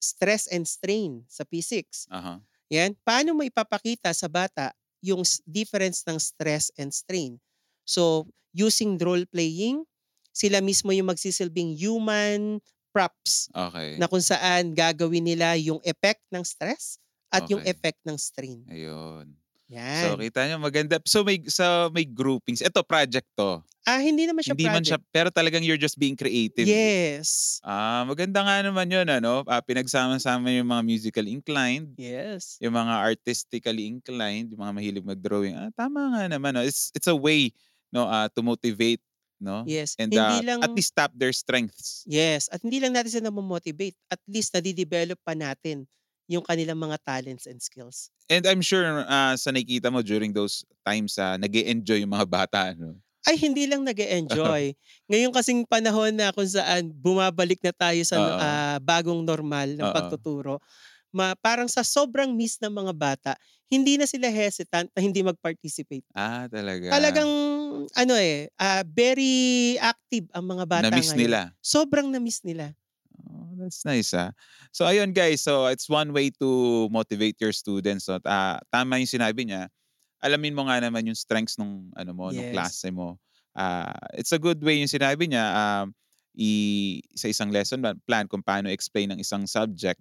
stress 0.00 0.46
and 0.52 0.68
strain 0.68 1.24
sa 1.28 1.44
physics. 1.48 2.06
Uh-huh. 2.10 2.40
'Yan, 2.72 2.94
paano 3.06 3.34
mo 3.36 3.42
ipapakita 3.46 4.12
sa 4.14 4.26
bata 4.30 4.72
yung 5.06 5.22
difference 5.46 6.02
ng 6.08 6.18
stress 6.18 6.70
and 6.76 6.90
strain? 6.92 7.38
So, 7.86 8.26
using 8.56 8.98
role 8.98 9.24
playing, 9.30 9.86
sila 10.34 10.60
mismo 10.60 10.90
yung 10.92 11.08
magsisilbing 11.12 11.76
human 11.78 12.60
props 12.92 13.48
Okey. 13.54 13.96
na 13.96 14.10
kung 14.10 14.20
saan 14.24 14.74
gagawin 14.76 15.24
nila 15.24 15.56
yung 15.56 15.80
effect 15.86 16.20
ng 16.34 16.44
stress 16.44 16.98
at 17.32 17.46
yung 17.48 17.60
Okey. 17.60 17.68
effect 17.68 18.00
ng 18.04 18.18
strain. 18.20 18.68
Ayun. 18.70 19.36
So 19.94 20.16
Yan. 20.16 20.20
kita 20.20 20.44
niyo 20.50 20.58
maganda. 20.60 20.98
So 21.06 21.22
may 21.22 21.40
so 21.48 21.88
may 21.94 22.04
groupings. 22.08 22.60
Ito 22.64 22.82
project 22.82 23.28
'to? 23.38 23.62
Ah, 23.84 24.02
hindi 24.02 24.26
naman 24.26 24.42
siya 24.42 24.56
Hindi 24.56 24.68
man 24.72 24.84
siya 24.86 24.96
project. 24.96 25.04
pero 25.14 25.30
talagang 25.32 25.62
you're 25.66 25.80
just 25.80 25.98
being 26.00 26.16
creative? 26.18 26.72
Yes. 26.74 27.60
Ah, 27.64 28.04
maganda 28.08 28.42
nga 28.46 28.60
naman 28.64 28.88
'yun 28.90 29.08
ano, 29.10 29.42
ah, 29.48 29.62
pinagsama-sama 29.64 30.50
yung 30.54 30.68
mga 30.70 30.82
musical 30.86 31.26
inclined, 31.28 31.96
Yes. 31.98 32.60
yung 32.62 32.74
mga 32.76 32.94
artistically 33.14 33.86
inclined, 33.90 34.52
yung 34.54 34.62
mga 34.62 34.74
mahilig 34.76 35.06
mag-drawing. 35.06 35.54
Ah, 35.58 35.70
tama 35.74 36.14
nga 36.16 36.24
naman 36.30 36.54
'no. 36.56 36.64
It's 36.66 36.90
it's 36.96 37.10
a 37.10 37.16
way 37.18 37.52
'no, 37.94 38.06
ah, 38.08 38.28
to 38.32 38.42
motivate 38.44 39.02
'no, 39.42 39.66
Yes, 39.66 39.96
and, 40.00 40.12
hindi 40.12 40.42
lang 40.44 40.62
at 40.62 40.72
least 40.76 40.94
tap 40.96 41.12
their 41.16 41.32
strengths. 41.34 42.06
Yes, 42.06 42.46
at 42.54 42.62
hindi 42.62 42.78
lang 42.78 42.94
natin 42.94 43.10
sila 43.18 43.26
namo-motivate, 43.34 43.98
at 44.14 44.22
least 44.30 44.54
nade-develop 44.54 45.18
pa 45.26 45.34
natin 45.34 45.90
yung 46.26 46.44
kanilang 46.44 46.78
mga 46.78 46.98
talents 47.02 47.46
and 47.46 47.58
skills. 47.62 48.10
And 48.26 48.42
I'm 48.46 48.58
sure, 48.62 48.82
ah, 49.06 49.38
sa 49.38 49.54
nakikita 49.54 49.86
mo 49.90 50.02
during 50.02 50.34
those 50.34 50.66
times, 50.82 51.14
ah, 51.18 51.38
nag-e-enjoy 51.38 52.02
yung 52.02 52.14
mga 52.14 52.26
bata 52.42 52.74
ano? 52.74 52.98
Ay 53.26 53.38
hindi 53.42 53.66
lang 53.66 53.82
nag-e-enjoy. 53.82 54.74
Ngayon 55.10 55.34
kasing 55.34 55.66
panahon 55.66 56.14
na 56.14 56.30
kung 56.30 56.46
saan 56.46 56.94
bumabalik 56.94 57.58
na 57.62 57.74
tayo 57.74 57.98
sa, 58.06 58.18
ah, 58.38 58.78
bagong 58.82 59.22
normal 59.26 59.74
ng 59.74 59.86
Oo. 59.86 59.94
pagtuturo, 59.94 60.54
ma 61.14 61.34
parang 61.38 61.66
sa 61.70 61.82
sobrang 61.86 62.30
miss 62.34 62.58
ng 62.62 62.70
mga 62.70 62.92
bata, 62.94 63.32
hindi 63.70 63.98
na 63.98 64.06
sila 64.06 64.30
hesitant 64.30 64.90
na 64.94 65.00
hindi 65.02 65.22
mag-participate. 65.26 66.06
Ah, 66.14 66.46
talaga? 66.50 66.86
Talagang 66.90 67.30
ano, 67.98 68.14
eh, 68.18 68.50
ah, 68.58 68.82
very 68.86 69.74
active 69.82 70.30
ang 70.34 70.46
mga 70.46 70.64
bata 70.66 70.86
Na-miss 70.90 71.10
ngayon. 71.14 71.18
nila? 71.18 71.40
Sobrang 71.62 72.08
na-miss 72.10 72.42
nila. 72.46 72.74
Oh, 73.26 73.50
that's 73.58 73.82
nice, 73.84 74.14
ah. 74.14 74.30
So 74.70 74.86
ayun 74.86 75.10
guys, 75.10 75.42
so 75.42 75.66
it's 75.66 75.90
one 75.90 76.12
way 76.14 76.30
to 76.38 76.86
motivate 76.94 77.40
your 77.42 77.50
students 77.50 78.06
'no, 78.06 78.22
ah, 78.26 78.60
tama 78.70 79.02
yung 79.02 79.10
sinabi 79.10 79.42
niya. 79.50 79.66
Alamin 80.22 80.58
mo 80.58 80.66
nga 80.66 80.82
naman 80.82 81.06
yung 81.06 81.18
strengths 81.18 81.56
nung 81.58 81.94
ano 81.94 82.12
mo, 82.14 82.34
nung 82.34 82.50
Yes. 82.50 82.50
klase 82.50 82.90
mo. 82.90 83.18
Ah, 83.54 83.94
it's 84.18 84.34
a 84.34 84.42
good 84.42 84.58
way 84.62 84.82
yung 84.82 84.90
sinabi 84.90 85.30
niya, 85.30 85.46
um, 85.54 85.94
i 86.38 87.02
sa 87.18 87.26
isang 87.32 87.50
lesson 87.50 87.82
plan 88.06 88.26
kung 88.30 88.42
paano 88.46 88.70
explain 88.70 89.10
ang 89.14 89.20
isang 89.22 89.44
subject, 89.50 89.98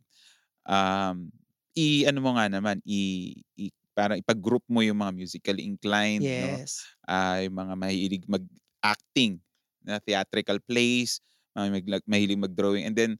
um, 0.70 1.30
i-ano 1.78 2.20
mo 2.24 2.32
nga 2.40 2.48
naman, 2.52 2.80
i 2.88 3.34
i 3.60 3.70
parang 3.98 4.18
ipag-group 4.22 4.64
mo 4.72 4.82
yung 4.86 5.00
mga 5.02 5.14
musically 5.18 5.66
inclined 5.68 6.30
'no, 6.38 6.58
Yes. 6.58 6.96
ah, 7.10 7.42
yung 7.44 7.58
mga 7.58 7.74
mahilig 7.80 8.26
mag-acting 8.30 9.42
na 9.86 10.00
theatrical 10.04 10.60
plays, 10.66 11.22
mga 11.56 11.68
maglag 11.82 12.03
mahilig 12.10 12.39
mag-drawing 12.41 12.86
and 12.88 12.95
then, 12.99 13.12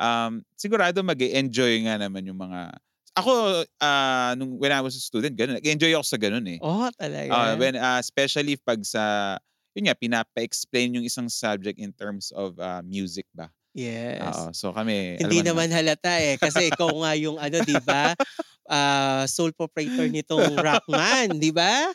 um, 0.00 0.44
sigurado 0.60 1.00
mag-e-enjoy 1.04 1.82
nga 1.88 1.96
naman 2.00 2.24
yung 2.28 2.38
mga 2.40 2.76
ako, 3.18 3.64
ah, 3.82 4.34
nung 4.38 4.54
when 4.62 4.70
I 4.72 4.80
was 4.84 4.94
a 4.96 5.02
student 5.02 5.34
gano'n, 5.34 5.58
nag-e-enjoy 5.58 5.90
ako 5.96 6.06
sa 6.06 6.18
gano'n, 6.20 6.46
eh. 6.48 6.60
Oh, 6.60 6.90
talaga? 6.98 7.58
when, 7.58 7.76
ah, 7.78 7.98
especially 8.02 8.56
'pag 8.60 8.82
sa 8.86 9.36
yun 9.76 9.88
nga 9.90 9.96
pinapa-explain 9.98 10.96
yung 11.00 11.06
isang 11.06 11.28
subject 11.30 11.78
in 11.80 11.92
terms 11.94 12.30
of, 12.34 12.56
ah, 12.62 12.82
music 12.84 13.26
ba. 13.36 13.50
Yes. 13.76 14.48
Oo, 14.48 14.52
so 14.56 14.72
kami 14.74 15.20
Hindi 15.20 15.42
naman. 15.44 15.46
naman 15.46 15.70
halata, 15.72 16.18
eh, 16.22 16.38
kasi 16.40 16.72
ikaw 16.74 16.90
nga 17.04 17.12
yung 17.18 17.36
ano 17.40 17.58
'di 17.62 17.78
ba, 17.84 18.14
ah, 18.68 19.24
sole 19.24 19.56
proprietor 19.56 20.06
nitong 20.06 20.54
Rockman, 20.66 21.40
'di 21.40 21.50
ba? 21.50 21.88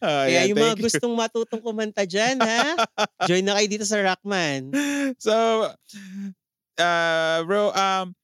Oh, 0.00 0.24
Kaya 0.24 0.42
yeah, 0.42 0.44
yung 0.48 0.58
mga 0.58 0.80
you. 0.80 0.82
gustong 0.88 1.14
matutong 1.14 1.62
kumanta 1.62 2.08
diyan, 2.08 2.40
ha, 2.40 2.74
join 3.28 3.44
na 3.44 3.54
kayo 3.60 3.68
dito 3.68 3.86
sa 3.86 4.00
Rockman. 4.00 4.72
So, 5.20 5.32
ah, 6.80 7.38
bro, 7.44 7.70
um 7.70 8.16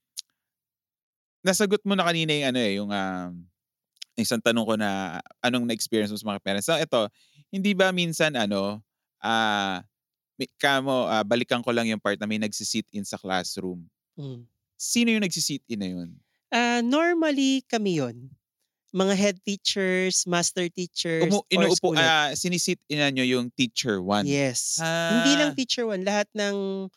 nasagot 1.41 1.81
mo 1.89 1.97
na 1.97 2.05
kanina 2.05 2.37
yung 2.37 2.47
ano, 2.53 2.59
eh, 2.61 2.73
yung, 2.77 2.91
um, 2.93 3.31
isang 4.21 4.41
tanong 4.43 4.67
ko 4.69 4.75
na 4.77 5.21
anong 5.41 5.65
na-experience 5.65 6.13
mo 6.13 6.21
sa 6.21 6.29
mga 6.37 6.43
parents. 6.45 6.69
So 6.69 6.77
eto, 6.77 7.09
hindi 7.49 7.73
ba 7.73 7.89
minsan 7.89 8.37
ano, 8.37 8.85
ah, 9.25 9.81
may 10.37 10.49
kamo, 10.61 11.09
ah, 11.09 11.25
balikan 11.25 11.65
ko 11.65 11.73
lang 11.73 11.89
yung 11.89 12.01
part 12.01 12.21
na 12.21 12.29
may 12.29 12.37
nagsi-sit-in 12.37 13.05
sa 13.05 13.17
classroom. 13.17 13.89
Hmm. 14.17 14.45
Sino 14.77 15.13
yung 15.13 15.25
nagsi-sit-in 15.25 15.81
na 15.81 15.89
yun? 15.89 16.11
Ah, 16.53 16.83
normally 16.83 17.63
kami 17.71 18.03
yun. 18.03 18.35
Mga 18.95 19.15
head 19.19 19.37
teachers, 19.47 20.27
master 20.27 20.67
teachers, 20.71 21.31
Umu 21.31 21.43
inuupo 21.51 21.77
school 21.79 21.95
head. 21.95 22.11
ah, 22.11 22.31
sini-sit-in-nan 22.35 23.15
niyo 23.15 23.27
yung 23.39 23.47
teacher 23.55 24.03
1? 24.03 24.27
Yes. 24.27 24.79
Hindi 24.83 25.33
lang 25.39 25.55
Ah. 25.55 25.57
teacher 25.59 25.87
1, 25.87 26.03
lahat 26.03 26.27
ng 26.35 26.89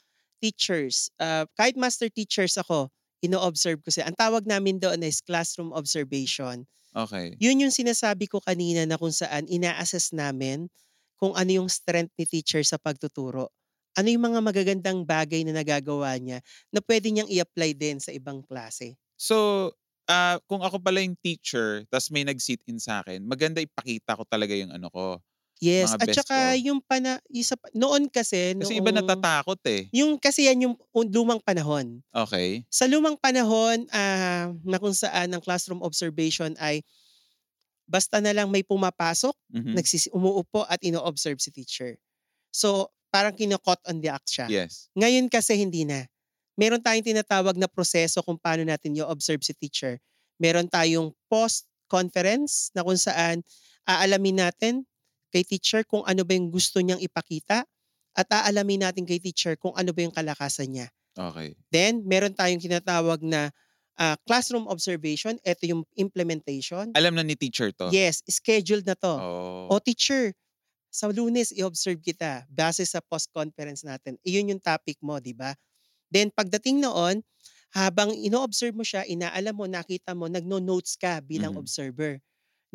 teachers, 0.42 1.14
ah, 1.22 1.46
kahit 1.58 1.78
master 1.78 2.10
teachers 2.10 2.58
ako, 2.58 2.90
ino-observe 3.22 3.82
ko 3.86 3.94
sila. 3.94 4.10
Ang 4.10 4.18
tawag 4.18 4.44
namin 4.50 4.82
doon 4.82 5.06
is 5.06 5.22
classroom 5.22 5.70
observation. 5.74 6.66
Okey. 6.98 7.38
Yun 7.42 7.70
yung 7.70 7.74
sinasabi 7.74 8.26
ko 8.30 8.42
kanina 8.42 8.86
na 8.90 8.98
kung 8.98 9.14
saan 9.14 9.46
ina-assess 9.50 10.14
namin 10.14 10.70
kung 11.22 11.34
ano 11.38 11.52
yung 11.64 11.70
strength 11.70 12.14
ni 12.18 12.26
teacher 12.26 12.62
sa 12.66 12.78
pagtuturo. 12.82 13.54
Ano 13.98 14.10
yung 14.10 14.26
mga 14.34 14.42
magagandang 14.42 15.06
bagay 15.06 15.46
na 15.46 15.54
nagagawa 15.54 16.18
niya 16.18 16.42
na 16.74 16.82
puwede 16.82 17.14
niyang 17.14 17.30
i-apply 17.30 17.72
din 17.78 17.98
sa 18.02 18.10
ibang 18.14 18.42
klase. 18.46 18.98
So, 19.24 19.72
ah, 20.12 20.36
kung 20.52 20.60
ako 20.68 20.84
pala 20.84 21.00
yung 21.00 21.16
teacher 21.24 21.88
ta's 21.88 22.12
may 22.12 22.28
nag-sit-in 22.28 22.76
sa'kin, 22.76 23.24
maganda 23.24 23.64
ipakita 23.64 24.20
ko 24.20 24.28
talaga 24.28 24.52
yung 24.52 24.76
ano 24.76 24.92
ko, 24.92 25.24
Yes, 25.62 25.94
at 26.02 26.10
saka 26.10 26.58
ko. 26.58 26.58
yung 26.58 26.82
pana 26.82 27.22
isa 27.30 27.54
noon 27.78 28.10
kasi 28.10 28.58
Kasi 28.60 28.78
iba 28.78 28.90
natatakot, 28.94 29.60
eh. 29.70 29.94
yung 29.94 30.18
kasi 30.20 30.50
yan 30.50 30.70
yung 30.72 30.76
un 30.96 31.08
lumang 31.14 31.42
panahon. 31.44 32.02
Okey. 32.14 32.66
Sa 32.72 32.86
lumang 32.90 33.18
panahon, 33.20 33.86
ah, 33.94 34.52
na 34.66 34.78
kung 34.82 34.96
saan 34.96 35.34
ang 35.34 35.42
classroom 35.44 35.82
observation 35.86 36.56
ay 36.62 36.84
basta 37.88 38.24
na 38.24 38.32
lang 38.32 38.48
may 38.48 38.64
pumapasok, 38.64 39.36
Mhm. 39.50 39.76
nagsisi 39.76 40.08
umuupo 40.16 40.64
at 40.70 40.80
ino-observe 40.84 41.40
si 41.44 41.52
teacher. 41.52 41.98
So, 42.54 42.92
parang 43.14 43.36
kino-caught 43.40 43.82
on 43.88 44.04
the 44.04 44.12
act 44.12 44.30
siya. 44.30 44.54
Yes. 44.54 44.90
Ngayon 45.00 45.32
kasi 45.32 45.56
hindi 45.60 45.88
na. 45.88 46.06
Meron 46.58 46.82
tayong 46.82 47.06
tinatawag 47.06 47.58
na 47.58 47.66
proseso 47.66 48.22
kung 48.22 48.38
paano 48.38 48.62
natin 48.62 48.94
i-observe 48.94 49.42
si 49.42 49.54
teacher. 49.58 49.98
Meron 50.38 50.70
tayong 50.70 51.10
post-conference 51.26 52.70
na 52.78 52.86
kung 52.86 52.98
saan 52.98 53.42
aalamin 53.90 54.38
natin 54.46 54.86
kay 55.34 55.42
teacher 55.42 55.82
kung 55.82 56.06
ano 56.06 56.22
ba 56.22 56.38
yung 56.38 56.54
gusto 56.54 56.78
niyang 56.78 57.02
ipakita 57.02 57.66
at 58.14 58.28
aalamin 58.30 58.86
natin 58.86 59.02
kay 59.02 59.18
teacher 59.18 59.58
kung 59.58 59.74
ano 59.74 59.90
ba 59.90 60.00
yung 60.06 60.14
kalakasan 60.14 60.70
niya. 60.70 60.88
Okey. 61.18 61.58
Then, 61.74 62.06
meron 62.06 62.38
tayong 62.38 62.62
tinatawag 62.62 63.22
na, 63.26 63.50
ah, 63.98 64.18
classroom 64.30 64.70
observation, 64.70 65.38
eto 65.42 65.66
yung 65.66 65.82
implementation. 65.98 66.94
Alam 66.94 67.18
na 67.18 67.26
ni 67.26 67.34
teacher 67.34 67.74
'to? 67.74 67.90
Yes, 67.90 68.22
scheduled 68.30 68.86
na 68.86 68.94
'to. 68.94 69.14
Oh. 69.18 69.74
"O 69.74 69.82
teacher, 69.82 70.34
sa 70.94 71.10
Lunes 71.10 71.54
i-observe 71.54 72.02
kita 72.02 72.46
base 72.50 72.86
sa 72.86 73.02
post-conference 73.02 73.86
natin." 73.86 74.18
Iyon 74.26 74.58
yung 74.58 74.62
topic 74.62 74.98
mo, 75.02 75.18
'di 75.22 75.34
ba? 75.38 75.54
Then 76.14 76.30
pagdating 76.32 76.86
noon, 76.86 77.26
habang 77.74 78.14
ino-observe 78.14 78.78
mo 78.78 78.86
siya, 78.86 79.04
inaalam 79.10 79.56
mo, 79.58 79.66
nakita 79.66 80.14
mo, 80.14 80.30
nagno-notes 80.30 80.94
ka 81.02 81.20
bilang 81.26 81.54
Mhm. 81.54 81.60
observer. 81.60 82.22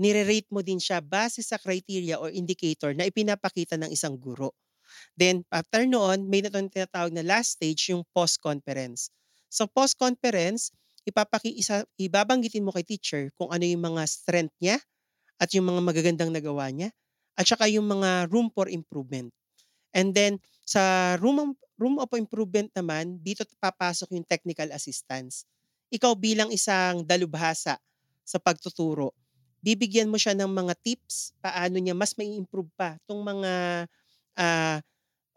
Nire-rate 0.01 0.49
mo 0.55 0.63
din 0.65 0.79
siya 0.81 1.03
base 1.05 1.43
sa 1.45 1.59
criteria 1.61 2.17
or 2.23 2.31
indicator 2.33 2.95
na 2.97 3.07
ipinapakita 3.11 3.77
ng 3.79 3.91
isang 3.93 4.17
guro. 4.19 4.55
Then 5.17 5.45
after 5.53 5.85
noon, 5.85 6.29
may 6.33 6.41
na 6.45 6.51
tinatawag 6.53 7.13
na 7.13 7.25
last 7.27 7.59
stage, 7.61 7.93
yung 7.93 8.05
post-conference. 8.17 9.13
Sa 9.53 9.69
post-conference, 9.69 10.73
ipapaki 11.09 11.53
isa 11.57 11.85
ibabanggitin 12.01 12.65
mo 12.65 12.73
kay 12.73 12.85
teacher 12.85 13.33
kung 13.37 13.49
ano 13.53 13.65
yung 13.65 13.85
mga 13.85 14.03
strength 14.09 14.55
niya 14.61 14.77
at 15.41 15.51
yung 15.57 15.67
mga 15.71 15.83
magagandang 15.85 16.33
nagawa 16.35 16.69
niya 16.73 16.91
at 17.39 17.47
saka 17.49 17.67
yung 17.71 17.87
mga 17.89 18.29
room 18.33 18.51
for 18.53 18.69
improvement. 18.71 19.31
And 19.97 20.13
then 20.17 20.39
sa 20.67 21.17
room 21.21 21.57
room 21.81 21.97
of 22.03 22.11
improvement 22.17 22.71
naman, 22.77 23.21
dito 23.25 23.45
papasok 23.63 24.13
yung 24.17 24.27
technical 24.29 24.69
assistance. 24.75 25.47
Ikaw 25.95 26.13
bilang 26.19 26.51
isang 26.53 27.05
dalubhasa 27.07 27.79
sa 28.27 28.39
pagtuturo, 28.43 29.15
bibigyan 29.65 30.11
mo 30.13 30.19
siya 30.21 30.35
ng 30.37 30.51
mga 30.53 30.75
tips 30.85 31.33
paano 31.41 31.79
niya 31.81 31.95
mas 31.97 32.13
mai-improve 32.19 32.69
pa 32.77 32.99
'tong 33.09 33.23
mga, 33.25 33.53
ah, 34.39 34.79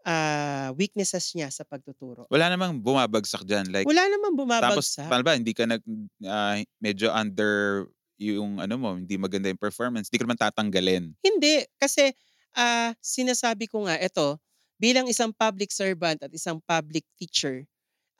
ah, 0.06 0.68
weaknesses 0.78 1.32
niya 1.36 1.50
sa 1.52 1.64
pagtuturo. 1.68 2.28
Wala 2.30 2.52
namang 2.52 2.78
bumabagsak 2.84 3.42
diyan 3.48 3.72
like 3.72 3.88
Wala 3.88 4.06
namang 4.06 4.38
tapos 4.62 4.94
bumabagsak. 4.94 5.10
paano 5.10 5.26
ba 5.26 5.34
hindi 5.34 5.52
ka 5.56 5.66
nag 5.66 5.82
ah, 6.28 6.60
medyo 6.78 7.10
under 7.12 7.86
yung 8.22 8.62
ano 8.62 8.74
mo, 8.78 8.90
hindi 8.94 9.18
maganda 9.18 9.50
yung 9.50 9.58
performance, 9.58 10.06
di 10.08 10.16
ka 10.20 10.24
naman 10.28 10.38
tatanggalin? 10.38 11.16
Hindi, 11.24 11.62
kasi, 11.78 12.10
ah, 12.56 12.92
sinasabi 13.02 13.68
ko 13.70 13.86
nga 13.88 13.96
eto, 14.00 14.38
bilang 14.80 15.06
isang 15.08 15.30
public 15.34 15.70
servant 15.70 16.20
at 16.24 16.32
isang 16.34 16.58
public 16.66 17.06
teacher, 17.20 17.64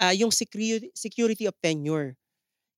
ah, 0.00 0.14
yung 0.14 0.30
securi 0.34 0.90
security 0.96 1.46
of 1.48 1.56
tenure. 1.62 2.16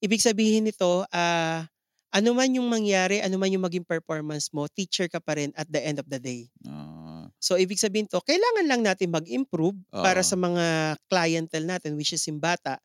Ibig 0.04 0.22
sabihin 0.22 0.68
nito, 0.68 1.06
ah, 1.12 1.66
ano 2.14 2.30
man 2.36 2.50
yung 2.54 2.68
mangyari, 2.70 3.20
ano 3.24 3.36
man 3.40 3.50
yung 3.52 3.64
maging 3.66 3.86
performance 3.86 4.50
mo, 4.54 4.66
teacher 4.70 5.10
ka 5.10 5.18
pa 5.22 5.36
rin 5.38 5.50
at 5.58 5.66
the 5.70 5.82
end 5.82 5.98
of 5.98 6.06
the 6.10 6.20
day. 6.22 6.46
Ah. 6.66 7.28
So 7.42 7.60
ibig 7.60 7.76
sabihin 7.80 8.08
'to, 8.08 8.24
kailangan 8.24 8.66
lang 8.70 8.82
natin 8.86 9.12
mag-improve 9.12 9.76
para 10.00 10.24
Oo. 10.24 10.26
sa 10.26 10.36
mga 10.38 10.96
clientele 11.12 11.68
natin 11.68 11.92
which 11.98 12.16
is 12.16 12.24
yung 12.24 12.40
bata. 12.40 12.80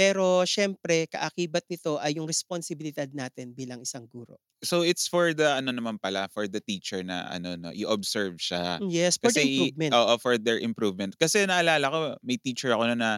Pero 0.00 0.48
siyempre 0.48 1.04
kaakibat 1.12 1.68
nito 1.68 2.00
ay 2.00 2.16
yung 2.16 2.24
responsibilidad 2.24 3.04
natin 3.12 3.52
bilang 3.52 3.84
isang 3.84 4.08
guro. 4.08 4.40
So 4.64 4.80
it's 4.80 5.04
for 5.08 5.32
the 5.36 5.56
ano 5.60 5.72
naman 5.76 6.00
pala, 6.00 6.28
for 6.32 6.48
the 6.48 6.60
teacher 6.64 7.04
na 7.04 7.28
ano 7.28 7.52
'no, 7.56 7.68
i-observe 7.76 8.40
siya. 8.40 8.80
Yes, 8.80 9.20
for 9.20 9.28
the 9.28 9.40
Kasi 9.40 9.40
improvement. 9.68 9.92
oo, 9.92 10.12
for 10.20 10.34
their 10.40 10.56
improvement. 10.60 11.12
Kasi 11.20 11.44
naalala 11.44 11.86
ko 11.92 11.98
may 12.24 12.40
teacher 12.40 12.72
ako 12.72 12.88
no'n 12.92 13.00
na 13.00 13.12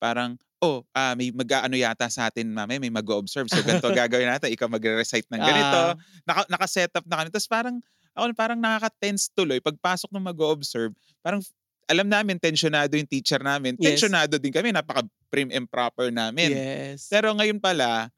parang, 0.00 0.36
"Oh, 0.64 0.84
ah, 0.96 1.12
may 1.16 1.32
mag-aano 1.32 1.76
yata 1.76 2.08
sa'tin 2.08 2.52
mamaya, 2.52 2.80
may 2.80 2.92
mag-o-observe. 2.92 3.48
So 3.52 3.60
ganito 3.64 3.88
gagawin 3.92 4.28
natin, 4.32 4.52
ikaw 4.52 4.68
magre-recite 4.72 5.28
ng 5.32 5.40
ganito." 5.40 5.80
Ah. 5.92 5.96
Naka 6.28 6.42
naka-setup 6.52 7.04
na 7.08 7.24
kami. 7.24 7.28
Tapos 7.32 7.48
parang 7.48 7.76
ako 8.16 8.24
parang 8.36 8.58
nakaka-tense 8.60 9.30
tuloy 9.36 9.60
pagpasok 9.62 10.10
ng 10.12 10.24
mag-o-observe, 10.32 10.92
parang 11.24 11.40
alam 11.90 12.06
namin 12.06 12.38
tensionado 12.38 12.94
yung 12.94 13.10
teacher 13.10 13.42
namin, 13.42 13.74
Yes. 13.76 13.98
tensionado 13.98 14.38
din 14.38 14.54
kami, 14.54 14.70
napaka-prim 14.70 15.50
and 15.50 15.66
proper 15.66 16.14
namin. 16.14 16.54
Yes. 16.54 17.10
Pero 17.10 17.34
ngayon 17.34 17.58
pala, 17.58 18.08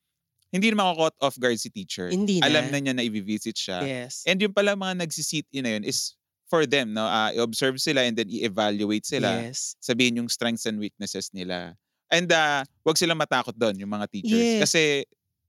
hindi 0.52 0.68
na 0.68 0.84
mako-caught 0.84 1.16
off 1.24 1.40
guard 1.40 1.56
si 1.56 1.72
teacher. 1.72 2.12
Hindi 2.12 2.44
na. 2.44 2.52
Alam 2.52 2.68
na 2.68 2.78
niya 2.78 2.92
na 2.92 3.00
i-vi-visit 3.00 3.56
siya. 3.56 3.80
Yes. 3.80 4.20
And 4.28 4.36
yung 4.36 4.52
pala 4.52 4.76
mga 4.76 5.00
nagsi-sit-in 5.00 5.64
na 5.64 5.80
yun 5.80 5.84
is 5.88 6.12
for 6.52 6.68
them 6.68 6.92
'no, 6.92 7.08
ah, 7.08 7.32
i-observe 7.32 7.80
sila 7.80 8.04
and 8.04 8.12
then 8.20 8.28
i-evaluate 8.28 9.08
sila. 9.08 9.48
Yes. 9.48 9.72
Sabihin 9.80 10.20
yung 10.20 10.28
strengths 10.28 10.68
and 10.68 10.76
weaknesses 10.76 11.32
nila. 11.32 11.72
And, 12.12 12.28
ah, 12.28 12.68
'wag 12.84 13.00
silang 13.00 13.16
matakot 13.16 13.56
do'n, 13.56 13.80
yung 13.80 13.88
mga 13.88 14.04
teachers. 14.12 14.60
Yes. 14.60 14.60
Kasi 14.68 14.82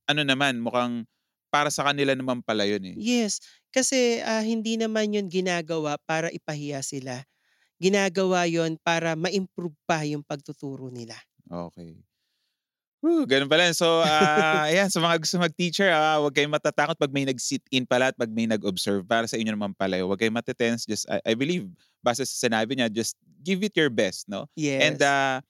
ano 0.08 0.24
naman, 0.24 0.64
mukhang 0.64 1.04
para 1.52 1.68
sa 1.70 1.84
kanila 1.86 2.16
naman 2.16 2.40
pala 2.42 2.64
yun, 2.66 2.82
eh. 2.82 2.96
Yes, 2.98 3.38
kasi, 3.70 4.24
ah, 4.24 4.42
hindi 4.42 4.74
naman 4.80 5.12
yun 5.14 5.28
ginagawa 5.30 6.00
para 6.02 6.32
ipahiya 6.34 6.82
sila. 6.82 7.22
Ginagawa 7.84 8.48
yun 8.48 8.80
para 8.80 9.20
ma-improve 9.20 9.76
pa 9.84 10.08
yung 10.08 10.24
pagtuturo 10.24 10.88
nila. 10.88 11.20
Okay. 11.52 12.00
Whew, 13.04 13.28
ganun 13.28 13.52
pala. 13.52 13.68
So, 13.76 14.00
ah, 14.00 14.64
ayan, 14.72 14.88
sa 14.88 15.04
mga 15.04 15.20
gusto 15.20 15.36
mag-teacher, 15.36 15.92
ah, 15.92 16.24
huwag 16.24 16.32
kayong 16.32 16.56
matatakot 16.56 16.96
pag 16.96 17.12
may 17.12 17.28
nag-sit 17.28 17.60
in 17.68 17.84
pala 17.84 18.16
at 18.16 18.16
pag 18.16 18.32
may 18.32 18.48
nag-observe. 18.48 19.04
Para 19.04 19.28
sa 19.28 19.36
inyo 19.36 19.52
naman 19.52 19.76
pala, 19.76 20.00
huwag 20.00 20.16
kayong 20.16 20.40
matetense. 20.40 20.88
Just, 20.88 21.04
I, 21.12 21.20
I 21.28 21.34
believe, 21.36 21.68
base 22.00 22.24
sa 22.24 22.48
sinabi 22.48 22.80
niya, 22.80 22.88
just 22.88 23.20
give 23.44 23.60
it 23.60 23.76
your 23.76 23.92
best, 23.92 24.32
no? 24.32 24.48
Yes. 24.56 24.80
And 24.88 25.00
uh, 25.04 25.44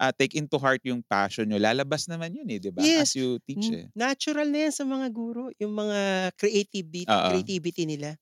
uh, 0.00 0.12
take 0.16 0.32
into 0.32 0.56
heart 0.56 0.80
yung 0.88 1.04
passion 1.04 1.52
nyo. 1.52 1.60
Lalabas 1.60 2.08
naman 2.08 2.32
yun 2.32 2.48
eh, 2.48 2.56
di 2.56 2.72
ba? 2.72 2.80
Yes. 2.80 3.12
As 3.12 3.20
you 3.20 3.36
teach 3.44 3.68
eh. 3.68 3.92
natural 3.92 4.48
na 4.48 4.64
yan 4.64 4.72
sa 4.72 4.88
mga 4.88 5.06
guro, 5.12 5.52
yung 5.60 5.76
mga 5.76 6.32
creativity, 6.40 7.04
Oo. 7.04 7.28
creativity 7.36 7.84
nila. 7.84 8.16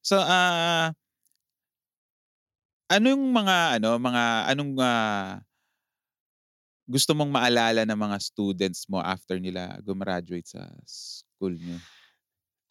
So, 0.00 0.16
ah, 0.16 0.96
anong 2.90 3.22
mga, 3.32 3.56
ano, 3.80 3.90
mga, 4.00 4.22
anong 4.52 4.72
ah, 4.80 5.40
gusto 6.84 7.16
mong 7.16 7.32
maalala 7.32 7.82
ng 7.88 7.96
mga 8.04 8.16
students 8.20 8.84
mo 8.92 9.00
after 9.00 9.36
nila 9.40 9.80
gumraduate 9.80 10.48
sa 10.48 10.68
school 10.84 11.56
nyo? 11.56 11.80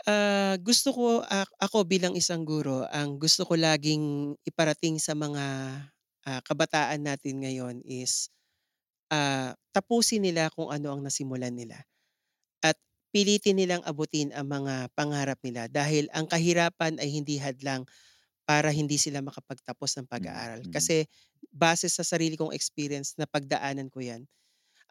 Ah, 0.04 0.60
gusto 0.60 0.92
ko 0.92 1.24
ak 1.24 1.48
ako 1.64 1.88
bilang 1.88 2.12
isang 2.20 2.44
guro, 2.44 2.84
ang 2.92 3.16
gusto 3.24 3.48
ko 3.48 3.56
laging 3.56 4.36
iparating 4.44 5.00
sa 5.00 5.16
mga, 5.16 5.46
ah, 6.28 6.42
kabataan 6.44 7.00
natin 7.08 7.40
ngayon 7.44 7.80
is, 7.88 8.28
ah, 9.14 9.56
tapusin 9.76 10.24
nila 10.26 10.50
kung 10.56 10.70
ano 10.72 10.94
ang 10.96 11.02
nasimulan 11.06 11.54
nila. 11.56 11.84
At 12.64 12.78
pilitin 13.16 13.60
nilang 13.60 13.84
abutin 13.88 14.32
ang 14.36 14.48
mga 14.50 14.92
pangarap 14.98 15.40
nila 15.46 15.68
dahil 15.72 16.08
ang 16.16 16.28
kahirapan 16.30 17.00
ay 17.02 17.10
hindi 17.14 17.38
hadlang 17.42 17.84
para 18.48 18.70
hindi 18.74 18.98
sila 19.00 19.22
makapagtapos 19.24 20.00
ng 20.02 20.08
pag-aaral. 20.10 20.64
mm. 20.64 20.74
Kasi 20.74 21.08
base 21.54 21.88
sa 21.92 22.04
sarili 22.06 22.36
kong 22.40 22.54
experience 22.56 23.16
napagdaanan 23.20 23.90
ko 23.94 24.02
'yan, 24.04 24.26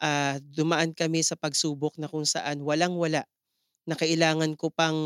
ah, 0.03 0.38
dumaan 0.42 0.92
kami 0.96 1.22
sa 1.26 1.36
pagsubok 1.38 1.96
na 2.00 2.09
kung 2.11 2.24
saan 2.28 2.62
walang-wala 2.64 3.24
na 3.88 3.94
kailangan 3.98 4.55
ko 4.59 4.70
pang 4.74 4.96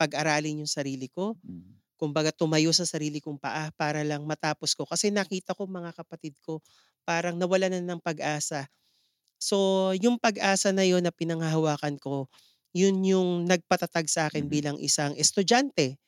pag-aralin 0.00 0.62
yung 0.64 0.70
sarili 0.70 1.08
ko. 1.12 1.36
Mm. 1.48 1.82
Kumbaga 2.00 2.30
tumayo 2.34 2.72
sa 2.74 2.84
sarili 2.88 3.20
kong 3.22 3.38
paa 3.40 3.70
para 3.76 4.02
lang 4.02 4.24
matapos 4.26 4.74
ko. 4.76 4.84
Kasi 4.88 5.10
nakita 5.14 5.54
ko 5.56 5.66
mga 5.70 5.94
kapatid 5.96 6.34
ko 6.42 6.60
parang 7.06 7.38
nawalan 7.38 7.72
na 7.72 7.82
ng 7.96 8.00
pag-asa. 8.02 8.66
So, 9.42 9.90
yung 9.98 10.18
pag-asa 10.22 10.70
na 10.74 10.86
yun 10.86 11.02
na 11.04 11.12
pinanghahawakan 11.14 11.98
ko, 12.00 12.28
yun 12.76 13.02
yung 13.04 13.44
nagpatatag 13.48 14.06
sa 14.10 14.28
akin 14.30 14.46
Mhm. 14.46 14.52
bilang 14.52 14.78
isang 14.80 15.14
estudyante 15.18 15.98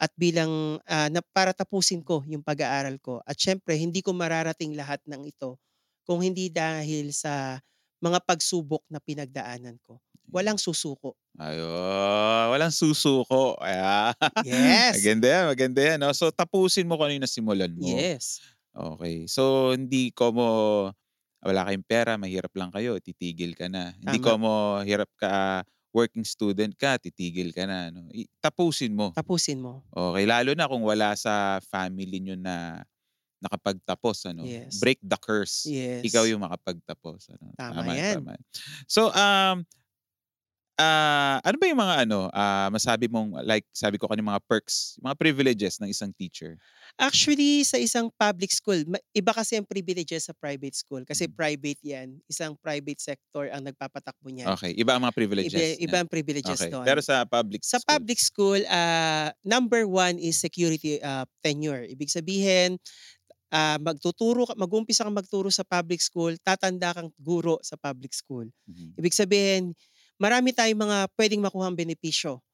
at 0.00 0.10
bilang, 0.16 0.80
ah, 0.88 1.12
na 1.12 1.20
para 1.20 1.52
tapusin 1.52 2.00
ko 2.00 2.24
yung 2.24 2.40
pag-aaral 2.40 2.96
ko. 3.04 3.20
At 3.28 3.36
siyempre 3.36 3.76
hindi 3.76 4.00
ko 4.00 4.16
mararating 4.16 4.72
lahat 4.72 5.04
ng 5.04 5.28
ito 5.28 5.60
kung 6.08 6.24
hindi 6.24 6.48
dahil 6.48 7.12
sa 7.12 7.60
mga 8.00 8.24
pagsubok 8.24 8.80
na 8.88 8.96
pinagdaanan 8.98 9.76
ko. 9.84 10.00
Walang 10.32 10.56
susuko. 10.56 11.18
Ayun, 11.36 12.44
walang 12.48 12.72
susuko. 12.72 13.60
Ayan. 13.60 14.16
Yes. 14.48 14.96
maganda 15.02 15.26
yan, 15.28 15.44
maganda 15.52 15.80
yan. 15.84 15.98
No? 16.00 16.10
So, 16.16 16.32
tapusin 16.32 16.88
mo 16.88 16.96
kung 16.96 17.12
ano 17.12 17.14
yung 17.20 17.26
nasimulan 17.26 17.72
mo. 17.76 17.84
Yes. 17.84 18.40
Okay. 18.72 19.28
So, 19.28 19.74
hindi 19.76 20.14
ko 20.16 20.32
mo, 20.32 20.48
wala 21.44 21.66
kayong 21.68 21.86
pera, 21.86 22.16
mahirap 22.16 22.54
lang 22.56 22.70
kayo, 22.72 22.96
titigil 23.02 23.52
ka 23.58 23.66
na. 23.68 23.92
Hindi 24.00 24.18
Tama. 24.22 24.26
ko 24.26 24.30
mo, 24.40 24.54
hirap 24.86 25.10
ka, 25.18 25.66
working 25.90 26.22
student 26.22 26.74
ka, 26.78 26.98
titigil 26.98 27.50
ka 27.50 27.66
na. 27.66 27.90
No? 27.90 28.06
I- 28.14 28.30
Tapusin 28.38 28.94
mo. 28.94 29.10
Tapusin 29.14 29.58
mo. 29.58 29.82
Okay, 29.90 30.24
lalo 30.26 30.54
na 30.54 30.70
kung 30.70 30.82
wala 30.86 31.14
sa 31.18 31.58
family 31.66 32.22
nyo 32.22 32.36
na 32.38 32.82
nakapagtapos. 33.40 34.28
Ano? 34.30 34.44
Yes. 34.46 34.78
Break 34.78 35.00
the 35.02 35.18
curse. 35.18 35.64
Yes. 35.66 36.04
Ikaw 36.06 36.28
yung 36.28 36.44
makapagtapos. 36.44 37.32
Ano? 37.34 37.56
Tama 37.56 37.90
yan. 37.96 38.20
Tama. 38.22 38.36
So, 38.86 39.10
um, 39.10 39.64
ah 40.80 41.36
ano 41.44 41.56
ba 41.60 41.66
yung 41.68 41.80
mga 41.84 41.96
ano, 42.08 42.32
ah 42.32 42.72
masabi 42.72 43.06
mong, 43.12 43.44
like 43.44 43.68
sabi 43.76 44.00
ko 44.00 44.08
kanina 44.08 44.32
mga 44.40 44.44
perks, 44.48 44.96
mga 45.04 45.16
privileges 45.20 45.76
ng 45.82 45.92
isang 45.92 46.12
teacher? 46.16 46.60
Actually, 46.98 47.62
sa 47.62 47.78
isang 47.78 48.10
public 48.18 48.50
school, 48.50 48.80
iba 49.14 49.32
kasi 49.32 49.56
ang 49.60 49.66
privileges 49.68 50.26
sa 50.26 50.34
private 50.34 50.74
school. 50.74 51.02
Kasi 51.06 51.28
Mm. 51.28 51.32
private 51.32 51.78
yan. 51.84 52.18
Isang 52.26 52.56
private 52.58 52.98
sector 52.98 53.46
ang 53.52 53.62
nagpapatakbo 53.68 54.28
niyan. 54.32 54.56
Okay, 54.56 54.72
iba 54.72 54.96
ang 54.96 55.04
mga 55.04 55.12
privileges. 55.16 55.52
Iba, 55.52 55.76
iba 55.80 55.96
ang 56.00 56.08
privileges 56.10 56.64
Okay. 56.64 56.70
doon. 56.72 56.84
Pero 56.86 57.00
sa 57.04 57.24
public 57.28 57.62
sa 57.62 57.76
school, 57.76 57.84
public 57.84 58.18
school, 58.20 58.60
ah, 58.68 59.32
number 59.44 59.84
one 59.88 60.16
is 60.20 60.40
security 60.40 61.00
ah, 61.04 61.24
tenure. 61.44 61.84
Ibig 61.88 62.08
sabihin, 62.12 62.76
ah, 63.52 63.78
magtuturo 63.80 64.46
ka, 64.48 64.54
mag-umpisa 64.58 65.04
kang 65.06 65.16
magturo 65.16 65.48
sa 65.52 65.64
public 65.66 66.00
school, 66.02 66.34
tatanda 66.44 66.92
kang 66.96 67.10
guro 67.20 67.58
sa 67.64 67.76
public 67.80 68.12
school. 68.16 68.48
Mhm. 68.66 69.00
Ibig 69.00 69.14
sabihin, 69.16 69.74
marami 70.20 70.52
tayong 70.52 70.84
mga 70.84 70.98
pwedeng 71.16 71.40
makuhang 71.40 71.72
benepisyo. 71.72 72.44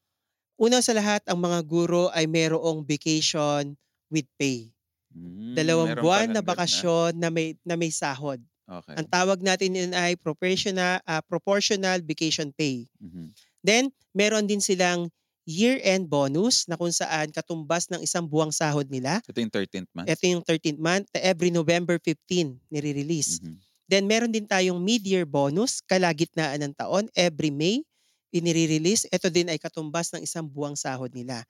Una 0.57 0.81
sa 0.81 0.95
lahat, 0.97 1.21
ang 1.29 1.37
mga 1.37 1.61
guro 1.67 2.09
ay 2.15 2.25
merong 2.25 2.87
vacation 2.87 3.77
with 4.09 4.25
pay. 4.41 4.73
Mm, 5.13 5.53
Dalawang 5.59 5.93
buwan 6.01 6.29
na 6.33 6.41
ah. 6.41 6.47
bakasyon 6.47 7.19
na 7.19 7.29
may 7.29 7.59
na 7.67 7.75
may 7.77 7.91
sahod. 7.91 8.41
Okay. 8.67 8.95
Ang 8.99 9.07
tawag 9.11 9.39
natin 9.43 9.77
yun 9.77 9.93
ay 9.93 10.15
proportional 10.17 11.03
ah, 11.05 11.21
proportional 11.21 12.01
vacation 12.07 12.55
pay. 12.55 12.87
Mhm. 13.03 13.35
Then 13.61 13.85
meron 14.15 14.49
din 14.49 14.63
silang 14.63 15.11
year-end 15.47 16.11
bonus 16.11 16.67
na 16.67 16.75
kung 16.75 16.91
saan 16.91 17.31
katumbas 17.31 17.87
ng 17.87 18.03
isang 18.03 18.27
buwang 18.27 18.51
sahod 18.51 18.91
nila. 18.91 19.23
Ito 19.23 19.39
yung 19.39 19.53
13th 19.55 19.91
month. 19.95 20.07
Ito 20.11 20.25
yung 20.27 20.43
13th 20.43 20.81
month, 20.83 21.07
every 21.15 21.55
November 21.55 22.03
15 22.03 22.59
nire-release. 22.67 23.39
Mhm. 23.39 23.57
Then 23.87 24.11
meron 24.11 24.35
din 24.35 24.47
tayong 24.51 24.83
mid-year 24.83 25.23
bonus, 25.27 25.79
kalagitnaan 25.87 26.63
ng 26.63 26.75
taon, 26.75 27.07
every 27.15 27.55
May, 27.55 27.87
inire-release. 28.35 29.07
Ito 29.15 29.31
din 29.31 29.47
ay 29.51 29.59
katumbas 29.63 30.11
ng 30.15 30.23
isang 30.27 30.47
buwang 30.51 30.75
sahod 30.75 31.15
nila. 31.15 31.47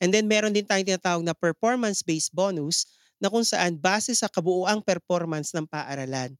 And 0.00 0.10
then 0.12 0.26
meron 0.28 0.52
din 0.56 0.66
tayong 0.66 0.88
tinatawag 0.88 1.24
na 1.24 1.36
performance-based 1.36 2.32
bonus 2.34 2.88
na 3.22 3.30
kung 3.30 3.44
saan 3.46 3.78
base 3.78 4.12
sa 4.16 4.28
kabuuang 4.28 4.82
performance 4.82 5.54
ng 5.54 5.64
paaralan. 5.68 6.34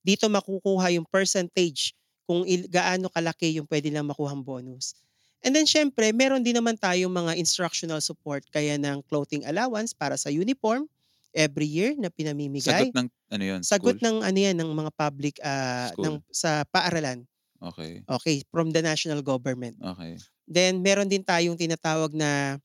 Dito 0.00 0.28
makukuha 0.30 0.94
yung 0.96 1.04
percentage 1.08 1.92
kung 2.24 2.46
il- 2.48 2.68
gaano 2.70 3.10
kalaki 3.12 3.58
yung 3.58 3.68
pwede 3.68 3.90
lang 3.92 4.08
makuhang 4.08 4.40
bonus. 4.44 4.96
And 5.40 5.56
then 5.56 5.64
syempre, 5.64 6.12
meron 6.12 6.44
din 6.44 6.56
naman 6.56 6.76
tayong 6.76 7.12
mga 7.12 7.36
instructional 7.40 8.00
support 8.04 8.44
kaya 8.52 8.76
ng 8.76 9.00
clothing 9.08 9.44
allowance 9.48 9.96
para 9.96 10.14
sa 10.20 10.28
uniform 10.28 10.86
every 11.34 11.66
year 11.66 11.94
na 11.98 12.10
pinamimigay. 12.10 12.90
Sagot 12.90 12.94
ng 12.94 13.08
ano 13.30 13.44
yun? 13.44 13.60
Sagot 13.62 13.96
school? 13.98 14.06
ng 14.06 14.16
ano 14.26 14.38
yan, 14.38 14.56
ng 14.58 14.70
mga 14.70 14.90
public 14.98 15.36
School. 15.38 16.04
ng, 16.04 16.14
sa 16.30 16.66
paaralan. 16.68 17.24
Okay. 17.60 18.00
Okay, 18.08 18.36
from 18.48 18.72
the 18.72 18.80
national 18.80 19.20
government. 19.20 19.76
Okay. 19.78 20.16
Then 20.48 20.80
meron 20.80 21.12
din 21.12 21.22
tayong 21.22 21.60
tinatawag 21.60 22.16
na 22.16 22.56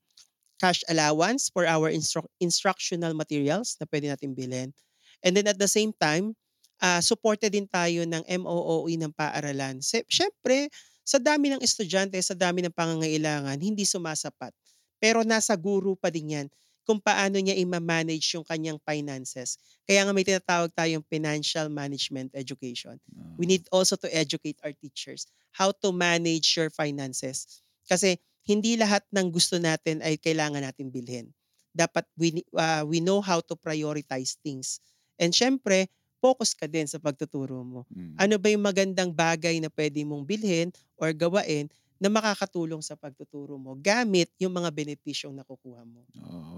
cash 0.56 0.82
allowance 0.88 1.52
for 1.52 1.68
our 1.68 1.92
instru- 1.92 2.32
instructional 2.40 3.12
materials 3.12 3.76
na 3.78 3.86
pwede 3.92 4.08
natin 4.08 4.32
bilhin. 4.32 4.72
And 5.20 5.36
then 5.36 5.52
at 5.52 5.60
the 5.60 5.68
same 5.68 5.92
time, 6.00 6.34
ah 6.80 7.04
supported 7.04 7.52
din 7.52 7.68
tayo 7.68 8.08
ng 8.08 8.24
MOOE 8.24 8.96
ng 8.96 9.12
paaralan. 9.12 9.84
Siyempre, 9.84 10.72
sa 11.06 11.20
dami 11.22 11.54
ng 11.54 11.62
estudyante, 11.62 12.18
sa 12.24 12.34
dami 12.34 12.64
ng 12.66 12.74
pangangailangan, 12.74 13.60
hindi 13.60 13.84
sumasapat. 13.84 14.56
Pero 14.98 15.22
nasa 15.28 15.54
guru 15.60 15.94
pa 16.00 16.10
din 16.10 16.40
yan 16.40 16.48
kung 16.86 17.02
paano 17.02 17.42
niya 17.42 17.58
i-manage 17.58 18.38
yung 18.38 18.46
kanyang 18.46 18.80
finances. 18.86 19.58
Kaya 19.90 20.06
nga 20.06 20.14
may 20.14 20.26
tinatawag 20.26 20.72
tayong 20.72 21.06
financial 21.10 21.68
management 21.70 22.32
education 22.38 22.98
Ah, 23.18 23.36
we 23.36 23.46
need 23.50 23.66
also 23.74 23.98
to 24.00 24.08
educate 24.14 24.56
our 24.64 24.72
teachers 24.72 25.28
how 25.56 25.72
to 25.72 25.92
manage 25.96 26.56
your 26.60 26.68
finances. 26.70 27.64
Kasi 27.88 28.20
hindi 28.46 28.76
lahat 28.76 29.08
ng 29.12 29.32
gusto 29.32 29.56
natin 29.58 30.04
ay 30.04 30.20
kailangan 30.20 30.62
natin 30.62 30.92
bilhin. 30.92 31.32
Dapat 31.76 32.06
we, 32.20 32.44
ah, 32.56 32.84
we 32.84 33.00
know 33.00 33.20
how 33.24 33.40
to 33.44 33.56
prioritize 33.56 34.36
things. 34.44 34.80
And 35.20 35.32
syempre, 35.32 35.88
focus 36.20 36.52
ka 36.56 36.68
din 36.68 36.88
sa 36.88 37.00
pagtuturo 37.00 37.64
mo. 37.64 37.88
mm. 37.92 38.20
Ano 38.20 38.36
ba 38.40 38.48
yung 38.52 38.64
magandang 38.64 39.12
bagay 39.16 39.60
na 39.64 39.72
pwede 39.72 40.04
mong 40.04 40.24
bilhin 40.28 40.70
or 41.00 41.12
gawain 41.16 41.72
na 41.96 42.12
makakatulong 42.12 42.84
sa 42.84 43.00
pagtuturo 43.00 43.56
mo 43.56 43.80
gamit 43.80 44.28
yung 44.36 44.52
mga 44.52 44.68
benepisyong 44.68 45.32
nakukuha 45.32 45.88
mo. 45.88 46.04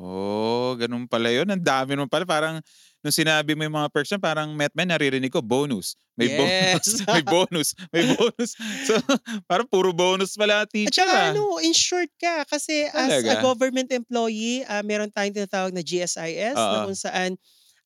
Oh, 0.01 0.73
ganun 0.81 1.05
pala 1.05 1.29
yun. 1.29 1.45
Ang 1.45 1.61
dami 1.61 1.93
naman 1.93 2.09
pala. 2.09 2.25
Parang, 2.25 2.57
nung 3.05 3.13
sinabi 3.13 3.53
mo 3.53 3.61
yung 3.61 3.77
mga 3.77 3.89
perks 3.93 4.11
na, 4.13 4.21
parang 4.21 4.49
metman, 4.57 4.89
naririnig 4.89 5.29
ko, 5.29 5.45
bonus. 5.45 5.93
May 6.17 6.33
bonus. 6.33 6.88
Yes. 6.97 7.05
may 7.13 7.21
bonus. 7.21 7.67
May 7.93 8.03
bonus. 8.17 8.57
So, 8.89 8.97
parang 9.45 9.69
puro 9.69 9.93
bonus 9.93 10.33
pala 10.33 10.65
At 10.65 10.73
teacher 10.73 11.05
saka 11.05 11.13
ah. 11.13 11.29
ano, 11.29 11.61
insured 11.61 12.09
ka 12.17 12.41
kasi 12.49 12.89
as 12.89 13.21
a 13.21 13.38
Talaga? 13.38 13.45
government 13.45 13.93
employee, 13.93 14.65
ah, 14.65 14.81
meron 14.81 15.13
tayong 15.13 15.38
tinatawag 15.38 15.69
na 15.69 15.85
GSIS 15.85 16.57
na 16.57 16.81
Oo. 16.81 16.89
kung 16.89 16.97
saan 16.97 17.38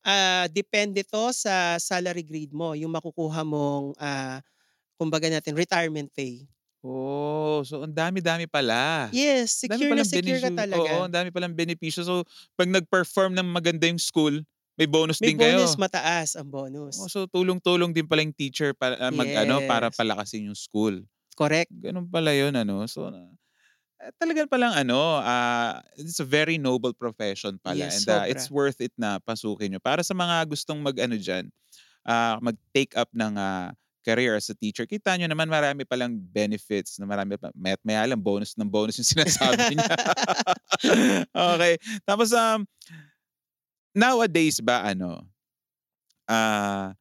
ah, 0.07 0.47
depende 0.47 1.03
to 1.03 1.35
sa 1.35 1.75
salary 1.77 2.23
grade 2.23 2.55
mo, 2.55 2.71
yung 2.73 2.95
makukuha 2.95 3.43
mong 3.43 3.91
ah, 3.99 4.39
kumbaga 4.95 5.27
natin 5.27 5.57
retirement 5.59 6.07
pay. 6.15 6.47
Oh, 6.83 7.61
so 7.61 7.85
ang 7.85 7.93
dami-dami 7.93 8.49
pala. 8.49 9.13
Yes, 9.13 9.51
secure 9.59 9.93
na 9.93 10.03
secure 10.07 10.39
ka 10.41 10.49
talaga. 10.55 10.95
Oo, 10.95 11.05
ang 11.05 11.13
dami 11.13 11.29
palang 11.29 11.53
benepisyo. 11.53 12.01
So, 12.05 12.15
pag 12.57 12.69
nag-perform 12.69 13.37
ng 13.37 13.49
maganda 13.53 13.85
yung 13.89 14.01
school, 14.01 14.41
may 14.77 14.89
bonus 14.89 15.21
May 15.21 15.27
din 15.27 15.37
kayo. 15.37 15.69
bonus, 15.69 15.79
mataas 15.79 16.35
ang 16.35 16.49
bonus. 16.51 16.97
Oh, 16.99 17.07
so 17.07 17.23
tulong-tulong 17.31 17.95
din 17.95 18.03
pala 18.03 18.19
yung 18.19 18.35
teacher 18.35 18.75
para 18.75 18.99
ah, 18.99 19.13
mag-ano 19.15 19.63
para 19.63 19.87
Yes. 19.87 19.95
palakasin 19.95 20.51
yung 20.51 20.59
school. 20.59 21.07
Correct. 21.35 21.71
Gano'n 21.71 22.07
pala 22.11 22.31
'yun 22.35 22.55
ano. 22.57 22.85
So 22.89 23.09
na 23.11 23.31
eh, 24.01 24.11
talaga 24.19 24.45
palang 24.49 24.75
ano, 24.75 25.19
ah, 25.23 25.81
it's 25.97 26.19
a 26.21 26.27
very 26.27 26.57
noble 26.61 26.93
profession 26.95 27.57
pala 27.63 27.89
Yes, 27.89 27.97
and 27.97 28.05
sobra. 28.05 28.25
it's 28.29 28.51
worth 28.51 28.79
it 28.81 28.93
na 28.99 29.19
pasukin 29.23 29.75
niyo. 29.75 29.81
Para 29.83 30.01
sa 30.05 30.13
mga 30.17 30.47
gustong 30.51 30.81
mag-ano 30.83 31.15
diyan, 31.19 31.49
ah, 32.07 32.37
mag-take 32.43 32.93
up 32.99 33.09
ng 33.15 33.35
ah, 33.39 33.73
career 34.01 34.35
as 34.37 34.49
a 34.49 34.57
teacher, 34.57 34.85
kita 34.89 35.13
niyo 35.17 35.29
naman 35.29 35.47
marami 35.49 35.85
palang 35.85 36.17
benefits 36.17 36.97
na 37.01 37.05
marami 37.05 37.37
pa 37.37 37.53
maya't 37.53 37.81
maya 37.85 38.03
lang 38.09 38.21
bonus 38.21 38.57
ng 38.57 38.67
bonus 38.69 38.97
yung 39.01 39.09
sinasabi 39.17 39.77
niya. 39.77 39.97
Okey. 41.35 41.73
Tapos, 42.05 42.31
um, 42.33 42.65
nowadays 43.95 44.59
ba 44.63 44.83
ano, 44.87 45.27
ah, 46.29 46.93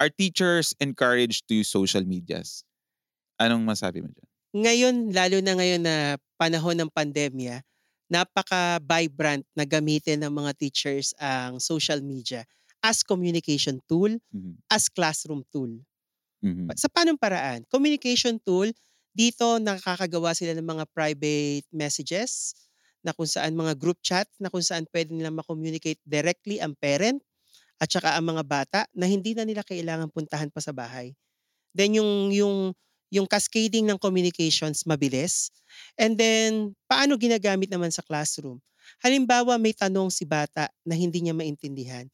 are 0.00 0.10
teachers 0.10 0.74
encouraged 0.80 1.48
to 1.48 1.54
use 1.62 1.70
social 1.70 2.04
medias? 2.04 2.64
Anong 3.40 3.64
masabi 3.66 4.02
mo 4.04 4.10
diyan? 4.12 4.28
Ngayon, 4.50 4.96
lalo 5.14 5.36
na 5.42 5.52
ngayon 5.56 5.82
na 5.84 5.96
panahon 6.40 6.76
ng 6.78 6.90
pandemya, 6.90 7.62
napaka-vibrant 8.10 9.46
na 9.54 9.64
gamitin 9.64 10.22
ng 10.26 10.32
mga 10.32 10.52
teachers 10.58 11.14
ang 11.20 11.58
social 11.62 12.02
media 12.02 12.44
as 12.82 13.04
communication 13.04 13.78
tool, 13.86 14.10
Mhm. 14.32 14.58
as 14.72 14.88
classroom 14.90 15.44
tool. 15.52 15.70
Mhm. 16.42 16.80
Sa 16.80 16.86
paanong 16.90 17.18
paraan? 17.18 17.66
Communication 17.68 18.38
tool, 18.42 18.70
dito 19.10 19.58
nakakagawa 19.58 20.32
sila 20.38 20.54
ng 20.56 20.64
mga 20.66 20.84
private 20.94 21.66
messages 21.74 22.54
na 23.02 23.10
kung 23.16 23.26
saan 23.26 23.56
mga 23.58 23.74
group 23.80 23.98
chat 24.04 24.28
na 24.38 24.48
kung 24.52 24.62
saan 24.62 24.86
pwede 24.94 25.10
nilang 25.10 25.34
ma-communicate 25.40 25.98
directly 26.06 26.62
ang 26.62 26.76
parent 26.78 27.18
at 27.82 27.88
saka 27.90 28.16
ang 28.18 28.26
mga 28.30 28.44
bata 28.46 28.80
na 28.96 29.06
hindi 29.10 29.34
na 29.36 29.44
nila 29.48 29.62
kailangan 29.66 30.10
puntahan 30.12 30.50
pa 30.52 30.60
sa 30.62 30.72
bahay. 30.74 31.14
Then 31.74 31.96
yung 31.98 32.32
yung 32.34 32.56
yung 33.10 33.26
cascading 33.30 33.86
ng 33.90 33.98
communications 34.02 34.84
mabilis. 34.86 35.50
And 35.98 36.18
then 36.18 36.74
paano 36.90 37.16
ginagamit 37.20 37.70
naman 37.72 37.90
sa 37.94 38.02
classroom? 38.06 38.60
Halimbawa 39.02 39.56
may 39.60 39.74
tanong 39.76 40.10
si 40.14 40.26
bata 40.28 40.70
na 40.86 40.94
hindi 40.98 41.22
niya 41.24 41.34
maintindihan. 41.36 42.06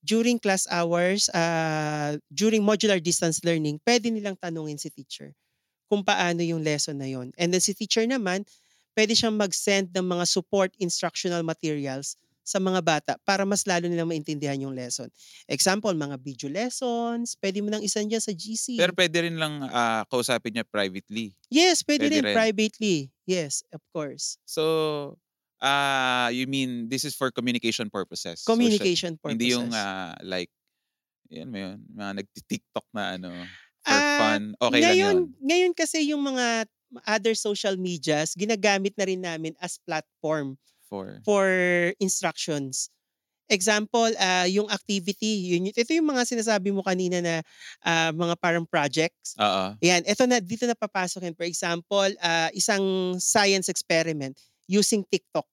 During 0.00 0.40
class 0.40 0.64
hours, 0.72 1.28
ah, 1.36 2.16
during 2.32 2.64
modular 2.64 2.96
distance 3.00 3.44
learning, 3.44 3.78
pwede 3.84 4.08
nilang 4.08 4.40
tanungin 4.40 4.80
si 4.80 4.88
teacher 4.88 5.36
kung 5.90 6.06
paano 6.06 6.40
yung 6.40 6.62
lesson 6.62 6.96
na 6.96 7.10
yon. 7.10 7.34
And 7.34 7.50
then 7.50 7.60
si 7.60 7.74
teacher 7.74 8.06
naman, 8.06 8.46
pwede 8.94 9.12
siyang 9.12 9.34
mag-send 9.34 9.90
ng 9.90 10.06
mga 10.06 10.24
support 10.24 10.70
instructional 10.78 11.42
materials 11.42 12.14
sa 12.50 12.58
mga 12.58 12.80
bata 12.82 13.12
para 13.22 13.46
mas 13.46 13.62
lalo 13.68 13.86
nilang 13.86 14.10
maintindihan 14.10 14.58
yung 14.58 14.74
lesson. 14.74 15.06
Example, 15.46 15.92
mga 15.94 16.16
video 16.18 16.48
lessons, 16.50 17.38
pwede 17.38 17.62
mo 17.62 17.70
nang 17.70 17.84
isan 17.84 18.10
dyan 18.10 18.22
sa 18.22 18.34
GC. 18.34 18.80
Pero 18.80 18.90
pwede 18.96 19.28
rin 19.28 19.38
lang 19.38 19.62
ah, 19.70 20.02
kausapin 20.10 20.58
niya 20.58 20.66
privately. 20.66 21.36
yes, 21.52 21.86
pwede, 21.86 22.10
pwede 22.10 22.16
rin 22.18 22.24
rin. 22.26 22.34
privately. 22.34 22.96
Yes, 23.28 23.62
of 23.70 23.82
course. 23.94 24.40
So, 24.42 25.14
ah, 25.62 26.28
you 26.32 26.46
mean 26.46 26.88
this 26.88 27.04
is 27.04 27.14
for 27.14 27.30
communication 27.30 27.88
purposes? 27.90 28.40
Social- 28.42 28.56
Communication 28.56 29.12
purposes. 29.20 29.34
Hindi 29.36 29.46
yung 29.54 29.70
ah, 29.72 30.16
like, 30.22 30.50
yan 31.30 31.48
mo 31.50 31.58
yun, 31.58 31.78
mga 31.94 32.12
nagti-TikTok 32.24 32.86
na 32.92 33.16
ano, 33.16 33.30
for 33.86 33.94
Ah, 33.96 34.18
fun. 34.18 34.42
Okay 34.60 34.80
ngayon, 34.82 34.90
lang 34.90 34.98
yun. 34.98 35.18
Ngayon 35.40 35.72
kasi 35.76 35.98
yung 36.10 36.22
mga 36.26 36.66
other 37.06 37.34
social 37.38 37.78
medias, 37.78 38.34
ginagamit 38.34 38.92
na 38.98 39.06
rin 39.06 39.22
namin 39.22 39.54
as 39.62 39.78
platform 39.86 40.58
For, 40.90 41.22
for 41.22 41.46
instructions. 42.02 42.90
Example, 43.50 44.10
ah, 44.18 44.46
yung 44.46 44.70
activity, 44.70 45.54
yun, 45.54 45.70
ito 45.70 45.90
yung 45.90 46.06
mga 46.06 46.22
sinasabi 46.22 46.70
mo 46.70 46.82
kanina 46.82 47.18
na 47.22 47.34
ah, 47.82 48.10
mga 48.10 48.34
parang 48.38 48.66
projects. 48.66 49.34
oo. 49.38 49.74
Yan, 49.82 50.02
ito 50.06 50.22
na, 50.26 50.38
dito 50.42 50.66
na 50.66 50.74
papasok 50.74 51.30
yan. 51.30 51.34
For 51.38 51.46
example, 51.46 52.10
ah, 52.22 52.50
isang 52.54 53.14
science 53.22 53.70
experiment 53.70 54.34
using 54.70 55.02
TikTok. 55.02 55.46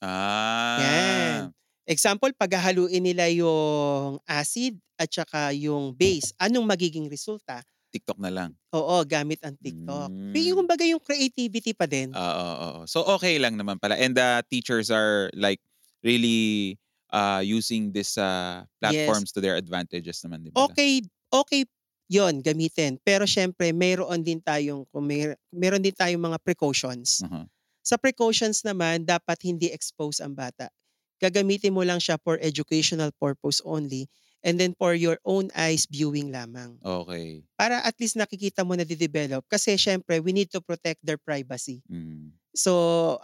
Ah. 0.00 0.80
Yan. 0.80 1.52
Example, 1.84 2.32
paghahaluin 2.32 3.04
nila 3.04 3.28
yung 3.28 4.16
acid 4.24 4.80
at 4.96 5.12
saka 5.12 5.52
yung 5.52 5.92
base, 5.92 6.32
anong 6.40 6.64
magiging 6.64 7.12
resulta? 7.12 7.60
TikTok 7.92 8.16
na 8.18 8.32
lang. 8.32 8.50
Oo, 8.72 9.04
gamit 9.04 9.38
ang 9.44 9.54
TikTok. 9.60 10.08
Mm. 10.08 10.32
Pero 10.32 10.44
yung 10.48 10.58
kumbaga 10.64 10.84
yung 10.88 10.98
creativity 10.98 11.76
pa 11.76 11.84
din. 11.84 12.10
Oo, 12.10 12.48
oo. 12.56 12.80
So 12.88 13.04
okay 13.20 13.36
lang 13.38 13.60
naman 13.60 13.78
pala. 13.78 14.00
And 14.00 14.16
the 14.16 14.42
teachers 14.48 14.88
are 14.88 15.28
like 15.36 15.60
really 16.02 16.80
uh, 17.12 17.44
using 17.44 17.92
this 17.92 18.16
uh, 18.18 18.64
platforms 18.80 19.30
to 19.36 19.44
their 19.44 19.54
advantages 19.54 20.24
naman, 20.26 20.42
di 20.42 20.50
ba? 20.50 20.66
Okay, 20.66 21.04
okay 21.30 21.68
yon 22.08 22.44
gamitin. 22.44 23.00
Pero 23.00 23.24
syempre, 23.24 23.72
mayroon 23.72 24.20
din 24.20 24.40
tayong, 24.40 24.84
kung 24.92 25.04
may, 25.08 25.32
meron 25.54 25.80
din 25.80 25.94
tayong 25.94 26.20
mga 26.20 26.38
precautions. 26.44 27.24
Uh-huh. 27.24 27.48
Sa 27.84 28.00
precautions 28.00 28.64
naman, 28.64 29.04
dapat 29.04 29.44
hindi 29.44 29.68
expose 29.68 30.24
ang 30.24 30.32
bata. 30.32 30.72
Gagamitin 31.20 31.76
mo 31.76 31.84
lang 31.84 32.00
siya 32.00 32.16
for 32.16 32.40
educational 32.40 33.12
purpose 33.20 33.60
only 33.62 34.08
and 34.44 34.56
then 34.56 34.72
for 34.76 34.96
your 34.96 35.20
own 35.24 35.48
eyes 35.56 35.84
viewing 35.88 36.32
lamang. 36.32 36.76
Okay. 36.80 37.44
Para 37.56 37.80
at 37.84 37.96
least 38.00 38.16
nakikita 38.16 38.64
mo 38.64 38.76
na 38.76 38.84
di-develop. 38.84 39.44
Kasi 39.48 39.76
syempre, 39.76 40.20
we 40.20 40.32
need 40.32 40.48
to 40.48 40.64
protect 40.64 41.00
their 41.04 41.20
privacy. 41.20 41.84
Mm. 41.88 42.32
So, 42.56 42.72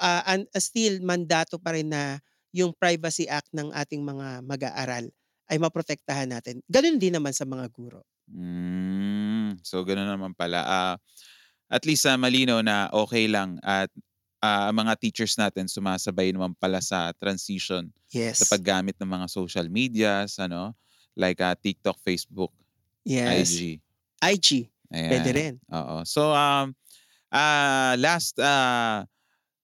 ah, 0.00 0.24
an- 0.28 0.48
ah, 0.52 0.62
still 0.62 1.00
mandato 1.00 1.56
pa 1.60 1.76
rin 1.76 1.92
na 1.92 2.20
yung 2.52 2.74
Privacy 2.74 3.30
Act 3.30 3.52
ng 3.54 3.70
ating 3.70 4.02
mga 4.02 4.42
mag-aaral 4.42 5.06
ay 5.50 5.56
maprotektahan 5.58 6.30
natin. 6.30 6.62
Ganun 6.70 6.98
din 6.98 7.14
naman 7.14 7.34
sa 7.34 7.46
mga 7.46 7.66
guro. 7.74 8.06
Mm. 8.30 9.58
So 9.66 9.82
gano'n 9.82 10.06
naman 10.06 10.32
pala. 10.38 10.62
Ah, 10.62 10.94
at 11.70 11.82
least 11.86 12.06
ah, 12.06 12.18
malinaw 12.18 12.62
na 12.62 12.90
okay 12.90 13.26
lang 13.26 13.58
at 13.62 13.90
ah, 14.40 14.72
ang 14.72 14.76
mga 14.84 14.96
teachers 14.98 15.36
natin 15.36 15.68
sumasabay 15.68 16.32
naman 16.32 16.56
pala 16.56 16.80
sa 16.80 17.12
transition 17.16 17.88
Yes. 18.10 18.42
sa 18.42 18.50
paggamit 18.50 18.98
ng 18.98 19.06
mga 19.06 19.26
social 19.30 19.70
medias, 19.70 20.34
ano, 20.42 20.74
like 21.14 21.38
ah, 21.38 21.54
TikTok, 21.54 21.94
Facebook, 22.02 22.50
yes. 23.06 23.54
IG. 23.54 23.78
IG. 24.18 24.48
Ayan. 24.90 25.10
Pwede 25.14 25.30
rin. 25.30 25.54
Oo. 25.70 26.02
So 26.02 26.34
um 26.34 26.74
ah 27.30 27.94
last 27.94 28.34
ah 28.42 29.06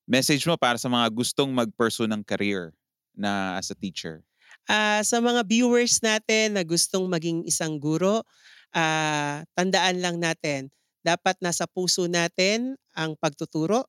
message 0.06 0.46
mo 0.46 0.54
para 0.54 0.78
sa 0.78 0.86
mga 0.86 1.10
gustong 1.10 1.50
mag-pursue 1.50 2.06
ng 2.06 2.22
career 2.22 2.70
na 3.18 3.58
as 3.58 3.74
a 3.74 3.76
teacher. 3.76 4.22
Ah, 4.70 5.02
sa 5.02 5.18
mga 5.18 5.42
viewers 5.42 5.98
natin 6.02 6.54
na 6.54 6.62
gustong 6.62 7.06
maging 7.10 7.42
isang 7.46 7.78
guro, 7.82 8.22
ah, 8.70 9.42
tandaan 9.58 9.98
lang 9.98 10.22
natin, 10.22 10.70
dapat 11.02 11.34
nasa 11.42 11.66
puso 11.66 12.06
natin 12.06 12.78
ang 12.94 13.18
pagtuturo 13.18 13.86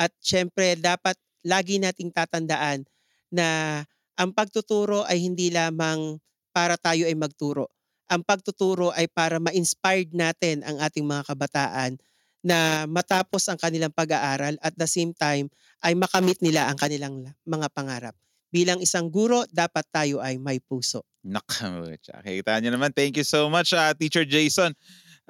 at 0.00 0.08
syempre 0.24 0.80
dapat 0.80 1.20
lagi 1.44 1.76
nating 1.76 2.08
tatandaan 2.08 2.88
na 3.28 3.80
ang 4.16 4.32
pagtuturo 4.32 5.04
ay 5.04 5.20
hindi 5.20 5.52
lamang 5.52 6.16
para 6.56 6.80
tayo 6.80 7.04
ay 7.04 7.12
magturo. 7.12 7.68
Ang 8.08 8.24
pagtuturo 8.24 8.90
ay 8.96 9.06
para 9.06 9.36
ma-inspired 9.36 10.16
natin 10.16 10.64
ang 10.64 10.80
ating 10.80 11.04
mga 11.04 11.28
kabataan 11.28 12.00
na 12.40 12.88
matapos 12.88 13.44
ang 13.52 13.60
kanilang 13.60 13.92
pag-aaral 13.92 14.56
at 14.64 14.72
the 14.80 14.88
same 14.88 15.12
time 15.12 15.52
ay 15.84 15.92
makamit 15.92 16.40
nila 16.40 16.66
ang 16.66 16.80
kanilang 16.80 17.28
mga 17.44 17.68
pangarap 17.70 18.16
bilang 18.50 18.82
isang 18.82 19.08
guro, 19.08 19.46
dapat 19.48 19.86
tayo 19.88 20.18
ay 20.18 20.36
may 20.36 20.58
puso. 20.58 21.06
Nakamutya. 21.22 22.18
Kita 22.20 22.58
niyo 22.58 22.74
naman. 22.74 22.90
Thank 22.90 23.22
you 23.22 23.26
so 23.26 23.46
much, 23.46 23.72
ah, 23.72 23.94
Teacher 23.94 24.26
Jason. 24.26 24.74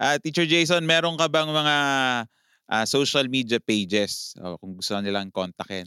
Ah, 0.01 0.17
Teacher 0.17 0.49
Jason, 0.49 0.81
meron 0.89 1.21
ka 1.21 1.29
bang 1.29 1.53
mga 1.53 1.77
ah, 2.71 2.87
social 2.87 3.27
media 3.27 3.59
pages 3.59 4.39
o 4.39 4.55
kung 4.63 4.79
gusto 4.79 4.95
nilang 5.03 5.35
kontakin? 5.35 5.85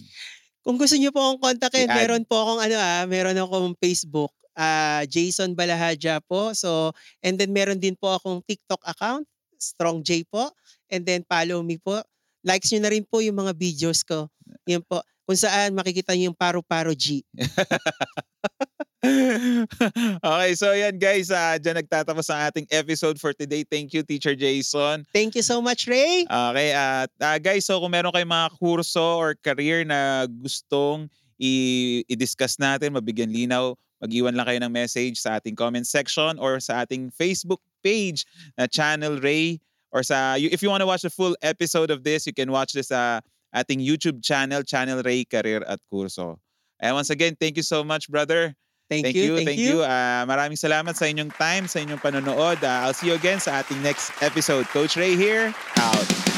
Kung 0.64 0.76
gusto 0.76 1.00
niyo 1.00 1.16
po 1.16 1.24
akong 1.24 1.56
kontakin, 1.56 1.88
I-add. 1.88 2.00
meron 2.04 2.24
po 2.28 2.36
akong 2.44 2.60
ano 2.60 2.76
ah, 2.76 3.04
meron 3.08 3.40
akong 3.40 3.76
Facebook, 3.80 4.32
ah, 4.60 5.08
Jason 5.08 5.56
Balahadja 5.56 6.20
po. 6.24 6.52
So, 6.52 6.92
and 7.24 7.40
then 7.40 7.56
meron 7.56 7.80
din 7.80 7.96
po 7.96 8.20
akong 8.20 8.44
TikTok 8.44 8.84
account, 8.84 9.24
Strong 9.56 10.04
J 10.04 10.28
po. 10.28 10.52
And 10.92 11.08
then 11.08 11.24
follow 11.24 11.64
me 11.64 11.80
po. 11.80 12.04
Likes 12.44 12.70
niyo 12.70 12.84
na 12.84 12.92
rin 12.92 13.08
po 13.08 13.24
yung 13.24 13.40
mga 13.40 13.56
videos 13.56 14.04
ko. 14.04 14.28
Yun 14.68 14.84
po. 14.84 15.00
Kung 15.24 15.40
saan 15.40 15.72
makikita 15.72 16.12
niyo 16.12 16.32
yung 16.32 16.38
Paro-Paro 16.38 16.92
G. 16.92 17.24
okay, 20.24 20.52
so 20.56 20.72
yan 20.72 20.96
guys, 20.96 21.28
ah 21.28 21.60
dyan 21.60 21.84
nagtatapos 21.84 22.32
ang 22.32 22.48
ating 22.48 22.68
episode 22.72 23.20
for 23.20 23.36
today. 23.36 23.68
Thank 23.68 23.92
you, 23.92 24.00
Teacher 24.00 24.32
Jason. 24.32 25.04
Thank 25.12 25.36
you 25.36 25.44
so 25.44 25.60
much, 25.60 25.92
Ray. 25.92 26.24
Okay, 26.24 26.72
at 26.72 27.12
ah, 27.20 27.36
guys, 27.36 27.68
so 27.68 27.84
kung 27.84 27.92
meron 27.92 28.16
kayong 28.16 28.32
mga 28.32 28.50
kurso 28.56 29.20
or 29.20 29.36
career 29.36 29.84
na 29.84 30.24
gustong 30.40 31.12
i- 31.36 32.08
i-discuss 32.08 32.56
natin, 32.64 32.96
mabigyan 32.96 33.28
linaw, 33.28 33.76
mag-iwan 34.00 34.40
lang 34.40 34.48
kayo 34.48 34.60
ng 34.64 34.72
message 34.72 35.20
sa 35.20 35.36
ating 35.36 35.60
comment 35.60 35.84
section 35.84 36.40
or 36.40 36.64
sa 36.64 36.88
ating 36.88 37.12
Facebook 37.12 37.60
page 37.84 38.24
na 38.56 38.72
Channel 38.72 39.20
Ray 39.20 39.60
or 39.92 40.00
sa 40.00 40.40
if 40.40 40.64
you 40.64 40.72
want 40.72 40.80
to 40.80 40.88
watch 40.88 41.04
the 41.04 41.12
full 41.12 41.36
episode 41.44 41.92
of 41.92 42.08
this, 42.08 42.24
you 42.24 42.32
can 42.32 42.56
watch 42.56 42.72
this 42.72 42.88
sa 42.96 43.20
ating 43.52 43.84
YouTube 43.84 44.24
channel, 44.24 44.64
Channel 44.64 45.04
Ray 45.04 45.28
Career 45.28 45.60
at 45.68 45.84
Kurso. 45.92 46.40
And 46.80 46.96
once 46.96 47.12
again, 47.12 47.36
thank 47.36 47.60
you 47.60 47.64
so 47.68 47.84
much, 47.84 48.08
brother. 48.08 48.56
Thank, 48.94 49.10
Thank 49.10 49.18
you, 49.18 49.34
you, 49.34 49.46
thank, 49.46 49.58
you. 49.58 49.82
you. 49.82 49.90
Ah, 49.90 50.22
maraming 50.30 50.60
salamat 50.60 50.94
sa 50.94 51.10
inyong 51.10 51.34
time, 51.34 51.66
sa 51.66 51.82
inyong 51.82 51.98
panonood. 51.98 52.62
Ah, 52.62 52.86
I'll 52.86 52.94
see 52.94 53.10
you 53.10 53.18
again 53.18 53.42
sa 53.42 53.66
ating 53.66 53.82
next 53.82 54.14
episode. 54.22 54.70
Coach 54.70 54.94
Ray 55.02 55.18
here, 55.18 55.50
out. 55.82 56.33